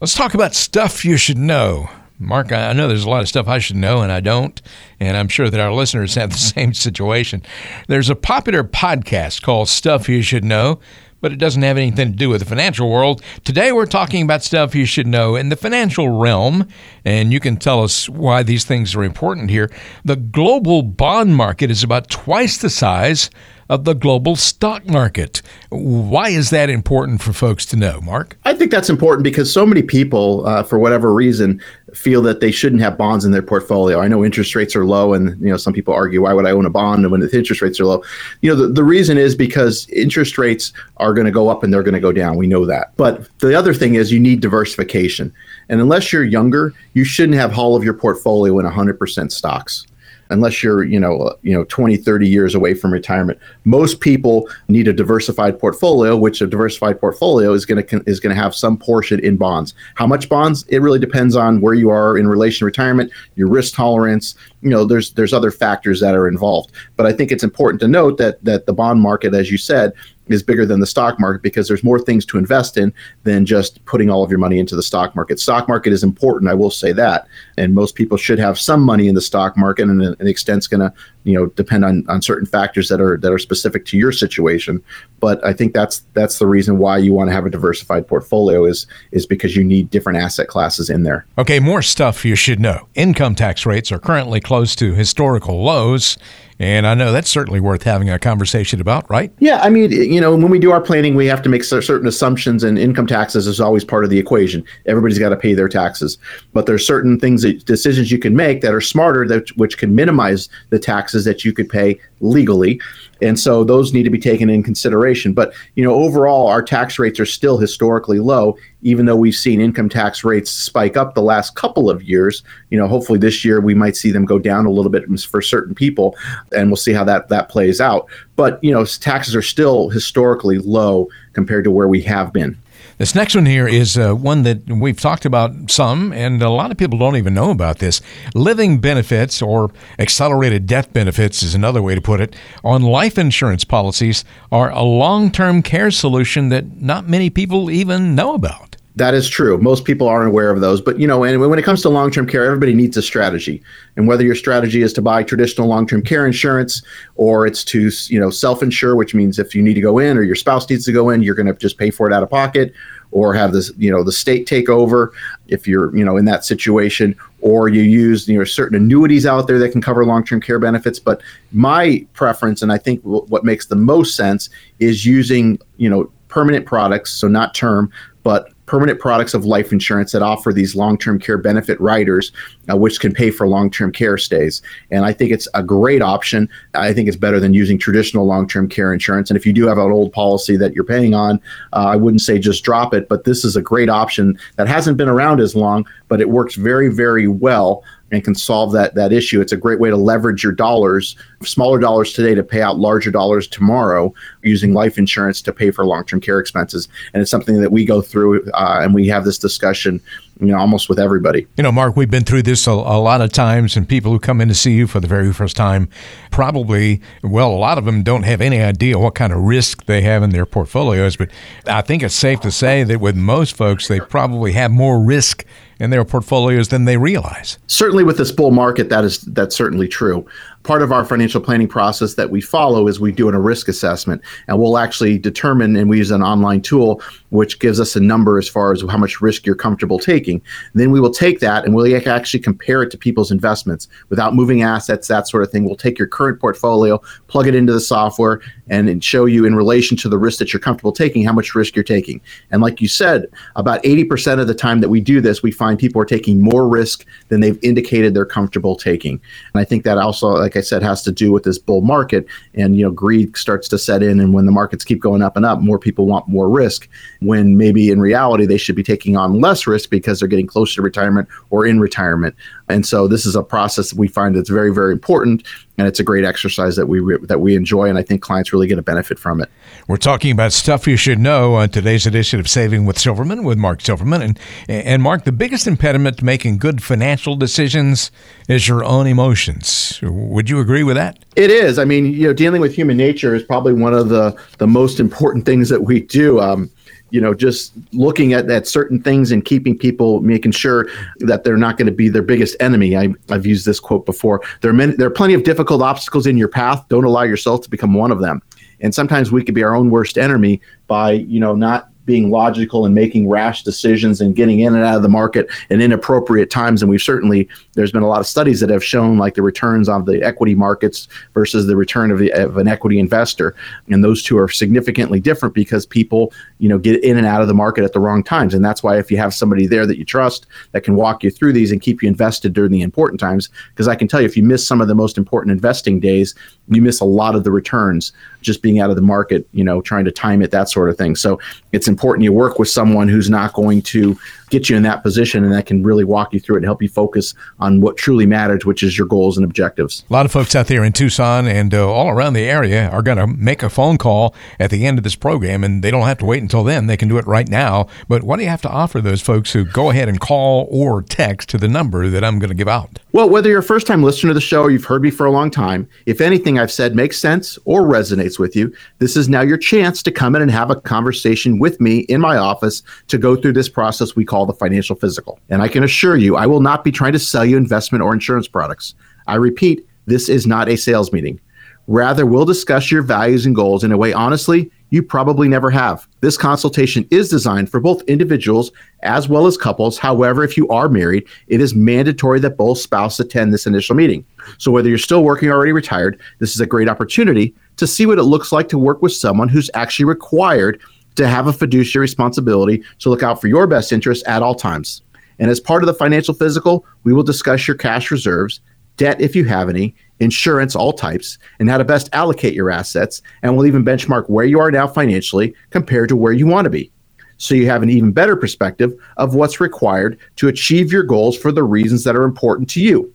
Let's 0.00 0.14
talk 0.14 0.34
about 0.34 0.54
stuff 0.54 1.04
you 1.04 1.16
should 1.16 1.38
know. 1.38 1.88
Mark, 2.18 2.52
I 2.52 2.70
I 2.70 2.72
know 2.72 2.88
there's 2.88 3.04
a 3.04 3.10
lot 3.10 3.22
of 3.22 3.28
stuff 3.28 3.48
I 3.48 3.58
should 3.58 3.76
know 3.76 4.00
and 4.00 4.12
I 4.12 4.20
don't, 4.20 4.60
and 5.00 5.16
I'm 5.16 5.28
sure 5.28 5.50
that 5.50 5.60
our 5.60 5.72
listeners 5.72 6.14
have 6.14 6.30
the 6.30 6.38
same 6.54 6.74
situation. 6.74 7.42
There's 7.88 8.10
a 8.10 8.16
popular 8.16 8.64
podcast 8.64 9.42
called 9.42 9.68
Stuff 9.68 10.08
You 10.08 10.22
Should 10.22 10.44
Know 10.44 10.80
but 11.24 11.32
it 11.32 11.38
doesn't 11.38 11.62
have 11.62 11.78
anything 11.78 12.12
to 12.12 12.18
do 12.18 12.28
with 12.28 12.40
the 12.40 12.46
financial 12.46 12.90
world. 12.90 13.22
Today, 13.44 13.72
we're 13.72 13.86
talking 13.86 14.22
about 14.22 14.42
stuff 14.42 14.74
you 14.74 14.84
should 14.84 15.06
know 15.06 15.36
in 15.36 15.48
the 15.48 15.56
financial 15.56 16.10
realm, 16.10 16.68
and 17.02 17.32
you 17.32 17.40
can 17.40 17.56
tell 17.56 17.82
us 17.82 18.10
why 18.10 18.42
these 18.42 18.64
things 18.64 18.94
are 18.94 19.02
important 19.02 19.48
here. 19.48 19.72
The 20.04 20.16
global 20.16 20.82
bond 20.82 21.34
market 21.34 21.70
is 21.70 21.82
about 21.82 22.10
twice 22.10 22.58
the 22.58 22.68
size 22.68 23.30
of 23.68 23.84
the 23.84 23.94
global 23.94 24.36
stock 24.36 24.86
market. 24.86 25.42
Why 25.70 26.28
is 26.28 26.50
that 26.50 26.70
important 26.70 27.22
for 27.22 27.32
folks 27.32 27.64
to 27.66 27.76
know, 27.76 28.00
Mark? 28.00 28.36
I 28.44 28.54
think 28.54 28.70
that's 28.70 28.90
important 28.90 29.24
because 29.24 29.52
so 29.52 29.66
many 29.66 29.82
people, 29.82 30.46
uh, 30.46 30.62
for 30.62 30.78
whatever 30.78 31.12
reason, 31.12 31.60
feel 31.94 32.22
that 32.22 32.40
they 32.40 32.50
shouldn't 32.50 32.82
have 32.82 32.98
bonds 32.98 33.24
in 33.24 33.30
their 33.30 33.42
portfolio. 33.42 34.00
I 34.00 34.08
know 34.08 34.24
interest 34.24 34.54
rates 34.54 34.74
are 34.74 34.84
low, 34.84 35.14
and 35.14 35.40
you 35.40 35.48
know 35.48 35.56
some 35.56 35.72
people 35.72 35.94
argue 35.94 36.22
why 36.22 36.32
would 36.32 36.46
I 36.46 36.50
own 36.50 36.66
a 36.66 36.70
bond 36.70 37.10
when 37.10 37.20
the 37.20 37.36
interest 37.36 37.62
rates 37.62 37.80
are 37.80 37.86
low? 37.86 38.02
You 38.42 38.50
know 38.50 38.56
the, 38.56 38.68
the 38.68 38.84
reason 38.84 39.16
is 39.16 39.34
because 39.34 39.88
interest 39.90 40.38
rates 40.38 40.72
are 40.98 41.14
going 41.14 41.26
to 41.26 41.30
go 41.30 41.48
up 41.48 41.62
and 41.62 41.72
they're 41.72 41.82
going 41.82 41.94
to 41.94 42.00
go 42.00 42.12
down. 42.12 42.36
We 42.36 42.46
know 42.46 42.66
that. 42.66 42.92
But 42.96 43.28
the 43.38 43.54
other 43.54 43.74
thing 43.74 43.94
is 43.94 44.12
you 44.12 44.20
need 44.20 44.40
diversification, 44.40 45.32
and 45.68 45.80
unless 45.80 46.12
you're 46.12 46.24
younger, 46.24 46.74
you 46.94 47.04
shouldn't 47.04 47.38
have 47.38 47.58
all 47.58 47.76
of 47.76 47.84
your 47.84 47.94
portfolio 47.94 48.58
in 48.58 48.66
100% 48.66 49.32
stocks 49.32 49.86
unless 50.30 50.62
you're 50.62 50.84
you 50.84 50.98
know 50.98 51.18
uh, 51.18 51.36
you 51.42 51.52
know 51.52 51.64
20 51.64 51.96
30 51.96 52.28
years 52.28 52.54
away 52.54 52.74
from 52.74 52.92
retirement. 52.92 53.38
Most 53.64 54.00
people 54.00 54.48
need 54.68 54.88
a 54.88 54.92
diversified 54.92 55.58
portfolio 55.58 56.16
which 56.16 56.40
a 56.40 56.46
diversified 56.46 57.00
portfolio 57.00 57.52
is 57.52 57.64
going 57.64 57.84
to 57.84 58.02
is 58.06 58.20
going 58.20 58.34
to 58.34 58.40
have 58.40 58.54
some 58.54 58.76
portion 58.76 59.20
in 59.20 59.36
bonds. 59.36 59.74
How 59.94 60.06
much 60.06 60.28
bonds? 60.28 60.64
It 60.68 60.78
really 60.78 60.98
depends 60.98 61.36
on 61.36 61.60
where 61.60 61.74
you 61.74 61.90
are 61.90 62.18
in 62.18 62.26
relation 62.26 62.60
to 62.60 62.64
retirement 62.66 63.12
your 63.36 63.48
risk 63.48 63.74
tolerance 63.74 64.34
you 64.64 64.70
know 64.70 64.84
there's 64.84 65.12
there's 65.12 65.32
other 65.32 65.50
factors 65.50 66.00
that 66.00 66.14
are 66.14 66.26
involved 66.26 66.72
but 66.96 67.06
i 67.06 67.12
think 67.12 67.30
it's 67.30 67.44
important 67.44 67.80
to 67.80 67.86
note 67.86 68.16
that 68.16 68.42
that 68.42 68.66
the 68.66 68.72
bond 68.72 69.00
market 69.00 69.34
as 69.34 69.50
you 69.52 69.58
said 69.58 69.92
is 70.28 70.42
bigger 70.42 70.64
than 70.64 70.80
the 70.80 70.86
stock 70.86 71.20
market 71.20 71.42
because 71.42 71.68
there's 71.68 71.84
more 71.84 71.98
things 71.98 72.24
to 72.26 72.38
invest 72.38 72.78
in 72.78 72.92
than 73.24 73.44
just 73.44 73.84
putting 73.84 74.08
all 74.10 74.22
of 74.22 74.30
your 74.30 74.38
money 74.38 74.58
into 74.58 74.76
the 74.76 74.82
stock 74.82 75.14
market. 75.14 75.38
Stock 75.38 75.68
market 75.68 75.92
is 75.92 76.02
important, 76.02 76.50
I 76.50 76.54
will 76.54 76.70
say 76.70 76.92
that, 76.92 77.26
and 77.58 77.74
most 77.74 77.94
people 77.94 78.16
should 78.16 78.38
have 78.38 78.58
some 78.58 78.82
money 78.82 79.08
in 79.08 79.14
the 79.14 79.20
stock 79.20 79.56
market, 79.56 79.88
and 79.88 80.02
an 80.02 80.26
extent's 80.26 80.66
going 80.66 80.80
to 80.80 80.92
you 81.24 81.34
know 81.34 81.46
depend 81.46 81.84
on 81.84 82.04
on 82.08 82.22
certain 82.22 82.46
factors 82.46 82.88
that 82.88 83.00
are 83.00 83.16
that 83.18 83.32
are 83.32 83.38
specific 83.38 83.84
to 83.86 83.96
your 83.96 84.12
situation. 84.12 84.82
But 85.20 85.44
I 85.44 85.52
think 85.52 85.74
that's 85.74 86.00
that's 86.12 86.38
the 86.38 86.46
reason 86.46 86.78
why 86.78 86.98
you 86.98 87.12
want 87.12 87.28
to 87.30 87.34
have 87.34 87.46
a 87.46 87.50
diversified 87.50 88.06
portfolio 88.06 88.64
is 88.64 88.86
is 89.12 89.26
because 89.26 89.56
you 89.56 89.64
need 89.64 89.90
different 89.90 90.18
asset 90.18 90.48
classes 90.48 90.88
in 90.88 91.02
there. 91.02 91.26
Okay, 91.38 91.58
more 91.60 91.82
stuff 91.82 92.24
you 92.24 92.36
should 92.36 92.60
know. 92.60 92.86
Income 92.94 93.34
tax 93.34 93.66
rates 93.66 93.90
are 93.90 93.98
currently 93.98 94.40
close 94.40 94.76
to 94.76 94.94
historical 94.94 95.62
lows. 95.62 96.16
And 96.58 96.86
I 96.86 96.94
know 96.94 97.12
that's 97.12 97.30
certainly 97.30 97.60
worth 97.60 97.82
having 97.82 98.08
a 98.08 98.18
conversation 98.18 98.80
about, 98.80 99.08
right? 99.10 99.32
Yeah, 99.40 99.60
I 99.62 99.70
mean, 99.70 99.90
you 99.90 100.20
know, 100.20 100.36
when 100.36 100.50
we 100.50 100.58
do 100.58 100.70
our 100.70 100.80
planning, 100.80 101.14
we 101.14 101.26
have 101.26 101.42
to 101.42 101.48
make 101.48 101.64
certain 101.64 102.06
assumptions, 102.06 102.62
and 102.62 102.78
income 102.78 103.06
taxes 103.06 103.46
is 103.46 103.60
always 103.60 103.84
part 103.84 104.04
of 104.04 104.10
the 104.10 104.18
equation. 104.18 104.64
Everybody's 104.86 105.18
got 105.18 105.30
to 105.30 105.36
pay 105.36 105.54
their 105.54 105.68
taxes, 105.68 106.16
but 106.52 106.66
there's 106.66 106.86
certain 106.86 107.18
things 107.18 107.42
that 107.42 107.64
decisions 107.64 108.12
you 108.12 108.18
can 108.18 108.36
make 108.36 108.60
that 108.60 108.72
are 108.72 108.80
smarter, 108.80 109.26
that 109.26 109.48
which 109.56 109.78
can 109.78 109.94
minimize 109.94 110.48
the 110.70 110.78
taxes 110.78 111.24
that 111.24 111.44
you 111.44 111.52
could 111.52 111.68
pay 111.68 111.98
legally 112.20 112.80
and 113.24 113.38
so 113.38 113.64
those 113.64 113.92
need 113.92 114.02
to 114.02 114.10
be 114.10 114.18
taken 114.18 114.50
in 114.50 114.62
consideration. 114.62 115.32
But 115.32 115.54
you 115.74 115.84
know 115.84 115.94
overall 115.94 116.46
our 116.46 116.62
tax 116.62 116.98
rates 116.98 117.18
are 117.18 117.26
still 117.26 117.58
historically 117.58 118.18
low 118.18 118.56
even 118.82 119.06
though 119.06 119.16
we've 119.16 119.34
seen 119.34 119.62
income 119.62 119.88
tax 119.88 120.24
rates 120.24 120.50
spike 120.50 120.94
up 120.94 121.14
the 121.14 121.22
last 121.22 121.54
couple 121.54 121.88
of 121.88 122.02
years. 122.02 122.42
You 122.70 122.78
know 122.78 122.86
hopefully 122.86 123.18
this 123.18 123.44
year 123.44 123.60
we 123.60 123.74
might 123.74 123.96
see 123.96 124.10
them 124.10 124.24
go 124.24 124.38
down 124.38 124.66
a 124.66 124.70
little 124.70 124.90
bit 124.90 125.04
for 125.20 125.40
certain 125.40 125.74
people 125.74 126.16
and 126.52 126.68
we'll 126.68 126.76
see 126.76 126.92
how 126.92 127.04
that 127.04 127.28
that 127.28 127.48
plays 127.48 127.80
out. 127.80 128.06
But 128.36 128.62
you 128.62 128.72
know 128.72 128.84
taxes 128.84 129.34
are 129.34 129.42
still 129.42 129.88
historically 129.88 130.58
low 130.58 131.08
compared 131.32 131.64
to 131.64 131.70
where 131.70 131.88
we 131.88 132.02
have 132.02 132.32
been 132.32 132.56
this 132.98 133.14
next 133.14 133.34
one 133.34 133.46
here 133.46 133.66
is 133.66 133.98
uh, 133.98 134.14
one 134.14 134.42
that 134.42 134.66
we've 134.68 135.00
talked 135.00 135.24
about 135.24 135.70
some, 135.70 136.12
and 136.12 136.42
a 136.42 136.50
lot 136.50 136.70
of 136.70 136.76
people 136.76 136.98
don't 136.98 137.16
even 137.16 137.34
know 137.34 137.50
about 137.50 137.78
this. 137.78 138.00
Living 138.34 138.80
benefits 138.80 139.42
or 139.42 139.72
accelerated 139.98 140.66
death 140.66 140.92
benefits 140.92 141.42
is 141.42 141.54
another 141.54 141.82
way 141.82 141.94
to 141.94 142.00
put 142.00 142.20
it 142.20 142.36
on 142.62 142.82
life 142.82 143.18
insurance 143.18 143.64
policies 143.64 144.24
are 144.52 144.70
a 144.70 144.82
long 144.82 145.30
term 145.30 145.62
care 145.62 145.90
solution 145.90 146.50
that 146.50 146.80
not 146.80 147.08
many 147.08 147.30
people 147.30 147.70
even 147.70 148.14
know 148.14 148.34
about. 148.34 148.73
That 148.96 149.12
is 149.12 149.28
true. 149.28 149.58
Most 149.58 149.84
people 149.84 150.06
aren't 150.06 150.28
aware 150.28 150.52
of 150.52 150.60
those, 150.60 150.80
but 150.80 151.00
you 151.00 151.08
know, 151.08 151.24
and 151.24 151.40
when 151.40 151.58
it 151.58 151.64
comes 151.64 151.82
to 151.82 151.88
long-term 151.88 152.28
care, 152.28 152.44
everybody 152.44 152.74
needs 152.74 152.96
a 152.96 153.02
strategy. 153.02 153.60
And 153.96 154.06
whether 154.06 154.22
your 154.22 154.36
strategy 154.36 154.82
is 154.82 154.92
to 154.92 155.02
buy 155.02 155.24
traditional 155.24 155.66
long-term 155.66 156.02
care 156.02 156.24
insurance 156.24 156.80
or 157.16 157.44
it's 157.44 157.64
to, 157.64 157.90
you 158.06 158.20
know, 158.20 158.30
self-insure, 158.30 158.94
which 158.94 159.12
means 159.12 159.40
if 159.40 159.52
you 159.52 159.62
need 159.62 159.74
to 159.74 159.80
go 159.80 159.98
in 159.98 160.16
or 160.16 160.22
your 160.22 160.36
spouse 160.36 160.70
needs 160.70 160.84
to 160.84 160.92
go 160.92 161.10
in, 161.10 161.22
you're 161.22 161.34
going 161.34 161.48
to 161.48 161.54
just 161.54 161.76
pay 161.76 161.90
for 161.90 162.08
it 162.08 162.12
out 162.12 162.22
of 162.22 162.30
pocket, 162.30 162.72
or 163.10 163.34
have 163.34 163.52
this, 163.52 163.72
you 163.76 163.90
know, 163.90 164.04
the 164.04 164.12
state 164.12 164.46
take 164.46 164.68
over 164.68 165.12
if 165.48 165.66
you're, 165.66 165.94
you 165.96 166.04
know, 166.04 166.16
in 166.16 166.24
that 166.24 166.44
situation, 166.44 167.16
or 167.40 167.68
you 167.68 167.82
use, 167.82 168.28
you 168.28 168.38
know, 168.38 168.44
certain 168.44 168.76
annuities 168.76 169.26
out 169.26 169.48
there 169.48 169.58
that 169.58 169.70
can 169.70 169.80
cover 169.80 170.04
long-term 170.04 170.40
care 170.40 170.60
benefits. 170.60 171.00
But 171.00 171.20
my 171.52 172.06
preference, 172.12 172.62
and 172.62 172.70
I 172.70 172.78
think 172.78 173.02
w- 173.02 173.24
what 173.26 173.44
makes 173.44 173.66
the 173.66 173.76
most 173.76 174.14
sense, 174.14 174.50
is 174.78 175.04
using, 175.04 175.58
you 175.78 175.90
know, 175.90 176.10
permanent 176.28 176.64
products, 176.64 177.12
so 177.12 177.26
not 177.28 177.54
term, 177.54 177.90
but 178.22 178.50
permanent 178.74 178.98
products 178.98 179.34
of 179.34 179.44
life 179.44 179.70
insurance 179.70 180.10
that 180.10 180.20
offer 180.20 180.52
these 180.52 180.74
long-term 180.74 181.16
care 181.16 181.38
benefit 181.38 181.80
riders, 181.80 182.32
uh, 182.68 182.76
which 182.76 182.98
can 182.98 183.12
pay 183.12 183.30
for 183.30 183.46
long-term 183.46 183.92
care 183.92 184.18
stays. 184.18 184.62
And 184.90 185.04
I 185.04 185.12
think 185.12 185.30
it's 185.30 185.46
a 185.54 185.62
great 185.62 186.02
option. 186.02 186.48
I 186.74 186.92
think 186.92 187.06
it's 187.06 187.16
better 187.16 187.38
than 187.38 187.54
using 187.54 187.78
traditional 187.78 188.26
long-term 188.26 188.68
care 188.68 188.92
insurance. 188.92 189.30
And 189.30 189.36
if 189.36 189.46
you 189.46 189.52
do 189.52 189.68
have 189.68 189.78
an 189.78 189.92
old 189.92 190.12
policy 190.12 190.56
that 190.56 190.72
you're 190.72 190.82
paying 190.82 191.14
on, 191.14 191.40
uh, 191.72 191.86
I 191.86 191.94
wouldn't 191.94 192.22
say 192.22 192.36
just 192.36 192.64
drop 192.64 192.92
it, 192.94 193.08
but 193.08 193.22
this 193.22 193.44
is 193.44 193.54
a 193.54 193.62
great 193.62 193.88
option 193.88 194.36
that 194.56 194.66
hasn't 194.66 194.96
been 194.96 195.08
around 195.08 195.38
as 195.38 195.54
long, 195.54 195.86
but 196.08 196.20
it 196.20 196.30
works 196.30 196.56
very, 196.56 196.88
very 196.88 197.28
well 197.28 197.84
and 198.14 198.24
can 198.24 198.34
solve 198.34 198.72
that 198.72 198.94
that 198.94 199.12
issue. 199.12 199.40
It's 199.40 199.52
a 199.52 199.56
great 199.56 199.80
way 199.80 199.90
to 199.90 199.96
leverage 199.96 200.42
your 200.42 200.52
dollars, 200.52 201.16
smaller 201.42 201.78
dollars 201.78 202.12
today 202.12 202.34
to 202.34 202.42
pay 202.42 202.62
out 202.62 202.78
larger 202.78 203.10
dollars 203.10 203.46
tomorrow 203.46 204.14
using 204.42 204.72
life 204.72 204.98
insurance 204.98 205.42
to 205.42 205.52
pay 205.52 205.70
for 205.70 205.84
long-term 205.84 206.20
care 206.20 206.38
expenses. 206.38 206.88
And 207.12 207.20
it's 207.20 207.30
something 207.30 207.60
that 207.60 207.72
we 207.72 207.84
go 207.84 208.00
through 208.00 208.50
uh, 208.52 208.80
and 208.82 208.94
we 208.94 209.08
have 209.08 209.24
this 209.24 209.38
discussion 209.38 210.00
you 210.40 210.46
know 210.46 210.58
almost 210.58 210.88
with 210.88 210.98
everybody 210.98 211.46
you 211.56 211.62
know 211.62 211.70
mark 211.70 211.96
we've 211.96 212.10
been 212.10 212.24
through 212.24 212.42
this 212.42 212.66
a, 212.66 212.70
a, 212.70 212.98
lot 212.98 213.20
of 213.20 213.32
times 213.32 213.76
and 213.76 213.88
people 213.88 214.10
who 214.10 214.18
come 214.18 214.40
in 214.40 214.48
to 214.48 214.54
see 214.54 214.72
you 214.72 214.86
for 214.86 215.00
the 215.00 215.06
very 215.06 215.32
first 215.32 215.56
time 215.56 215.88
probably 216.30 217.00
well 217.22 217.50
a 217.50 217.56
lot 217.56 217.78
of 217.78 217.84
them 217.84 218.02
don't 218.02 218.24
have 218.24 218.40
any 218.40 218.60
idea 218.60 218.98
what 218.98 219.14
kind 219.14 219.32
of 219.32 219.40
risk 219.40 219.84
they 219.86 220.00
have 220.00 220.22
in 220.22 220.30
their 220.30 220.46
portfolios 220.46 221.16
but 221.16 221.30
i 221.66 221.80
think 221.80 222.02
it's 222.02 222.14
safe 222.14 222.40
to 222.40 222.50
say 222.50 222.82
that 222.82 223.00
with 223.00 223.14
most 223.14 223.56
folks 223.56 223.86
they 223.86 224.00
probably 224.00 224.52
have 224.52 224.70
more 224.70 225.00
risk 225.00 225.44
in 225.78 225.90
their 225.90 226.04
portfolios 226.04 226.68
than 226.68 226.84
they 226.84 226.96
realize. 226.96 227.58
Certainly, 227.66 228.04
with 228.04 228.16
this 228.16 228.32
bull 228.32 228.50
market, 228.50 228.88
that 228.88 229.04
is 229.04 229.20
that's 229.20 229.56
certainly 229.56 229.88
true 229.88 230.26
part 230.64 230.82
of 230.82 230.90
our 230.90 231.04
financial 231.04 231.40
planning 231.40 231.68
process 231.68 232.14
that 232.14 232.30
we 232.30 232.40
follow 232.40 232.88
is 232.88 232.98
we 232.98 233.12
do 233.12 233.28
a 233.28 233.38
risk 233.38 233.68
assessment 233.68 234.20
and 234.48 234.58
we'll 234.58 234.78
actually 234.78 235.18
determine 235.18 235.76
and 235.76 235.88
we 235.88 235.98
use 235.98 236.10
an 236.10 236.22
online 236.22 236.60
tool 236.60 237.00
which 237.28 237.58
gives 237.58 237.80
us 237.80 237.96
a 237.96 238.00
number 238.00 238.38
as 238.38 238.48
far 238.48 238.72
as 238.72 238.82
how 238.82 238.96
much 238.96 239.20
risk 239.20 239.44
you're 239.44 239.56
comfortable 239.56 239.98
taking. 239.98 240.40
Then 240.74 240.90
we 240.90 241.00
will 241.00 241.10
take 241.10 241.40
that 241.40 241.64
and 241.64 241.74
we'll 241.74 242.08
actually 242.08 242.40
compare 242.40 242.82
it 242.82 242.90
to 242.92 242.98
people's 242.98 243.30
investments 243.30 243.88
without 244.08 244.34
moving 244.34 244.62
assets 244.62 245.08
that 245.08 245.28
sort 245.28 245.42
of 245.42 245.50
thing. 245.50 245.64
We'll 245.64 245.76
take 245.76 245.98
your 245.98 246.08
current 246.08 246.40
portfolio 246.40 247.00
plug 247.26 247.46
it 247.46 247.54
into 247.54 247.72
the 247.72 247.80
software 247.80 248.40
and 248.68 249.02
show 249.04 249.26
you 249.26 249.44
in 249.44 249.54
relation 249.54 249.96
to 249.98 250.08
the 250.08 250.16
risk 250.16 250.38
that 250.38 250.52
you're 250.52 250.60
comfortable 250.60 250.92
taking 250.92 251.24
how 251.24 251.32
much 251.32 251.54
risk 251.54 251.76
you're 251.76 251.84
taking. 251.84 252.20
And 252.50 252.62
like 252.62 252.80
you 252.80 252.88
said 252.88 253.26
about 253.56 253.82
80% 253.82 254.40
of 254.40 254.46
the 254.46 254.54
time 254.54 254.80
that 254.80 254.88
we 254.88 255.00
do 255.00 255.20
this 255.20 255.42
we 255.42 255.50
find 255.50 255.78
people 255.78 256.00
are 256.00 256.06
taking 256.06 256.40
more 256.40 256.66
risk 256.68 257.04
than 257.28 257.40
they've 257.40 257.58
indicated 257.62 258.14
they're 258.14 258.24
comfortable 258.24 258.76
taking. 258.76 259.20
And 259.52 259.60
i 259.60 259.64
think 259.64 259.84
that 259.84 259.98
also 259.98 260.28
like 260.28 260.53
like 260.54 260.62
I 260.62 260.64
said, 260.64 260.82
has 260.82 261.02
to 261.02 261.12
do 261.12 261.32
with 261.32 261.42
this 261.42 261.58
bull 261.58 261.80
market. 261.80 262.26
And, 262.54 262.76
you 262.76 262.84
know, 262.84 262.90
greed 262.90 263.36
starts 263.36 263.68
to 263.68 263.78
set 263.78 264.02
in. 264.02 264.20
And 264.20 264.32
when 264.32 264.46
the 264.46 264.52
markets 264.52 264.84
keep 264.84 265.00
going 265.00 265.22
up 265.22 265.36
and 265.36 265.44
up, 265.44 265.60
more 265.60 265.78
people 265.78 266.06
want 266.06 266.28
more 266.28 266.48
risk 266.48 266.88
when 267.20 267.56
maybe 267.56 267.90
in 267.90 268.00
reality 268.00 268.46
they 268.46 268.56
should 268.56 268.76
be 268.76 268.82
taking 268.82 269.16
on 269.16 269.40
less 269.40 269.66
risk 269.66 269.90
because 269.90 270.20
they're 270.20 270.28
getting 270.28 270.46
closer 270.46 270.76
to 270.76 270.82
retirement 270.82 271.28
or 271.50 271.66
in 271.66 271.80
retirement. 271.80 272.36
And 272.68 272.86
so 272.86 273.06
this 273.06 273.26
is 273.26 273.36
a 273.36 273.42
process 273.42 273.90
that 273.90 273.98
we 273.98 274.08
find 274.08 274.34
that's 274.34 274.48
very, 274.48 274.72
very 274.72 274.92
important, 274.92 275.46
and 275.76 275.86
it's 275.86 276.00
a 276.00 276.02
great 276.02 276.24
exercise 276.24 276.76
that 276.76 276.86
we 276.86 277.00
re- 277.00 277.18
that 277.22 277.40
we 277.40 277.56
enjoy, 277.56 277.88
and 277.88 277.98
I 277.98 278.02
think 278.02 278.22
clients 278.22 278.52
really 278.52 278.66
get 278.66 278.78
a 278.78 278.82
benefit 278.82 279.18
from 279.18 279.42
it. 279.42 279.50
We're 279.86 279.98
talking 279.98 280.30
about 280.30 280.52
stuff 280.52 280.86
you 280.86 280.96
should 280.96 281.18
know 281.18 281.54
on 281.56 281.68
today's 281.68 282.06
edition 282.06 282.40
of 282.40 282.48
Saving 282.48 282.86
with 282.86 282.98
Silverman 282.98 283.44
with 283.44 283.58
Mark 283.58 283.82
Silverman, 283.82 284.22
and 284.22 284.38
and 284.68 285.02
Mark, 285.02 285.24
the 285.24 285.32
biggest 285.32 285.66
impediment 285.66 286.18
to 286.18 286.24
making 286.24 286.58
good 286.58 286.82
financial 286.82 287.36
decisions 287.36 288.10
is 288.48 288.66
your 288.66 288.82
own 288.82 289.06
emotions. 289.06 290.00
Would 290.02 290.48
you 290.48 290.58
agree 290.58 290.84
with 290.84 290.96
that? 290.96 291.18
It 291.36 291.50
is. 291.50 291.78
I 291.78 291.84
mean, 291.84 292.06
you 292.06 292.28
know, 292.28 292.32
dealing 292.32 292.62
with 292.62 292.74
human 292.74 292.96
nature 292.96 293.34
is 293.34 293.42
probably 293.42 293.74
one 293.74 293.92
of 293.92 294.08
the 294.08 294.34
the 294.56 294.66
most 294.66 295.00
important 295.00 295.44
things 295.44 295.68
that 295.68 295.82
we 295.82 296.00
do. 296.00 296.40
Um, 296.40 296.70
you 297.14 297.20
know, 297.20 297.32
just 297.32 297.72
looking 297.92 298.32
at, 298.32 298.50
at 298.50 298.66
certain 298.66 299.00
things 299.00 299.30
and 299.30 299.44
keeping 299.44 299.78
people, 299.78 300.20
making 300.20 300.50
sure 300.50 300.88
that 301.18 301.44
they're 301.44 301.56
not 301.56 301.76
going 301.76 301.86
to 301.86 301.92
be 301.92 302.08
their 302.08 302.24
biggest 302.24 302.56
enemy. 302.58 302.96
I, 302.96 303.14
have 303.28 303.46
used 303.46 303.64
this 303.64 303.78
quote 303.78 304.04
before. 304.04 304.42
There 304.62 304.70
are 304.72 304.74
many, 304.74 304.94
there 304.96 305.06
are 305.06 305.12
plenty 305.12 305.34
of 305.34 305.44
difficult 305.44 305.80
obstacles 305.80 306.26
in 306.26 306.36
your 306.36 306.48
path. 306.48 306.84
Don't 306.88 307.04
allow 307.04 307.22
yourself 307.22 307.60
to 307.62 307.70
become 307.70 307.94
one 307.94 308.10
of 308.10 308.20
them. 308.20 308.42
And 308.80 308.92
sometimes 308.92 309.30
we 309.30 309.44
could 309.44 309.54
be 309.54 309.62
our 309.62 309.76
own 309.76 309.90
worst 309.90 310.18
enemy 310.18 310.60
by, 310.88 311.12
you 311.12 311.38
know, 311.38 311.54
not 311.54 311.88
being 312.06 312.30
logical 312.30 312.84
and 312.84 312.94
making 312.94 313.28
rash 313.28 313.62
decisions 313.62 314.20
and 314.20 314.36
getting 314.36 314.60
in 314.60 314.74
and 314.74 314.84
out 314.84 314.96
of 314.96 315.02
the 315.02 315.08
market 315.08 315.48
in 315.70 315.80
inappropriate 315.80 316.50
times. 316.50 316.82
And 316.82 316.90
we've 316.90 317.00
certainly, 317.00 317.48
there's 317.72 317.92
been 317.92 318.02
a 318.02 318.08
lot 318.08 318.20
of 318.20 318.26
studies 318.26 318.60
that 318.60 318.70
have 318.70 318.84
shown 318.84 319.16
like 319.18 319.34
the 319.34 319.42
returns 319.42 319.88
on 319.88 320.04
the 320.04 320.22
equity 320.22 320.54
markets 320.54 321.08
versus 321.32 321.66
the 321.66 321.76
return 321.76 322.10
of, 322.10 322.18
the, 322.18 322.32
of 322.32 322.56
an 322.56 322.68
equity 322.68 322.98
investor. 322.98 323.54
And 323.88 324.04
those 324.04 324.22
two 324.22 324.38
are 324.38 324.48
significantly 324.48 325.20
different 325.20 325.54
because 325.54 325.86
people, 325.86 326.32
you 326.58 326.68
know, 326.68 326.78
get 326.78 327.02
in 327.02 327.16
and 327.16 327.26
out 327.26 327.42
of 327.42 327.48
the 327.48 327.54
market 327.54 327.84
at 327.84 327.92
the 327.92 328.00
wrong 328.00 328.22
times. 328.22 328.54
And 328.54 328.64
that's 328.64 328.82
why 328.82 328.98
if 328.98 329.10
you 329.10 329.16
have 329.16 329.34
somebody 329.34 329.66
there 329.66 329.86
that 329.86 329.98
you 329.98 330.04
trust 330.04 330.46
that 330.72 330.84
can 330.84 330.94
walk 330.94 331.24
you 331.24 331.30
through 331.30 331.52
these 331.52 331.72
and 331.72 331.80
keep 331.80 332.02
you 332.02 332.08
invested 332.08 332.52
during 332.52 332.72
the 332.72 332.82
important 332.82 333.20
times, 333.20 333.48
because 333.70 333.88
I 333.88 333.94
can 333.94 334.08
tell 334.08 334.20
you, 334.20 334.26
if 334.26 334.36
you 334.36 334.42
miss 334.42 334.66
some 334.66 334.80
of 334.80 334.88
the 334.88 334.94
most 334.94 335.16
important 335.16 335.52
investing 335.52 336.00
days, 336.00 336.34
you 336.68 336.82
miss 336.82 337.00
a 337.00 337.04
lot 337.04 337.34
of 337.34 337.44
the 337.44 337.50
returns 337.50 338.12
just 338.40 338.62
being 338.62 338.78
out 338.78 338.90
of 338.90 338.96
the 338.96 339.02
market, 339.02 339.46
you 339.52 339.64
know, 339.64 339.80
trying 339.80 340.04
to 340.04 340.12
time 340.12 340.42
it, 340.42 340.50
that 340.50 340.68
sort 340.68 340.88
of 340.88 340.96
thing. 340.96 341.16
So 341.16 341.40
it's 341.72 341.88
important 341.94 342.24
you 342.24 342.32
work 342.32 342.58
with 342.58 342.68
someone 342.68 343.06
who's 343.06 343.30
not 343.30 343.52
going 343.52 343.80
to 343.80 344.18
get 344.54 344.70
you 344.70 344.76
in 344.76 344.84
that 344.84 345.02
position 345.02 345.42
and 345.42 345.52
that 345.52 345.66
can 345.66 345.82
really 345.82 346.04
walk 346.04 346.32
you 346.32 346.38
through 346.38 346.54
it 346.54 346.58
and 346.58 346.64
help 346.64 346.80
you 346.80 346.88
focus 346.88 347.34
on 347.58 347.80
what 347.80 347.96
truly 347.96 348.24
matters, 348.24 348.64
which 348.64 348.84
is 348.84 348.96
your 348.96 349.06
goals 349.06 349.36
and 349.36 349.44
objectives. 349.44 350.04
A 350.08 350.12
lot 350.12 350.24
of 350.24 350.30
folks 350.30 350.54
out 350.54 350.68
there 350.68 350.84
in 350.84 350.92
Tucson 350.92 351.48
and 351.48 351.74
uh, 351.74 351.90
all 351.90 352.08
around 352.08 352.34
the 352.34 352.44
area 352.44 352.88
are 352.90 353.02
going 353.02 353.18
to 353.18 353.26
make 353.26 353.64
a 353.64 353.68
phone 353.68 353.98
call 353.98 354.34
at 354.60 354.70
the 354.70 354.86
end 354.86 354.96
of 354.98 355.04
this 355.04 355.16
program, 355.16 355.64
and 355.64 355.82
they 355.82 355.90
don't 355.90 356.06
have 356.06 356.18
to 356.18 356.24
wait 356.24 356.40
until 356.40 356.62
then. 356.62 356.86
They 356.86 356.96
can 356.96 357.08
do 357.08 357.18
it 357.18 357.26
right 357.26 357.48
now. 357.48 357.88
But 358.08 358.22
what 358.22 358.36
do 358.36 358.44
you 358.44 358.48
have 358.48 358.62
to 358.62 358.68
offer 358.68 359.00
those 359.00 359.20
folks 359.20 359.52
who 359.52 359.64
go 359.64 359.90
ahead 359.90 360.08
and 360.08 360.20
call 360.20 360.68
or 360.70 361.02
text 361.02 361.48
to 361.48 361.58
the 361.58 361.68
number 361.68 362.08
that 362.08 362.22
I'm 362.22 362.38
going 362.38 362.50
to 362.50 362.54
give 362.54 362.68
out? 362.68 363.00
Well, 363.12 363.28
whether 363.28 363.48
you're 363.48 363.60
a 363.60 363.62
first 363.62 363.86
time 363.86 364.02
listener 364.02 364.30
to 364.30 364.34
the 364.34 364.40
show 364.40 364.62
or 364.62 364.70
you've 364.70 364.84
heard 364.84 365.02
me 365.02 365.10
for 365.10 365.26
a 365.26 365.30
long 365.30 365.50
time, 365.50 365.88
if 366.06 366.20
anything 366.20 366.58
I've 366.58 366.72
said 366.72 366.94
makes 366.94 367.18
sense 367.18 367.58
or 367.64 367.82
resonates 367.82 368.38
with 368.38 368.54
you, 368.54 368.72
this 368.98 369.16
is 369.16 369.28
now 369.28 369.40
your 369.40 369.58
chance 369.58 370.02
to 370.04 370.12
come 370.12 370.36
in 370.36 370.42
and 370.42 370.50
have 370.50 370.70
a 370.70 370.80
conversation 370.80 371.58
with 371.58 371.80
me 371.80 372.00
in 372.00 372.20
my 372.20 372.36
office 372.36 372.82
to 373.08 373.18
go 373.18 373.34
through 373.34 373.52
this 373.52 373.68
process 373.68 374.14
we 374.14 374.24
call 374.24 374.43
the 374.46 374.54
financial 374.54 374.96
physical. 374.96 375.38
And 375.48 375.62
I 375.62 375.68
can 375.68 375.84
assure 375.84 376.16
you, 376.16 376.36
I 376.36 376.46
will 376.46 376.60
not 376.60 376.84
be 376.84 376.92
trying 376.92 377.12
to 377.12 377.18
sell 377.18 377.44
you 377.44 377.56
investment 377.56 378.02
or 378.02 378.12
insurance 378.12 378.48
products. 378.48 378.94
I 379.26 379.36
repeat, 379.36 379.86
this 380.06 380.28
is 380.28 380.46
not 380.46 380.68
a 380.68 380.76
sales 380.76 381.12
meeting. 381.12 381.40
Rather, 381.86 382.24
we'll 382.24 382.46
discuss 382.46 382.90
your 382.90 383.02
values 383.02 383.44
and 383.44 383.54
goals 383.54 383.84
in 383.84 383.92
a 383.92 383.96
way, 383.96 384.12
honestly, 384.12 384.70
you 384.88 385.02
probably 385.02 385.48
never 385.48 385.70
have. 385.70 386.06
This 386.20 386.36
consultation 386.36 387.06
is 387.10 387.28
designed 387.28 387.68
for 387.68 387.80
both 387.80 388.02
individuals 388.02 388.70
as 389.02 389.28
well 389.28 389.46
as 389.46 389.58
couples. 389.58 389.98
However, 389.98 390.44
if 390.44 390.56
you 390.56 390.68
are 390.68 390.88
married, 390.88 391.26
it 391.48 391.60
is 391.60 391.74
mandatory 391.74 392.40
that 392.40 392.56
both 392.56 392.78
spouses 392.78 393.20
attend 393.20 393.52
this 393.52 393.66
initial 393.66 393.96
meeting. 393.96 394.24
So, 394.56 394.70
whether 394.70 394.88
you're 394.88 394.98
still 394.98 395.24
working 395.24 395.48
or 395.48 395.54
already 395.54 395.72
retired, 395.72 396.20
this 396.38 396.54
is 396.54 396.60
a 396.60 396.66
great 396.66 396.88
opportunity 396.88 397.54
to 397.76 397.86
see 397.86 398.06
what 398.06 398.18
it 398.18 398.22
looks 398.22 398.52
like 398.52 398.68
to 398.68 398.78
work 398.78 399.02
with 399.02 399.12
someone 399.12 399.48
who's 399.48 399.70
actually 399.74 400.06
required 400.06 400.80
to 401.16 401.28
have 401.28 401.46
a 401.46 401.52
fiduciary 401.52 402.02
responsibility 402.02 402.82
to 403.00 403.08
look 403.08 403.22
out 403.22 403.40
for 403.40 403.48
your 403.48 403.66
best 403.66 403.92
interests 403.92 404.26
at 404.26 404.42
all 404.42 404.54
times. 404.54 405.02
And 405.38 405.50
as 405.50 405.60
part 405.60 405.82
of 405.82 405.86
the 405.86 405.94
financial 405.94 406.34
physical, 406.34 406.86
we 407.02 407.12
will 407.12 407.22
discuss 407.22 407.66
your 407.66 407.76
cash 407.76 408.10
reserves, 408.10 408.60
debt 408.96 409.20
if 409.20 409.34
you 409.34 409.44
have 409.44 409.68
any, 409.68 409.94
insurance, 410.20 410.76
all 410.76 410.92
types, 410.92 411.38
and 411.58 411.68
how 411.68 411.78
to 411.78 411.84
best 411.84 412.08
allocate 412.12 412.54
your 412.54 412.70
assets. 412.70 413.22
And 413.42 413.56
we'll 413.56 413.66
even 413.66 413.84
benchmark 413.84 414.28
where 414.28 414.44
you 414.44 414.60
are 414.60 414.70
now 414.70 414.86
financially 414.86 415.54
compared 415.70 416.08
to 416.10 416.16
where 416.16 416.32
you 416.32 416.46
want 416.46 416.66
to 416.66 416.70
be. 416.70 416.92
So 417.36 417.54
you 417.54 417.66
have 417.66 417.82
an 417.82 417.90
even 417.90 418.12
better 418.12 418.36
perspective 418.36 418.94
of 419.16 419.34
what's 419.34 419.60
required 419.60 420.18
to 420.36 420.48
achieve 420.48 420.92
your 420.92 421.02
goals 421.02 421.36
for 421.36 421.50
the 421.50 421.64
reasons 421.64 422.04
that 422.04 422.16
are 422.16 422.22
important 422.22 422.70
to 422.70 422.80
you. 422.80 423.13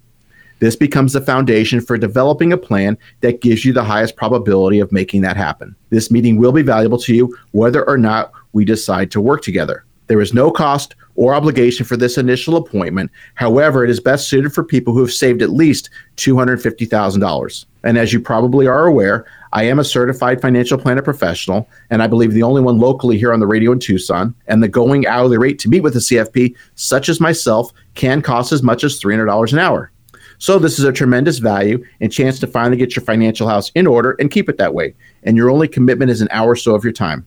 This 0.60 0.76
becomes 0.76 1.14
the 1.14 1.22
foundation 1.22 1.82
for 1.82 1.98
developing 1.98 2.54
a 2.54 2.58
plan 2.58 2.98
that 3.22 3.42
gives 3.42 3.66
you 3.66 3.74
the 3.74 3.84
highest 3.84 4.16
probability 4.16 4.80
of 4.80 4.92
making 4.92 5.22
that 5.22 5.38
happen. 5.38 5.76
This 5.90 6.12
meeting 6.12 6.38
will 6.38 6.52
be 6.52 6.62
valuable 6.62 7.00
to 7.00 7.16
you 7.16 7.36
whether 7.52 7.88
or 7.88 7.98
not 7.98 8.32
we 8.54 8.66
decide 8.66 9.12
to 9.12 9.22
work 9.22 9.42
together. 9.42 9.86
There 10.08 10.22
is 10.22 10.34
no 10.34 10.50
cost 10.50 10.96
or 11.16 11.36
obligation 11.36 11.86
for 11.86 11.96
this 11.96 12.18
initial 12.18 12.56
appointment. 12.56 13.12
However, 13.36 13.84
it 13.84 13.92
is 13.92 14.00
best 14.00 14.28
suited 14.28 14.52
for 14.52 14.64
people 14.64 14.92
who 14.92 15.02
have 15.02 15.14
saved 15.14 15.44
at 15.44 15.52
least 15.52 15.92
$250,000. 16.18 17.66
And 17.84 17.98
as 17.98 18.12
you 18.12 18.20
probably 18.20 18.66
are 18.68 18.88
aware, 18.88 19.28
I 19.54 19.64
am 19.64 19.78
a 19.78 19.84
certified 19.84 20.42
financial 20.42 20.80
planner 20.80 21.04
professional, 21.04 21.70
and 21.92 22.02
I 22.02 22.08
believe 22.08 22.34
the 22.34 22.44
only 22.44 22.62
one 22.62 22.80
locally 22.80 23.20
here 23.20 23.32
on 23.32 23.40
the 23.40 23.48
radio 23.48 23.72
in 23.72 23.80
Tucson. 23.80 24.34
And 24.48 24.64
the 24.64 24.68
going 24.68 25.06
hourly 25.06 25.38
rate 25.38 25.60
to 25.60 25.70
meet 25.70 25.84
with 25.84 25.96
a 25.96 26.00
CFP, 26.00 26.56
such 26.74 27.08
as 27.08 27.20
myself, 27.20 27.72
can 27.94 28.24
cost 28.24 28.52
as 28.52 28.64
much 28.64 28.84
as 28.84 29.00
$300 29.00 29.54
an 29.54 29.60
hour. 29.60 29.92
So 30.40 30.58
this 30.58 30.80
is 30.80 30.86
a 30.86 30.94
tremendous 30.94 31.38
value 31.38 31.84
and 32.00 32.12
chance 32.12 32.40
to 32.40 32.48
finally 32.48 32.78
get 32.78 32.96
your 32.96 33.04
financial 33.04 33.48
house 33.48 33.72
in 33.76 33.86
order 33.86 34.16
and 34.20 34.32
keep 34.32 34.50
it 34.50 34.58
that 34.58 34.74
way. 34.74 34.96
And 35.24 35.36
your 35.36 35.50
only 35.50 35.68
commitment 35.68 36.12
is 36.12 36.22
an 36.22 36.30
hour 36.32 36.52
or 36.52 36.56
so 36.56 36.74
of 36.74 36.84
your 36.84 36.94
time. 36.94 37.26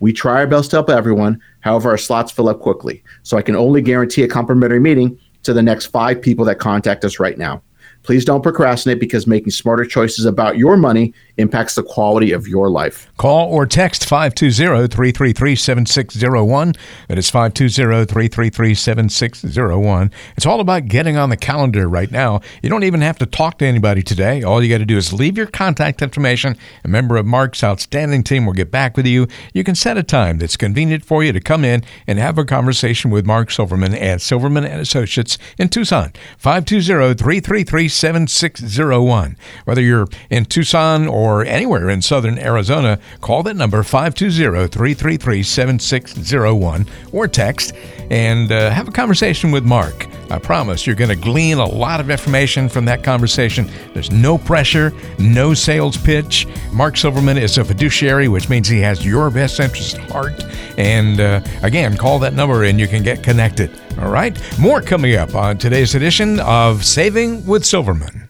We 0.00 0.12
try 0.12 0.36
our 0.36 0.46
best 0.46 0.70
to 0.70 0.76
help 0.76 0.90
everyone. 0.90 1.40
However, 1.60 1.90
our 1.90 1.98
slots 1.98 2.32
fill 2.32 2.48
up 2.48 2.60
quickly. 2.60 3.04
So 3.22 3.36
I 3.36 3.42
can 3.42 3.54
only 3.54 3.82
guarantee 3.82 4.22
a 4.22 4.28
complimentary 4.28 4.80
meeting 4.80 5.18
to 5.44 5.52
the 5.52 5.62
next 5.62 5.86
five 5.86 6.20
people 6.20 6.44
that 6.46 6.58
contact 6.58 7.04
us 7.04 7.20
right 7.20 7.38
now. 7.38 7.62
Please 8.04 8.24
don't 8.24 8.42
procrastinate 8.42 9.00
because 9.00 9.26
making 9.26 9.50
smarter 9.50 9.86
choices 9.86 10.26
about 10.26 10.58
your 10.58 10.76
money 10.76 11.14
impacts 11.38 11.74
the 11.74 11.82
quality 11.82 12.32
of 12.32 12.46
your 12.46 12.68
life. 12.68 13.10
Call 13.16 13.50
or 13.50 13.64
text 13.66 14.04
520 14.04 14.88
333 14.88 15.56
7601. 15.56 16.74
That 17.08 17.16
is 17.16 17.30
520 17.30 18.04
333 18.04 18.74
7601. 18.74 20.10
It's 20.36 20.44
all 20.44 20.60
about 20.60 20.86
getting 20.86 21.16
on 21.16 21.30
the 21.30 21.36
calendar 21.36 21.88
right 21.88 22.10
now. 22.10 22.42
You 22.62 22.68
don't 22.68 22.84
even 22.84 23.00
have 23.00 23.18
to 23.18 23.26
talk 23.26 23.58
to 23.58 23.64
anybody 23.64 24.02
today. 24.02 24.42
All 24.42 24.62
you 24.62 24.68
got 24.68 24.78
to 24.78 24.84
do 24.84 24.98
is 24.98 25.14
leave 25.14 25.38
your 25.38 25.46
contact 25.46 26.02
information. 26.02 26.58
A 26.84 26.88
member 26.88 27.16
of 27.16 27.24
Mark's 27.24 27.64
outstanding 27.64 28.22
team 28.22 28.44
will 28.44 28.52
get 28.52 28.70
back 28.70 28.98
with 28.98 29.06
you. 29.06 29.26
You 29.54 29.64
can 29.64 29.74
set 29.74 29.96
a 29.96 30.02
time 30.02 30.36
that's 30.38 30.58
convenient 30.58 31.06
for 31.06 31.24
you 31.24 31.32
to 31.32 31.40
come 31.40 31.64
in 31.64 31.82
and 32.06 32.18
have 32.18 32.36
a 32.36 32.44
conversation 32.44 33.10
with 33.10 33.24
Mark 33.24 33.50
Silverman 33.50 33.94
at 33.94 34.20
Silverman 34.20 34.64
and 34.64 34.82
Associates 34.82 35.38
in 35.58 35.70
Tucson. 35.70 36.12
520 36.36 37.14
333 37.14 37.93
7601. 37.94 39.36
Whether 39.64 39.80
you're 39.80 40.08
in 40.30 40.44
Tucson 40.44 41.06
or 41.06 41.44
anywhere 41.44 41.88
in 41.88 42.02
southern 42.02 42.38
Arizona, 42.38 42.98
call 43.20 43.42
that 43.44 43.56
number 43.56 43.82
520 43.82 44.68
333 44.68 45.42
7601 45.42 46.86
or 47.12 47.28
text 47.28 47.72
and 48.10 48.52
uh, 48.52 48.70
have 48.70 48.88
a 48.88 48.92
conversation 48.92 49.50
with 49.50 49.64
Mark. 49.64 50.06
I 50.30 50.38
promise 50.38 50.86
you're 50.86 50.96
going 50.96 51.10
to 51.10 51.16
glean 51.16 51.58
a 51.58 51.64
lot 51.66 52.00
of 52.00 52.10
information 52.10 52.68
from 52.68 52.84
that 52.86 53.04
conversation. 53.04 53.70
There's 53.92 54.10
no 54.10 54.38
pressure, 54.38 54.92
no 55.18 55.54
sales 55.54 55.96
pitch. 55.96 56.46
Mark 56.72 56.96
Silverman 56.96 57.38
is 57.38 57.58
a 57.58 57.64
fiduciary, 57.64 58.28
which 58.28 58.48
means 58.48 58.68
he 58.68 58.80
has 58.80 59.04
your 59.04 59.30
best 59.30 59.60
interest 59.60 59.96
at 59.96 60.10
heart. 60.10 60.44
And 60.76 61.20
uh, 61.20 61.40
again, 61.62 61.96
call 61.96 62.18
that 62.20 62.34
number 62.34 62.64
and 62.64 62.80
you 62.80 62.88
can 62.88 63.02
get 63.02 63.22
connected. 63.22 63.70
All 63.98 64.10
right? 64.10 64.38
More 64.58 64.80
coming 64.80 65.14
up 65.16 65.34
on 65.34 65.58
today's 65.58 65.94
edition 65.94 66.40
of 66.40 66.84
Saving 66.84 67.46
with 67.46 67.64
Silverman. 67.64 68.28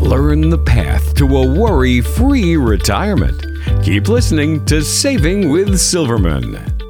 Learn 0.00 0.50
the 0.50 0.58
path 0.58 1.14
to 1.16 1.24
a 1.38 1.58
worry 1.58 2.00
free 2.00 2.56
retirement. 2.56 3.46
Keep 3.82 4.08
listening 4.08 4.64
to 4.66 4.82
Saving 4.82 5.48
with 5.48 5.78
Silverman. 5.78 6.83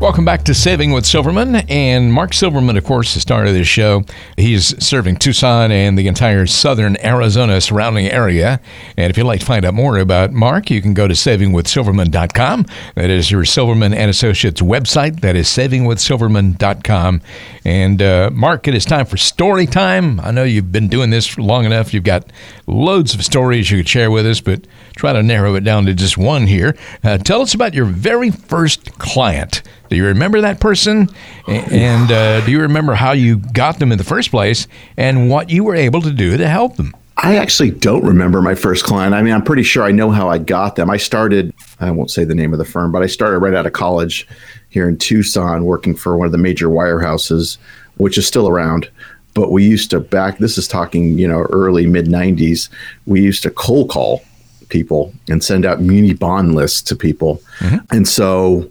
Welcome 0.00 0.24
back 0.24 0.44
to 0.44 0.54
Saving 0.54 0.92
with 0.92 1.04
Silverman. 1.04 1.56
And 1.68 2.10
Mark 2.10 2.32
Silverman, 2.32 2.78
of 2.78 2.84
course, 2.84 3.12
the 3.12 3.20
star 3.20 3.44
of 3.44 3.52
this 3.52 3.68
show. 3.68 4.02
He's 4.38 4.74
serving 4.82 5.16
Tucson 5.16 5.70
and 5.70 5.98
the 5.98 6.08
entire 6.08 6.46
southern 6.46 6.96
Arizona 7.04 7.60
surrounding 7.60 8.06
area. 8.06 8.62
And 8.96 9.10
if 9.10 9.18
you'd 9.18 9.24
like 9.24 9.40
to 9.40 9.46
find 9.46 9.62
out 9.62 9.74
more 9.74 9.98
about 9.98 10.32
Mark, 10.32 10.70
you 10.70 10.80
can 10.80 10.94
go 10.94 11.06
to 11.06 11.12
savingwithsilverman.com. 11.12 12.64
That 12.94 13.10
is 13.10 13.30
your 13.30 13.44
Silverman 13.44 13.92
and 13.92 14.08
Associates 14.08 14.62
website. 14.62 15.20
That 15.20 15.36
is 15.36 15.48
savingwithsilverman.com. 15.48 17.20
And 17.66 18.00
uh, 18.00 18.30
Mark, 18.32 18.68
it 18.68 18.74
is 18.74 18.86
time 18.86 19.04
for 19.04 19.18
story 19.18 19.66
time. 19.66 20.18
I 20.20 20.30
know 20.30 20.44
you've 20.44 20.72
been 20.72 20.88
doing 20.88 21.10
this 21.10 21.36
long 21.36 21.66
enough. 21.66 21.92
You've 21.92 22.04
got 22.04 22.32
loads 22.66 23.14
of 23.14 23.22
stories 23.22 23.70
you 23.70 23.76
could 23.76 23.88
share 23.88 24.10
with 24.10 24.26
us, 24.26 24.40
but 24.40 24.66
try 24.96 25.12
to 25.12 25.22
narrow 25.22 25.56
it 25.56 25.64
down 25.64 25.84
to 25.84 25.92
just 25.92 26.16
one 26.16 26.46
here. 26.46 26.74
Uh, 27.04 27.18
tell 27.18 27.42
us 27.42 27.52
about 27.52 27.74
your 27.74 27.84
very 27.84 28.30
first 28.30 28.98
client. 28.98 29.62
Do 29.90 29.96
you 29.96 30.06
remember 30.06 30.40
that 30.40 30.60
person? 30.60 31.08
And 31.48 32.12
uh, 32.12 32.44
do 32.46 32.52
you 32.52 32.60
remember 32.60 32.94
how 32.94 33.10
you 33.12 33.38
got 33.38 33.80
them 33.80 33.90
in 33.90 33.98
the 33.98 34.04
first 34.04 34.30
place 34.30 34.68
and 34.96 35.28
what 35.28 35.50
you 35.50 35.64
were 35.64 35.74
able 35.74 36.00
to 36.02 36.12
do 36.12 36.36
to 36.36 36.48
help 36.48 36.76
them? 36.76 36.94
I 37.16 37.36
actually 37.36 37.72
don't 37.72 38.04
remember 38.04 38.40
my 38.40 38.54
first 38.54 38.84
client. 38.84 39.14
I 39.14 39.22
mean, 39.22 39.34
I'm 39.34 39.42
pretty 39.42 39.64
sure 39.64 39.82
I 39.82 39.90
know 39.90 40.10
how 40.10 40.30
I 40.30 40.38
got 40.38 40.76
them. 40.76 40.88
I 40.88 40.96
started, 40.96 41.52
I 41.80 41.90
won't 41.90 42.10
say 42.10 42.24
the 42.24 42.36
name 42.36 42.52
of 42.52 42.58
the 42.58 42.64
firm, 42.64 42.92
but 42.92 43.02
I 43.02 43.06
started 43.06 43.40
right 43.40 43.52
out 43.52 43.66
of 43.66 43.72
college 43.72 44.26
here 44.70 44.88
in 44.88 44.96
Tucson 44.96 45.64
working 45.64 45.94
for 45.94 46.16
one 46.16 46.24
of 46.24 46.32
the 46.32 46.38
major 46.38 46.68
wirehouses, 46.68 47.58
which 47.96 48.16
is 48.16 48.26
still 48.26 48.48
around. 48.48 48.88
But 49.34 49.50
we 49.50 49.64
used 49.64 49.90
to 49.90 50.00
back, 50.00 50.38
this 50.38 50.56
is 50.56 50.66
talking, 50.66 51.18
you 51.18 51.28
know, 51.28 51.42
early 51.50 51.86
mid 51.86 52.06
90s, 52.06 52.70
we 53.06 53.20
used 53.20 53.42
to 53.42 53.50
cold 53.50 53.90
call 53.90 54.22
people 54.68 55.12
and 55.28 55.42
send 55.42 55.66
out 55.66 55.80
muni 55.80 56.14
bond 56.14 56.54
lists 56.54 56.80
to 56.82 56.96
people. 56.96 57.42
Mm-hmm. 57.58 57.96
And 57.96 58.08
so 58.08 58.70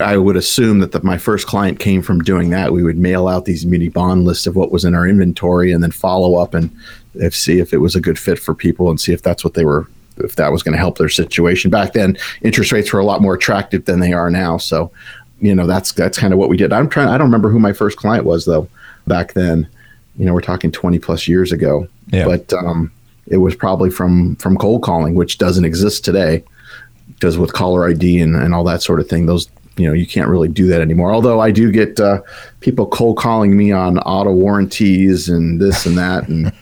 I 0.00 0.16
would 0.16 0.36
assume 0.36 0.80
that 0.80 0.92
the, 0.92 1.02
my 1.02 1.18
first 1.18 1.46
client 1.46 1.78
came 1.78 2.02
from 2.02 2.22
doing 2.22 2.50
that. 2.50 2.72
We 2.72 2.82
would 2.82 2.98
mail 2.98 3.28
out 3.28 3.44
these 3.44 3.64
muni 3.64 3.88
bond 3.88 4.24
lists 4.24 4.46
of 4.46 4.56
what 4.56 4.72
was 4.72 4.84
in 4.84 4.94
our 4.94 5.06
inventory 5.06 5.70
and 5.70 5.82
then 5.82 5.92
follow 5.92 6.34
up 6.34 6.52
and 6.52 6.74
if, 7.14 7.34
see 7.34 7.60
if 7.60 7.72
it 7.72 7.78
was 7.78 7.94
a 7.94 8.00
good 8.00 8.18
fit 8.18 8.38
for 8.38 8.54
people 8.54 8.90
and 8.90 9.00
see 9.00 9.12
if 9.12 9.22
that's 9.22 9.44
what 9.44 9.54
they 9.54 9.64
were 9.64 9.88
if 10.18 10.36
that 10.36 10.52
was 10.52 10.62
going 10.62 10.72
to 10.72 10.78
help 10.78 10.98
their 10.98 11.08
situation. 11.08 11.70
Back 11.70 11.92
then, 11.92 12.16
interest 12.42 12.72
rates 12.72 12.92
were 12.92 13.00
a 13.00 13.04
lot 13.04 13.20
more 13.20 13.34
attractive 13.34 13.84
than 13.84 14.00
they 14.00 14.12
are 14.12 14.30
now. 14.30 14.58
So, 14.58 14.90
you 15.40 15.54
know, 15.54 15.66
that's 15.66 15.92
that's 15.92 16.18
kind 16.18 16.32
of 16.32 16.38
what 16.38 16.48
we 16.48 16.56
did. 16.56 16.72
I'm 16.72 16.88
trying. 16.88 17.08
I 17.08 17.18
don't 17.18 17.26
remember 17.26 17.50
who 17.50 17.58
my 17.58 17.72
first 17.72 17.96
client 17.96 18.24
was 18.24 18.44
though. 18.44 18.68
Back 19.06 19.34
then, 19.34 19.68
you 20.16 20.24
know, 20.24 20.32
we're 20.32 20.40
talking 20.40 20.72
20 20.72 20.98
plus 20.98 21.28
years 21.28 21.52
ago. 21.52 21.86
Yeah. 22.08 22.24
But 22.24 22.52
um, 22.52 22.92
it 23.26 23.38
was 23.38 23.54
probably 23.54 23.90
from 23.90 24.36
from 24.36 24.56
cold 24.56 24.82
calling, 24.82 25.14
which 25.14 25.38
doesn't 25.38 25.64
exist 25.64 26.04
today. 26.04 26.44
Because 27.08 27.38
with 27.38 27.52
caller 27.52 27.88
ID 27.88 28.20
and, 28.20 28.34
and 28.34 28.54
all 28.54 28.64
that 28.64 28.82
sort 28.82 28.98
of 28.98 29.08
thing, 29.08 29.26
those 29.26 29.48
you 29.76 29.86
know 29.86 29.92
you 29.92 30.06
can't 30.06 30.28
really 30.28 30.48
do 30.48 30.66
that 30.68 30.80
anymore. 30.80 31.12
Although 31.12 31.40
I 31.40 31.50
do 31.50 31.72
get 31.72 31.98
uh, 31.98 32.22
people 32.60 32.86
cold 32.86 33.16
calling 33.16 33.56
me 33.56 33.72
on 33.72 33.98
auto 34.00 34.32
warranties 34.32 35.28
and 35.28 35.60
this 35.60 35.86
and 35.86 35.98
that 35.98 36.28
and 36.28 36.52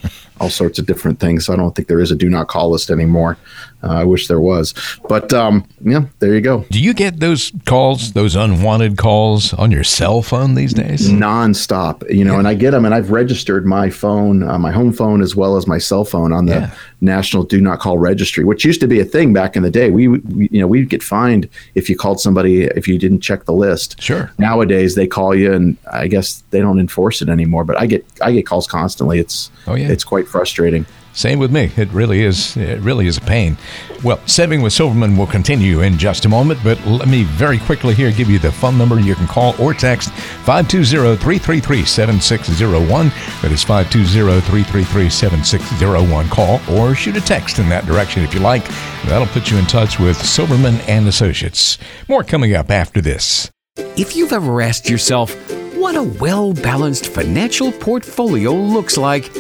all 0.41 0.51
sorts 0.51 0.79
of 0.79 0.87
different 0.87 1.21
things. 1.21 1.47
So 1.47 1.53
I 1.53 1.57
don't 1.57 1.75
think 1.75 1.89
there 1.89 2.01
is 2.01 2.11
a 2.11 2.17
do 2.17 2.29
not 2.29 2.49
call 2.49 2.71
list 2.71 2.91
anymore. 2.91 3.39
Uh, 3.83 3.89
I 3.89 4.05
wish 4.05 4.28
there 4.28 4.41
was, 4.41 4.74
but 5.09 5.33
um, 5.33 5.64
yeah, 5.85 6.05
there 6.20 6.35
you 6.35 6.41
go. 6.41 6.64
Do 6.70 6.80
you 6.80 6.95
get 6.95 7.18
those 7.20 7.51
calls, 7.66 8.12
those 8.12 8.37
unwanted 8.37 8.97
calls 8.97 9.53
on 9.55 9.70
your 9.70 9.85
cell 9.85 10.22
phone 10.22 10.55
these 10.55 10.72
days? 10.74 11.09
nonstop 11.11 12.09
you 12.12 12.24
know 12.24 12.39
and 12.39 12.47
i 12.47 12.55
get 12.55 12.70
them 12.72 12.85
and 12.85 12.95
i've 12.95 13.11
registered 13.11 13.64
my 13.66 13.89
phone 13.91 14.43
uh, 14.43 14.59
my 14.59 14.70
home 14.70 14.93
phone 14.93 15.22
as 15.22 15.35
well 15.35 15.57
as 15.57 15.66
my 15.66 15.78
cell 15.78 16.05
phone 16.05 16.33
on 16.33 16.47
the 16.47 16.53
Yeah. 16.55 16.70
national 17.01 17.43
do 17.45 17.61
not 17.61 17.80
call 17.80 17.99
registry 17.99 18.45
which 18.45 18.64
used 18.64 18.80
to 18.80 18.87
be 18.87 19.01
a 19.01 19.05
thing 19.05 19.33
back 19.33 19.57
in 19.57 19.62
the 19.62 19.70
day 19.70 19.91
we, 19.91 20.09
we 20.09 20.49
you 20.53 20.61
know 20.61 20.66
we'd 20.66 20.89
get 20.89 21.03
fined 21.03 21.49
if 21.74 21.89
you 21.91 21.97
called 21.97 22.20
somebody 22.20 22.64
if 22.64 22.87
you 22.87 22.99
didn't 22.99 23.20
check 23.20 23.45
the 23.45 23.53
list 23.53 24.01
Sure. 24.01 24.30
nowadays 24.39 24.95
they 24.95 25.07
call 25.07 25.35
you 25.35 25.53
and 25.53 25.76
i 25.93 26.07
guess 26.07 26.43
they 26.51 26.61
don't 26.61 26.78
enforce 26.78 27.22
it 27.22 27.28
anymore 27.28 27.64
but 27.64 27.78
i 27.80 27.87
get 27.87 28.05
i 28.20 28.30
get 28.33 28.47
calls 28.47 28.66
constantly 28.66 29.18
it's 29.18 29.51
Oh, 29.66 29.74
yeah. 29.74 29.89
it's 29.89 30.05
quite 30.05 30.26
frustrating 30.28 30.85
Same 31.15 31.39
with 31.39 31.53
me. 31.53 31.71
It 31.77 31.93
really 31.93 32.23
is. 32.23 32.57
It 32.57 32.81
really 32.81 33.07
is 33.07 33.19
a 33.19 33.21
pain. 33.21 33.59
Well, 34.03 34.19
saving 34.27 34.63
with 34.63 34.73
Silverman 34.73 35.15
will 35.17 35.27
continue 35.27 35.83
in 35.83 35.99
just 35.99 36.25
a 36.25 36.29
moment, 36.29 36.61
but 36.65 36.83
let 36.87 37.07
me 37.07 37.25
very 37.25 37.59
quickly 37.59 37.93
here 37.95 38.11
give 38.11 38.31
you 38.31 38.39
the 38.39 38.51
phone 38.51 38.79
number 38.79 38.99
you 38.99 39.15
can 39.15 39.27
call 39.27 39.55
or 39.61 39.75
text 39.75 40.09
520-333-7601. 40.45 43.43
That 43.43 43.53
is 43.53 43.63
520-333-7601. 43.65 46.31
Call 46.31 46.61
or 46.71 46.95
shoot 46.95 47.17
a 47.17 47.21
text 47.21 47.59
in 47.59 47.69
that 47.69 47.85
direction 47.87 48.25
if 48.25 48.33
you 48.35 48.41
like. 48.41 48.67
That'll 49.05 49.29
put 49.29 49.51
you 49.51 49.59
in 49.59 49.67
touch 49.67 49.99
with 49.99 50.17
Silverman 50.17 50.77
and 50.89 51.07
Associates. 51.07 51.77
More 52.09 52.25
coming 52.25 52.55
up 52.55 52.71
after 52.71 53.01
this. 53.01 53.51
If 53.97 54.17
you've 54.17 54.33
ever 54.33 54.63
asked 54.63 54.89
yourself 54.89 55.35
what 55.77 55.97
a 55.97 56.03
well 56.03 56.53
balanced 56.53 57.09
financial 57.09 57.73
portfolio 57.73 58.53
looks 58.53 58.97
like, 58.97 59.31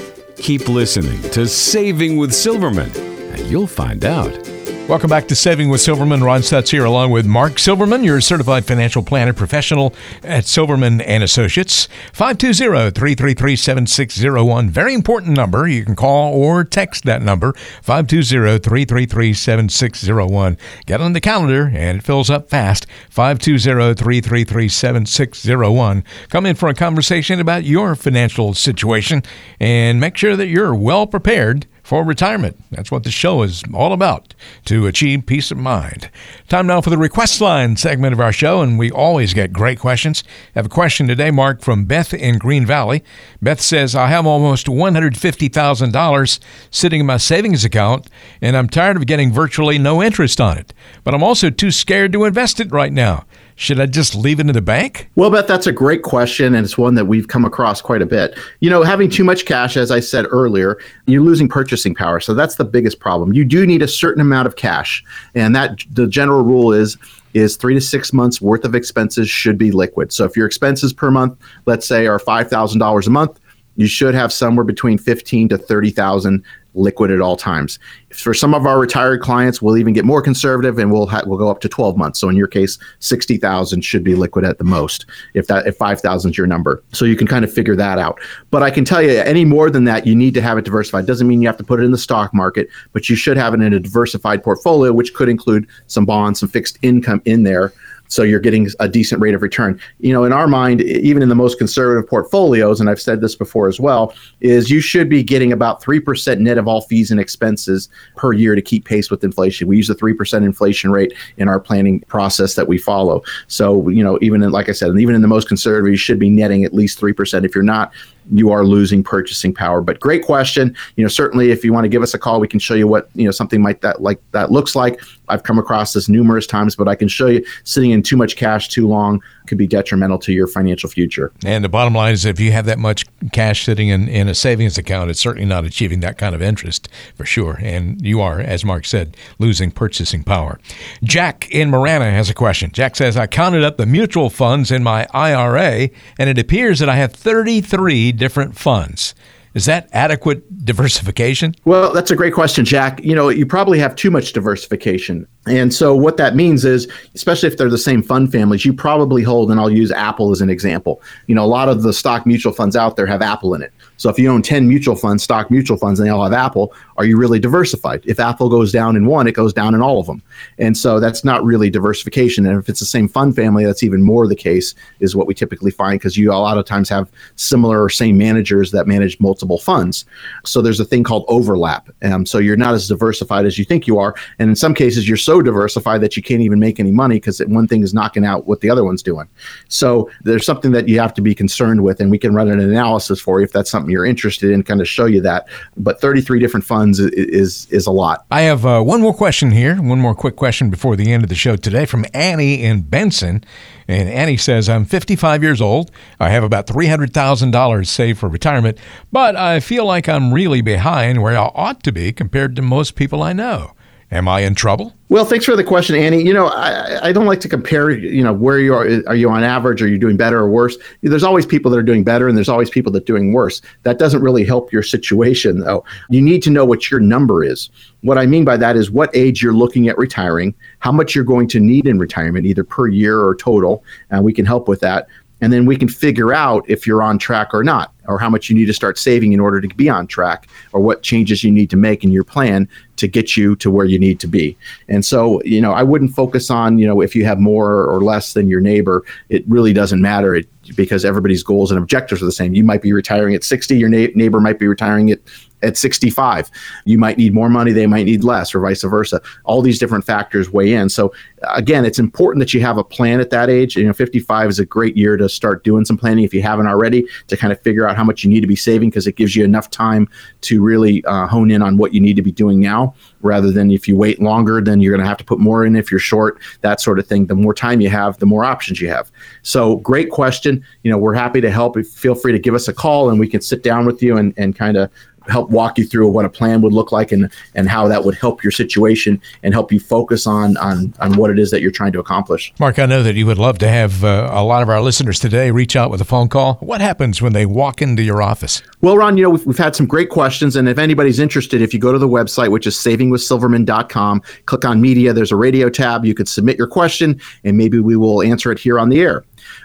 keep 0.42 0.68
listening 0.68 1.22
to 1.30 1.46
Saving 1.46 2.16
with 2.16 2.34
Silverman, 2.34 2.90
and 2.96 3.40
you'll 3.46 3.68
find 3.68 4.04
out. 4.04 4.51
Welcome 4.88 5.08
back 5.08 5.28
to 5.28 5.34
Saving 5.34 5.70
with 5.70 5.80
Silverman. 5.80 6.22
Ron 6.22 6.42
Stutz 6.42 6.70
here, 6.70 6.84
along 6.84 7.12
with 7.12 7.24
Mark 7.24 7.58
Silverman, 7.58 8.04
your 8.04 8.20
certified 8.20 8.66
financial 8.66 9.02
planner 9.02 9.32
professional 9.32 9.94
at 10.22 10.44
Silverman 10.44 11.00
and 11.00 11.22
Associates. 11.22 11.88
520-333-7601. 12.12 14.68
Very 14.68 14.92
important 14.92 15.34
number. 15.36 15.66
You 15.66 15.82
can 15.84 15.96
call 15.96 16.34
or 16.34 16.62
text 16.64 17.04
that 17.04 17.22
number. 17.22 17.54
520-333-7601. 17.84 20.58
Get 20.84 21.00
on 21.00 21.14
the 21.14 21.20
calendar 21.20 21.72
and 21.74 22.00
it 22.00 22.04
fills 22.04 22.28
up 22.28 22.50
fast. 22.50 22.86
520-333-7601. 23.14 26.04
Come 26.28 26.44
in 26.44 26.56
for 26.56 26.68
a 26.68 26.74
conversation 26.74 27.40
about 27.40 27.64
your 27.64 27.94
financial 27.94 28.52
situation 28.52 29.22
and 29.58 29.98
make 30.00 30.18
sure 30.18 30.36
that 30.36 30.48
you're 30.48 30.74
well 30.74 31.06
prepared 31.06 31.66
for 31.82 32.04
retirement. 32.04 32.62
That's 32.70 32.90
what 32.90 33.04
the 33.04 33.10
show 33.10 33.42
is 33.42 33.62
all 33.74 33.92
about 33.92 34.34
to 34.66 34.86
achieve 34.86 35.26
peace 35.26 35.50
of 35.50 35.58
mind. 35.58 36.10
Time 36.48 36.66
now 36.66 36.80
for 36.80 36.90
the 36.90 36.98
request 36.98 37.40
line 37.40 37.76
segment 37.76 38.12
of 38.12 38.20
our 38.20 38.32
show, 38.32 38.62
and 38.62 38.78
we 38.78 38.90
always 38.90 39.34
get 39.34 39.52
great 39.52 39.78
questions. 39.78 40.22
I 40.54 40.60
have 40.60 40.66
a 40.66 40.70
question 40.70 41.08
today, 41.08 41.30
Mark, 41.30 41.60
from 41.60 41.84
Beth 41.84 42.14
in 42.14 42.38
Green 42.38 42.64
Valley. 42.64 43.02
Beth 43.40 43.60
says, 43.60 43.94
I 43.94 44.06
have 44.08 44.26
almost 44.26 44.66
$150,000 44.66 46.40
sitting 46.70 47.00
in 47.00 47.06
my 47.06 47.16
savings 47.16 47.64
account, 47.64 48.08
and 48.40 48.56
I'm 48.56 48.68
tired 48.68 48.96
of 48.96 49.06
getting 49.06 49.32
virtually 49.32 49.78
no 49.78 50.02
interest 50.02 50.40
on 50.40 50.58
it. 50.58 50.72
But 51.04 51.14
I'm 51.14 51.22
also 51.22 51.50
too 51.50 51.70
scared 51.70 52.12
to 52.12 52.24
invest 52.24 52.60
it 52.60 52.70
right 52.70 52.92
now. 52.92 53.24
Should 53.56 53.80
I 53.80 53.86
just 53.86 54.14
leave 54.14 54.40
it 54.40 54.46
in 54.46 54.54
the 54.54 54.62
bank? 54.62 55.10
Well, 55.14 55.30
Beth, 55.30 55.46
that's 55.46 55.66
a 55.66 55.72
great 55.72 56.02
question, 56.02 56.54
and 56.54 56.64
it's 56.64 56.78
one 56.78 56.94
that 56.94 57.04
we've 57.04 57.28
come 57.28 57.44
across 57.44 57.80
quite 57.80 58.02
a 58.02 58.06
bit. 58.06 58.38
You 58.60 58.70
know, 58.70 58.82
having 58.82 59.10
too 59.10 59.24
much 59.24 59.44
cash, 59.44 59.76
as 59.76 59.90
I 59.90 60.00
said 60.00 60.26
earlier, 60.30 60.78
you're 61.06 61.22
losing 61.22 61.48
purchasing 61.48 61.94
power. 61.94 62.20
So 62.20 62.34
that's 62.34 62.56
the 62.56 62.64
biggest 62.64 62.98
problem. 62.98 63.32
You 63.32 63.44
do 63.44 63.66
need 63.66 63.82
a 63.82 63.88
certain 63.88 64.20
amount 64.20 64.46
of 64.46 64.56
cash, 64.56 65.04
and 65.34 65.54
that 65.54 65.82
the 65.90 66.06
general 66.06 66.42
rule 66.42 66.72
is 66.72 66.96
is 67.34 67.56
three 67.56 67.74
to 67.74 67.80
six 67.80 68.12
months 68.12 68.42
worth 68.42 68.64
of 68.64 68.74
expenses 68.74 69.28
should 69.28 69.56
be 69.56 69.70
liquid. 69.70 70.12
So 70.12 70.24
if 70.24 70.36
your 70.36 70.46
expenses 70.46 70.92
per 70.92 71.10
month, 71.10 71.38
let's 71.66 71.86
say, 71.86 72.06
are 72.06 72.18
five 72.18 72.48
thousand 72.48 72.78
dollars 72.78 73.06
a 73.06 73.10
month, 73.10 73.38
you 73.76 73.86
should 73.86 74.14
have 74.14 74.32
somewhere 74.32 74.64
between 74.64 74.98
fifteen 74.98 75.48
to 75.48 75.58
thirty 75.58 75.90
thousand 75.90 76.44
liquid 76.74 77.10
at 77.10 77.20
all 77.20 77.36
times. 77.36 77.78
For 78.10 78.34
some 78.34 78.54
of 78.54 78.66
our 78.66 78.78
retired 78.78 79.20
clients, 79.20 79.60
we'll 79.60 79.76
even 79.76 79.92
get 79.92 80.04
more 80.04 80.22
conservative 80.22 80.78
and 80.78 80.90
we'll 80.90 81.06
ha- 81.06 81.22
we'll 81.26 81.38
go 81.38 81.50
up 81.50 81.60
to 81.60 81.68
12 81.68 81.96
months. 81.96 82.18
So 82.18 82.28
in 82.28 82.36
your 82.36 82.46
case, 82.46 82.78
60,000 83.00 83.82
should 83.82 84.04
be 84.04 84.14
liquid 84.14 84.44
at 84.44 84.58
the 84.58 84.64
most 84.64 85.06
if 85.34 85.46
that 85.46 85.66
if 85.66 85.76
5,000 85.76 86.30
is 86.30 86.38
your 86.38 86.46
number. 86.46 86.82
So 86.92 87.04
you 87.04 87.16
can 87.16 87.26
kind 87.26 87.44
of 87.44 87.52
figure 87.52 87.76
that 87.76 87.98
out. 87.98 88.20
But 88.50 88.62
I 88.62 88.70
can 88.70 88.84
tell 88.84 89.02
you 89.02 89.10
any 89.10 89.44
more 89.44 89.70
than 89.70 89.84
that, 89.84 90.06
you 90.06 90.14
need 90.14 90.34
to 90.34 90.42
have 90.42 90.58
it 90.58 90.64
diversified. 90.64 91.06
Doesn't 91.06 91.26
mean 91.26 91.42
you 91.42 91.48
have 91.48 91.56
to 91.58 91.64
put 91.64 91.80
it 91.80 91.84
in 91.84 91.90
the 91.90 91.98
stock 91.98 92.34
market, 92.34 92.68
but 92.92 93.08
you 93.08 93.16
should 93.16 93.36
have 93.36 93.54
it 93.54 93.60
in 93.60 93.72
a 93.72 93.80
diversified 93.80 94.42
portfolio 94.42 94.92
which 94.92 95.14
could 95.14 95.28
include 95.28 95.66
some 95.86 96.04
bonds, 96.04 96.40
some 96.40 96.48
fixed 96.48 96.78
income 96.82 97.22
in 97.24 97.42
there 97.42 97.72
so 98.12 98.22
you're 98.22 98.40
getting 98.40 98.68
a 98.78 98.88
decent 98.88 99.22
rate 99.22 99.34
of 99.34 99.40
return. 99.40 99.80
You 100.00 100.12
know, 100.12 100.24
in 100.24 100.32
our 100.32 100.46
mind, 100.46 100.82
even 100.82 101.22
in 101.22 101.30
the 101.30 101.34
most 101.34 101.56
conservative 101.56 102.08
portfolios, 102.08 102.78
and 102.78 102.90
I've 102.90 103.00
said 103.00 103.22
this 103.22 103.34
before 103.34 103.68
as 103.68 103.80
well, 103.80 104.14
is 104.42 104.68
you 104.68 104.82
should 104.82 105.08
be 105.08 105.22
getting 105.22 105.50
about 105.50 105.82
3% 105.82 106.38
net 106.38 106.58
of 106.58 106.68
all 106.68 106.82
fees 106.82 107.10
and 107.10 107.18
expenses 107.18 107.88
per 108.16 108.34
year 108.34 108.54
to 108.54 108.60
keep 108.60 108.84
pace 108.84 109.10
with 109.10 109.24
inflation. 109.24 109.66
We 109.66 109.78
use 109.78 109.88
the 109.88 109.94
3% 109.94 110.44
inflation 110.44 110.92
rate 110.92 111.14
in 111.38 111.48
our 111.48 111.58
planning 111.58 112.00
process 112.00 112.54
that 112.54 112.68
we 112.68 112.76
follow. 112.76 113.22
So, 113.46 113.88
you 113.88 114.04
know, 114.04 114.18
even 114.20 114.42
in, 114.42 114.50
like 114.50 114.68
I 114.68 114.72
said, 114.72 114.90
and 114.90 115.00
even 115.00 115.14
in 115.14 115.22
the 115.22 115.28
most 115.28 115.48
conservative, 115.48 115.90
you 115.90 115.96
should 115.96 116.18
be 116.18 116.28
netting 116.28 116.64
at 116.64 116.74
least 116.74 117.00
3%. 117.00 117.46
If 117.46 117.54
you're 117.54 117.64
not, 117.64 117.94
you 118.30 118.52
are 118.52 118.62
losing 118.62 119.02
purchasing 119.02 119.54
power. 119.54 119.80
But 119.80 120.00
great 120.00 120.24
question. 120.24 120.76
You 120.96 121.04
know, 121.04 121.08
certainly 121.08 121.50
if 121.50 121.64
you 121.64 121.72
want 121.72 121.84
to 121.84 121.88
give 121.88 122.02
us 122.02 122.14
a 122.14 122.18
call, 122.18 122.40
we 122.40 122.48
can 122.48 122.60
show 122.60 122.74
you 122.74 122.86
what, 122.86 123.08
you 123.14 123.24
know, 123.24 123.30
something 123.30 123.62
like 123.62 123.80
that 123.80 124.02
like 124.02 124.20
that 124.32 124.52
looks 124.52 124.76
like. 124.76 125.00
I've 125.32 125.44
come 125.44 125.58
across 125.58 125.94
this 125.94 126.08
numerous 126.08 126.46
times, 126.46 126.76
but 126.76 126.88
I 126.88 126.94
can 126.94 127.08
show 127.08 127.26
you 127.26 127.44
sitting 127.64 127.90
in 127.90 128.02
too 128.02 128.16
much 128.16 128.36
cash 128.36 128.68
too 128.68 128.86
long 128.86 129.22
could 129.46 129.58
be 129.58 129.66
detrimental 129.66 130.18
to 130.18 130.32
your 130.32 130.46
financial 130.46 130.88
future. 130.88 131.32
And 131.44 131.64
the 131.64 131.68
bottom 131.68 131.94
line 131.94 132.12
is 132.12 132.24
if 132.24 132.38
you 132.38 132.52
have 132.52 132.66
that 132.66 132.78
much 132.78 133.06
cash 133.32 133.64
sitting 133.64 133.88
in, 133.88 134.08
in 134.08 134.28
a 134.28 134.34
savings 134.34 134.78
account, 134.78 135.10
it's 135.10 135.20
certainly 135.20 135.46
not 135.46 135.64
achieving 135.64 136.00
that 136.00 136.18
kind 136.18 136.34
of 136.34 136.42
interest 136.42 136.88
for 137.16 137.24
sure. 137.24 137.58
And 137.62 138.00
you 138.02 138.20
are, 138.20 138.40
as 138.40 138.64
Mark 138.64 138.84
said, 138.84 139.16
losing 139.38 139.70
purchasing 139.70 140.22
power. 140.22 140.60
Jack 141.02 141.50
in 141.50 141.70
Marana 141.70 142.10
has 142.10 142.30
a 142.30 142.34
question. 142.34 142.70
Jack 142.72 142.94
says, 142.96 143.16
I 143.16 143.26
counted 143.26 143.64
up 143.64 143.78
the 143.78 143.86
mutual 143.86 144.30
funds 144.30 144.70
in 144.70 144.82
my 144.82 145.06
IRA, 145.12 145.88
and 146.18 146.30
it 146.30 146.38
appears 146.38 146.78
that 146.78 146.88
I 146.88 146.96
have 146.96 147.12
33 147.12 148.12
different 148.12 148.56
funds. 148.56 149.14
Is 149.54 149.66
that 149.66 149.88
adequate 149.92 150.64
diversification? 150.64 151.54
Well, 151.64 151.92
that's 151.92 152.10
a 152.10 152.16
great 152.16 152.32
question, 152.32 152.64
Jack. 152.64 153.02
You 153.04 153.14
know, 153.14 153.28
you 153.28 153.44
probably 153.44 153.78
have 153.78 153.94
too 153.94 154.10
much 154.10 154.32
diversification. 154.32 155.26
And 155.46 155.74
so 155.74 155.94
what 155.96 156.18
that 156.18 156.36
means 156.36 156.64
is, 156.64 156.86
especially 157.14 157.48
if 157.48 157.56
they're 157.56 157.68
the 157.68 157.76
same 157.76 158.02
fund 158.02 158.30
families, 158.30 158.64
you 158.64 158.72
probably 158.72 159.24
hold, 159.24 159.50
and 159.50 159.58
I'll 159.58 159.70
use 159.70 159.90
Apple 159.90 160.30
as 160.30 160.40
an 160.40 160.48
example. 160.48 161.02
You 161.26 161.34
know, 161.34 161.44
a 161.44 161.46
lot 161.46 161.68
of 161.68 161.82
the 161.82 161.92
stock 161.92 162.26
mutual 162.26 162.52
funds 162.52 162.76
out 162.76 162.94
there 162.96 163.06
have 163.06 163.22
Apple 163.22 163.54
in 163.54 163.62
it. 163.62 163.72
So 163.96 164.08
if 164.08 164.18
you 164.18 164.30
own 164.30 164.42
10 164.42 164.68
mutual 164.68 164.94
funds, 164.94 165.22
stock 165.22 165.50
mutual 165.50 165.76
funds, 165.76 165.98
and 165.98 166.06
they 166.06 166.10
all 166.10 166.22
have 166.22 166.32
Apple, 166.32 166.72
are 166.96 167.04
you 167.04 167.16
really 167.16 167.40
diversified? 167.40 168.02
If 168.04 168.20
Apple 168.20 168.48
goes 168.48 168.70
down 168.70 168.96
in 168.96 169.06
one, 169.06 169.26
it 169.26 169.32
goes 169.32 169.52
down 169.52 169.74
in 169.74 169.82
all 169.82 169.98
of 169.98 170.06
them. 170.06 170.22
And 170.58 170.76
so 170.76 171.00
that's 171.00 171.24
not 171.24 171.44
really 171.44 171.70
diversification. 171.70 172.46
And 172.46 172.58
if 172.58 172.68
it's 172.68 172.80
the 172.80 172.86
same 172.86 173.08
fund 173.08 173.34
family, 173.34 173.64
that's 173.64 173.82
even 173.82 174.02
more 174.02 174.26
the 174.26 174.36
case, 174.36 174.74
is 175.00 175.16
what 175.16 175.26
we 175.26 175.34
typically 175.34 175.70
find 175.70 175.98
because 175.98 176.16
you 176.16 176.32
a 176.32 176.34
lot 176.34 176.58
of 176.58 176.64
times 176.64 176.88
have 176.88 177.10
similar 177.36 177.82
or 177.82 177.88
same 177.88 178.18
managers 178.18 178.70
that 178.72 178.86
manage 178.86 179.18
multiple 179.20 179.58
funds. 179.58 180.04
So 180.44 180.62
there's 180.62 180.80
a 180.80 180.84
thing 180.84 181.04
called 181.04 181.24
overlap. 181.28 181.88
Um, 182.02 182.26
so 182.26 182.38
you're 182.38 182.56
not 182.56 182.74
as 182.74 182.88
diversified 182.88 183.46
as 183.46 183.58
you 183.58 183.64
think 183.64 183.86
you 183.86 183.98
are. 183.98 184.14
And 184.38 184.50
in 184.50 184.56
some 184.56 184.74
cases, 184.74 185.08
you're 185.08 185.16
so 185.16 185.31
diversified 185.40 186.00
that 186.02 186.16
you 186.16 186.22
can't 186.22 186.42
even 186.42 186.58
make 186.58 186.78
any 186.78 186.90
money 186.90 187.16
because 187.16 187.38
one 187.46 187.66
thing 187.66 187.82
is 187.82 187.94
knocking 187.94 188.24
out 188.24 188.46
what 188.46 188.60
the 188.60 188.68
other 188.68 188.84
one's 188.84 189.02
doing. 189.02 189.28
So 189.68 190.10
there's 190.22 190.44
something 190.44 190.72
that 190.72 190.88
you 190.88 190.98
have 191.00 191.14
to 191.14 191.22
be 191.22 191.34
concerned 191.34 191.82
with, 191.82 192.00
and 192.00 192.10
we 192.10 192.18
can 192.18 192.34
run 192.34 192.48
an 192.48 192.60
analysis 192.60 193.20
for 193.20 193.40
you 193.40 193.44
if 193.44 193.52
that's 193.52 193.70
something 193.70 193.90
you're 193.90 194.04
interested 194.04 194.50
in, 194.50 194.62
kind 194.62 194.80
of 194.80 194.88
show 194.88 195.06
you 195.06 195.20
that. 195.22 195.48
But 195.76 196.00
33 196.00 196.40
different 196.40 196.66
funds 196.66 196.98
is 197.00 197.10
is, 197.12 197.66
is 197.70 197.86
a 197.86 197.92
lot. 197.92 198.24
I 198.30 198.42
have 198.42 198.64
uh, 198.66 198.82
one 198.82 199.00
more 199.00 199.14
question 199.14 199.50
here, 199.50 199.76
one 199.76 200.00
more 200.00 200.14
quick 200.14 200.36
question 200.36 200.70
before 200.70 200.96
the 200.96 201.12
end 201.12 201.22
of 201.22 201.28
the 201.28 201.34
show 201.34 201.56
today 201.56 201.86
from 201.86 202.04
Annie 202.14 202.62
in 202.62 202.82
Benson. 202.82 203.44
And 203.88 204.08
Annie 204.08 204.36
says, 204.36 204.68
I'm 204.68 204.84
55 204.84 205.42
years 205.42 205.60
old. 205.60 205.90
I 206.20 206.30
have 206.30 206.44
about 206.44 206.66
$300,000 206.66 207.86
saved 207.86 208.18
for 208.18 208.28
retirement, 208.28 208.78
but 209.10 209.36
I 209.36 209.60
feel 209.60 209.84
like 209.84 210.08
I'm 210.08 210.32
really 210.32 210.62
behind 210.62 211.22
where 211.22 211.36
I 211.36 211.50
ought 211.54 211.82
to 211.84 211.92
be 211.92 212.12
compared 212.12 212.56
to 212.56 212.62
most 212.62 212.94
people 212.94 213.22
I 213.22 213.32
know. 213.32 213.72
Am 214.12 214.28
I 214.28 214.40
in 214.40 214.54
trouble? 214.54 214.94
Well, 215.08 215.24
thanks 215.24 215.46
for 215.46 215.56
the 215.56 215.64
question, 215.64 215.96
Annie. 215.96 216.22
You 216.22 216.34
know, 216.34 216.48
I, 216.48 217.08
I 217.08 217.12
don't 217.12 217.24
like 217.24 217.40
to 217.40 217.48
compare, 217.48 217.90
you 217.90 218.22
know, 218.22 218.34
where 218.34 218.58
you 218.58 218.74
are. 218.74 218.86
Are 219.06 219.14
you 219.14 219.30
on 219.30 219.42
average? 219.42 219.80
Are 219.80 219.88
you 219.88 219.96
doing 219.96 220.18
better 220.18 220.38
or 220.38 220.50
worse? 220.50 220.76
There's 221.00 221.22
always 221.22 221.46
people 221.46 221.70
that 221.70 221.78
are 221.78 221.82
doing 221.82 222.04
better 222.04 222.28
and 222.28 222.36
there's 222.36 222.48
always 222.48 222.68
people 222.68 222.92
that 222.92 223.04
are 223.04 223.06
doing 223.06 223.32
worse. 223.32 223.62
That 223.84 223.98
doesn't 223.98 224.20
really 224.20 224.44
help 224.44 224.70
your 224.70 224.82
situation, 224.82 225.60
though. 225.60 225.82
You 226.10 226.20
need 226.20 226.42
to 226.42 226.50
know 226.50 226.66
what 226.66 226.90
your 226.90 227.00
number 227.00 227.42
is. 227.42 227.70
What 228.02 228.18
I 228.18 228.26
mean 228.26 228.44
by 228.44 228.58
that 228.58 228.76
is 228.76 228.90
what 228.90 229.14
age 229.16 229.42
you're 229.42 229.54
looking 229.54 229.88
at 229.88 229.96
retiring, 229.96 230.54
how 230.80 230.92
much 230.92 231.14
you're 231.14 231.24
going 231.24 231.48
to 231.48 231.60
need 231.60 231.86
in 231.86 231.98
retirement, 231.98 232.44
either 232.44 232.64
per 232.64 232.88
year 232.88 233.18
or 233.18 233.34
total. 233.34 233.82
And 234.10 234.24
we 234.24 234.34
can 234.34 234.44
help 234.44 234.68
with 234.68 234.80
that 234.80 235.06
and 235.42 235.52
then 235.52 235.66
we 235.66 235.76
can 235.76 235.88
figure 235.88 236.32
out 236.32 236.64
if 236.68 236.86
you're 236.86 237.02
on 237.02 237.18
track 237.18 237.52
or 237.52 237.62
not 237.62 237.92
or 238.06 238.18
how 238.18 238.30
much 238.30 238.48
you 238.48 238.56
need 238.56 238.66
to 238.66 238.72
start 238.72 238.96
saving 238.96 239.32
in 239.32 239.40
order 239.40 239.60
to 239.60 239.68
be 239.74 239.88
on 239.88 240.06
track 240.06 240.48
or 240.72 240.80
what 240.80 241.02
changes 241.02 241.44
you 241.44 241.50
need 241.50 241.68
to 241.68 241.76
make 241.76 242.04
in 242.04 242.12
your 242.12 242.24
plan 242.24 242.68
to 242.96 243.08
get 243.08 243.36
you 243.36 243.56
to 243.56 243.70
where 243.70 243.84
you 243.84 243.98
need 243.98 244.20
to 244.20 244.28
be. 244.28 244.56
And 244.88 245.04
so 245.04 245.42
you 245.42 245.60
know 245.60 245.72
i 245.72 245.82
wouldn't 245.82 246.14
focus 246.14 246.50
on 246.50 246.78
you 246.78 246.86
know 246.86 247.00
if 247.00 247.14
you 247.14 247.24
have 247.24 247.40
more 247.40 247.84
or 247.84 248.00
less 248.00 248.32
than 248.32 248.46
your 248.48 248.60
neighbor 248.60 249.04
it 249.28 249.44
really 249.48 249.72
doesn't 249.72 250.00
matter. 250.00 250.34
It, 250.34 250.48
because 250.76 251.04
everybody's 251.04 251.42
goals 251.42 251.72
and 251.72 251.78
objectives 251.78 252.22
are 252.22 252.24
the 252.24 252.30
same. 252.30 252.54
You 252.54 252.62
might 252.62 252.82
be 252.82 252.92
retiring 252.92 253.34
at 253.34 253.42
60 253.42 253.76
your 253.76 253.88
na- 253.88 254.12
neighbor 254.14 254.40
might 254.40 254.60
be 254.60 254.68
retiring 254.68 255.10
at 255.10 255.18
at 255.62 255.76
65. 255.76 256.50
You 256.84 256.98
might 256.98 257.18
need 257.18 257.34
more 257.34 257.48
money, 257.48 257.72
they 257.72 257.86
might 257.86 258.04
need 258.04 258.24
less, 258.24 258.54
or 258.54 258.60
vice 258.60 258.82
versa. 258.82 259.20
All 259.44 259.62
these 259.62 259.78
different 259.78 260.04
factors 260.04 260.50
weigh 260.50 260.74
in. 260.74 260.88
So, 260.88 261.12
again, 261.54 261.84
it's 261.84 261.98
important 261.98 262.40
that 262.40 262.54
you 262.54 262.60
have 262.60 262.78
a 262.78 262.84
plan 262.84 263.20
at 263.20 263.30
that 263.30 263.48
age. 263.48 263.76
You 263.76 263.84
know, 263.84 263.92
55 263.92 264.50
is 264.50 264.58
a 264.58 264.66
great 264.66 264.96
year 264.96 265.16
to 265.16 265.28
start 265.28 265.64
doing 265.64 265.84
some 265.84 265.96
planning 265.96 266.24
if 266.24 266.34
you 266.34 266.42
haven't 266.42 266.66
already 266.66 267.06
to 267.28 267.36
kind 267.36 267.52
of 267.52 267.60
figure 267.60 267.88
out 267.88 267.96
how 267.96 268.04
much 268.04 268.24
you 268.24 268.30
need 268.30 268.40
to 268.40 268.46
be 268.46 268.56
saving 268.56 268.90
because 268.90 269.06
it 269.06 269.16
gives 269.16 269.34
you 269.36 269.44
enough 269.44 269.70
time 269.70 270.08
to 270.42 270.62
really 270.62 271.04
uh, 271.04 271.26
hone 271.26 271.50
in 271.50 271.62
on 271.62 271.76
what 271.76 271.94
you 271.94 272.00
need 272.00 272.16
to 272.16 272.22
be 272.22 272.32
doing 272.32 272.60
now 272.60 272.94
rather 273.22 273.50
than 273.50 273.70
if 273.70 273.88
you 273.88 273.96
wait 273.96 274.20
longer, 274.20 274.60
then 274.60 274.80
you're 274.80 274.92
going 274.92 275.02
to 275.02 275.08
have 275.08 275.16
to 275.16 275.24
put 275.24 275.38
more 275.38 275.64
in 275.64 275.76
if 275.76 275.90
you're 275.90 276.00
short, 276.00 276.38
that 276.60 276.80
sort 276.80 276.98
of 276.98 277.06
thing. 277.06 277.26
The 277.26 277.34
more 277.34 277.54
time 277.54 277.80
you 277.80 277.88
have, 277.88 278.18
the 278.18 278.26
more 278.26 278.44
options 278.44 278.80
you 278.80 278.88
have. 278.88 279.10
So, 279.42 279.76
great 279.76 280.10
question. 280.10 280.64
You 280.82 280.90
know, 280.90 280.98
we're 280.98 281.14
happy 281.14 281.40
to 281.40 281.50
help. 281.50 281.78
Feel 281.86 282.14
free 282.14 282.32
to 282.32 282.38
give 282.38 282.54
us 282.54 282.68
a 282.68 282.74
call 282.74 283.10
and 283.10 283.18
we 283.18 283.28
can 283.28 283.40
sit 283.40 283.62
down 283.62 283.86
with 283.86 284.02
you 284.02 284.16
and, 284.16 284.34
and 284.36 284.56
kind 284.56 284.76
of 284.76 284.90
help 285.28 285.50
walk 285.50 285.78
you 285.78 285.86
through 285.86 286.08
what 286.08 286.24
a 286.24 286.28
plan 286.28 286.60
would 286.62 286.72
look 286.72 286.92
like 286.92 287.12
and 287.12 287.30
and 287.54 287.68
how 287.68 287.88
that 287.88 288.04
would 288.04 288.14
help 288.14 288.42
your 288.42 288.50
situation 288.50 289.20
and 289.42 289.54
help 289.54 289.72
you 289.72 289.80
focus 289.80 290.26
on 290.26 290.56
on 290.58 290.94
on 291.00 291.16
what 291.16 291.30
it 291.30 291.38
is 291.38 291.50
that 291.50 291.60
you're 291.60 291.70
trying 291.70 291.92
to 291.92 292.00
accomplish. 292.00 292.52
Mark, 292.58 292.78
I 292.78 292.86
know 292.86 293.02
that 293.02 293.14
you 293.14 293.26
would 293.26 293.38
love 293.38 293.58
to 293.58 293.68
have 293.68 294.04
uh, 294.04 294.30
a 294.32 294.44
lot 294.44 294.62
of 294.62 294.68
our 294.68 294.80
listeners 294.80 295.18
today 295.18 295.50
reach 295.50 295.76
out 295.76 295.90
with 295.90 296.00
a 296.00 296.04
phone 296.04 296.28
call. 296.28 296.54
What 296.54 296.80
happens 296.80 297.20
when 297.22 297.32
they 297.32 297.46
walk 297.46 297.82
into 297.82 298.02
your 298.02 298.22
office? 298.22 298.62
Well, 298.80 298.96
Ron, 298.96 299.16
you 299.16 299.22
know 299.22 299.30
we've, 299.30 299.46
we've 299.46 299.58
had 299.58 299.76
some 299.76 299.86
great 299.86 300.10
questions, 300.10 300.56
and 300.56 300.68
if 300.68 300.78
anybody's 300.78 301.18
interested, 301.18 301.62
if 301.62 301.72
you 301.72 301.80
go 301.80 301.92
to 301.92 301.98
the 301.98 302.08
website, 302.08 302.50
which 302.50 302.66
is 302.66 302.74
savingwithsilverman.com, 302.76 304.22
click 304.46 304.64
on 304.64 304.80
media. 304.80 305.12
There's 305.12 305.32
a 305.32 305.36
radio 305.36 305.68
tab. 305.68 306.04
You 306.04 306.14
could 306.14 306.28
submit 306.28 306.58
your 306.58 306.66
question, 306.66 307.20
and 307.44 307.56
maybe 307.56 307.78
we 307.78 307.96
will 307.96 308.22
answer 308.22 308.50
it 308.52 308.58
here 308.58 308.78
on 308.78 308.88
the 308.88 309.00
air. 309.00 309.24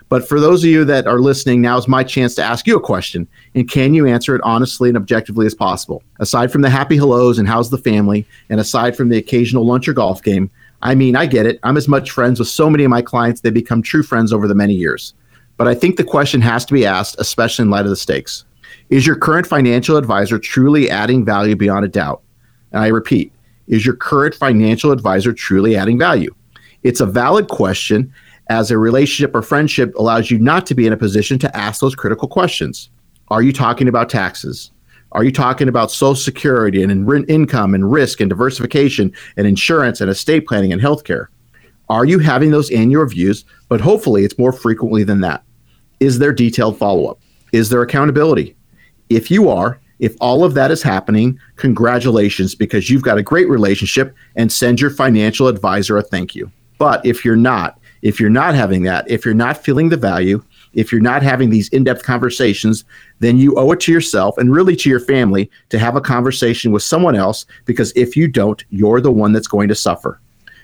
But 0.10 0.28
for 0.28 0.40
those 0.40 0.64
of 0.64 0.70
you 0.70 0.86
that 0.86 1.06
are 1.06 1.20
listening, 1.20 1.62
now 1.62 1.78
is 1.78 1.88
my 1.88 2.04
chance 2.04 2.34
to 2.36 2.44
ask 2.44 2.66
you 2.66 2.78
a 2.78 2.82
question. 2.82 3.28
And 3.56 3.70
can 3.70 3.94
you 3.94 4.08
answer 4.08 4.36
it 4.36 4.42
honestly 4.44 4.90
and 4.90 4.98
objectively 4.98 5.46
as 5.46 5.54
possible? 5.54 6.02
Aside 6.20 6.52
from 6.52 6.62
the 6.62 6.70
happy 6.70 6.96
hellos 6.96 7.38
and 7.38 7.48
how's 7.48 7.70
the 7.70 7.78
family, 7.78 8.26
and 8.50 8.60
aside 8.60 8.96
from 8.96 9.10
the 9.10 9.18
occasional 9.18 9.66
lunch 9.66 9.88
or 9.88 9.94
golf 9.94 10.24
game, 10.24 10.50
I 10.82 10.96
mean, 10.96 11.16
I 11.16 11.26
get 11.26 11.46
it. 11.46 11.60
I'm 11.64 11.76
as 11.76 11.88
much 11.88 12.12
friends 12.12 12.40
with 12.40 12.48
so 12.48 12.70
many 12.70 12.84
of 12.84 12.90
my 12.90 13.02
clients, 13.02 13.42
they 13.42 13.50
become 13.50 13.82
true 13.82 14.04
friends 14.04 14.32
over 14.32 14.48
the 14.48 14.56
many 14.56 14.74
years. 14.74 15.14
But 15.58 15.68
I 15.68 15.76
think 15.76 15.98
the 15.98 16.04
question 16.04 16.40
has 16.42 16.64
to 16.66 16.74
be 16.74 16.86
asked, 16.86 17.16
especially 17.20 17.64
in 17.64 17.72
light 17.72 17.86
of 17.86 17.90
the 17.90 17.96
stakes. 17.96 18.46
Is 18.90 19.06
your 19.06 19.16
current 19.16 19.48
financial 19.48 19.98
advisor 19.98 20.40
truly 20.40 20.90
adding 20.90 21.26
value 21.26 21.56
beyond 21.56 21.84
a 21.84 21.90
doubt? 21.90 22.22
And 22.72 22.84
I 22.84 22.88
repeat, 22.88 23.34
is 23.68 23.86
your 23.86 23.96
current 23.96 24.36
financial 24.36 24.92
advisor 24.92 25.34
truly 25.34 25.76
adding 25.76 25.98
value? 25.98 26.34
It's 26.84 27.02
a 27.02 27.06
valid 27.06 27.50
question 27.50 28.14
as 28.50 28.72
a 28.72 28.78
relationship 28.78 29.36
or 29.36 29.42
friendship 29.42 29.94
allows 29.96 30.32
you 30.32 30.40
not 30.40 30.66
to 30.68 30.76
be 30.76 30.88
in 30.88 30.94
a 30.94 30.98
position 30.98 31.38
to 31.40 31.58
ask 31.58 31.82
those 31.82 31.96
critical 31.96 32.28
questions. 32.28 32.90
Are 33.30 33.42
you 33.42 33.52
talking 33.52 33.88
about 33.88 34.10
taxes? 34.10 34.72
Are 35.14 35.24
you 35.24 35.32
talking 35.32 35.68
about 35.68 35.92
social 35.92 36.16
security 36.16 36.84
and 36.84 36.92
in- 36.92 37.26
income 37.26 37.74
and 37.74 37.92
risk 37.92 38.20
and 38.20 38.30
diversification 38.30 39.14
and 39.36 39.48
insurance 39.48 40.02
and 40.02 40.10
estate 40.10 40.48
planning 40.48 40.74
and 40.74 40.82
healthcare? 40.82 41.28
Are 41.90 42.06
you 42.06 42.20
having 42.20 42.52
those 42.52 42.70
annual 42.72 43.04
reviews? 43.04 43.46
But 43.70 43.82
hopefully 43.82 44.26
it's 44.26 44.38
more 44.38 44.52
frequently 44.52 45.04
than 45.04 45.22
that. 45.22 45.44
Is 46.00 46.20
there 46.20 46.34
detailed 46.34 46.78
follow 46.78 47.08
up? 47.08 47.20
Is 47.54 47.70
there 47.70 47.82
accountability? 47.82 48.56
If 49.10 49.32
you 49.32 49.50
are, 49.50 49.80
if 50.00 50.16
all 50.20 50.44
of 50.44 50.54
that 50.54 50.70
is 50.70 50.84
happening, 50.84 51.40
congratulations 51.56 52.54
because 52.54 52.90
you've 52.90 53.02
got 53.02 53.18
a 53.18 53.24
great 53.24 53.50
relationship 53.50 54.14
and 54.36 54.52
send 54.52 54.80
your 54.80 54.92
financial 54.92 55.48
advisor 55.48 55.98
a 55.98 56.04
thank 56.04 56.36
you. 56.36 56.52
But 56.78 57.04
if 57.06 57.26
you're 57.26 57.36
not, 57.36 57.80
if 58.08 58.22
you're 58.22 58.30
not 58.30 58.56
having 58.56 58.84
that, 58.84 59.10
if 59.10 59.26
you're 59.26 59.34
not 59.34 59.58
feeling 59.58 59.90
the 59.90 59.98
value, 59.98 60.42
if 60.74 60.94
you're 60.94 61.02
not 61.02 61.22
having 61.22 61.50
these 61.50 61.68
in 61.70 61.84
depth 61.84 62.04
conversations, 62.04 62.86
then 63.20 63.38
you 63.38 63.54
owe 63.58 63.74
it 63.74 63.82
to 63.82 63.92
yourself 63.92 64.38
and 64.38 64.54
really 64.54 64.78
to 64.78 64.90
your 64.90 65.02
family 65.02 65.52
to 65.68 65.78
have 65.78 65.98
a 65.98 66.02
conversation 66.02 66.72
with 66.72 66.84
someone 66.84 67.18
else 67.18 67.46
because 67.66 67.92
if 67.98 68.16
you 68.16 68.30
don't, 68.30 68.64
you're 68.70 69.02
the 69.02 69.12
one 69.12 69.34
that's 69.34 69.48
going 69.48 69.68
to 69.68 69.76
suffer. 69.76 70.22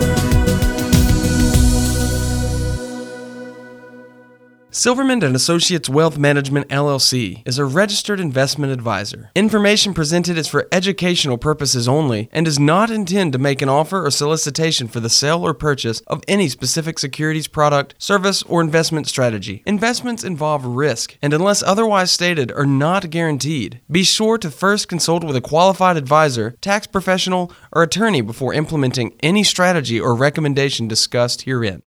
Silverman 4.75 5.21
and 5.23 5.35
Associates 5.35 5.87
Wealth 5.87 6.17
Management 6.17 6.67
LLC 6.69 7.43
is 7.45 7.59
a 7.59 7.63
registered 7.63 8.19
investment 8.19 8.73
advisor. 8.73 9.29
Information 9.35 9.93
presented 9.93 10.35
is 10.35 10.47
for 10.47 10.67
educational 10.71 11.37
purposes 11.37 11.87
only 11.87 12.27
and 12.31 12.43
does 12.43 12.57
not 12.57 12.89
intend 12.89 13.33
to 13.33 13.37
make 13.37 13.61
an 13.61 13.69
offer 13.69 14.03
or 14.03 14.09
solicitation 14.09 14.87
for 14.87 14.99
the 14.99 15.11
sale 15.11 15.45
or 15.45 15.53
purchase 15.53 15.99
of 16.07 16.23
any 16.27 16.49
specific 16.49 16.97
securities 16.97 17.47
product, 17.47 17.93
service, 17.99 18.41
or 18.43 18.61
investment 18.61 19.05
strategy. 19.05 19.61
Investments 19.67 20.23
involve 20.23 20.65
risk 20.65 21.19
and 21.21 21.35
unless 21.35 21.61
otherwise 21.61 22.09
stated 22.09 22.51
are 22.53 22.65
not 22.65 23.11
guaranteed. 23.11 23.79
Be 23.91 24.03
sure 24.03 24.39
to 24.39 24.49
first 24.49 24.87
consult 24.87 25.23
with 25.23 25.35
a 25.35 25.41
qualified 25.41 25.97
advisor, 25.97 26.55
tax 26.61 26.87
professional, 26.87 27.51
or 27.71 27.83
attorney 27.83 28.21
before 28.21 28.55
implementing 28.55 29.13
any 29.21 29.43
strategy 29.43 29.99
or 29.99 30.15
recommendation 30.15 30.87
discussed 30.87 31.43
herein. 31.43 31.81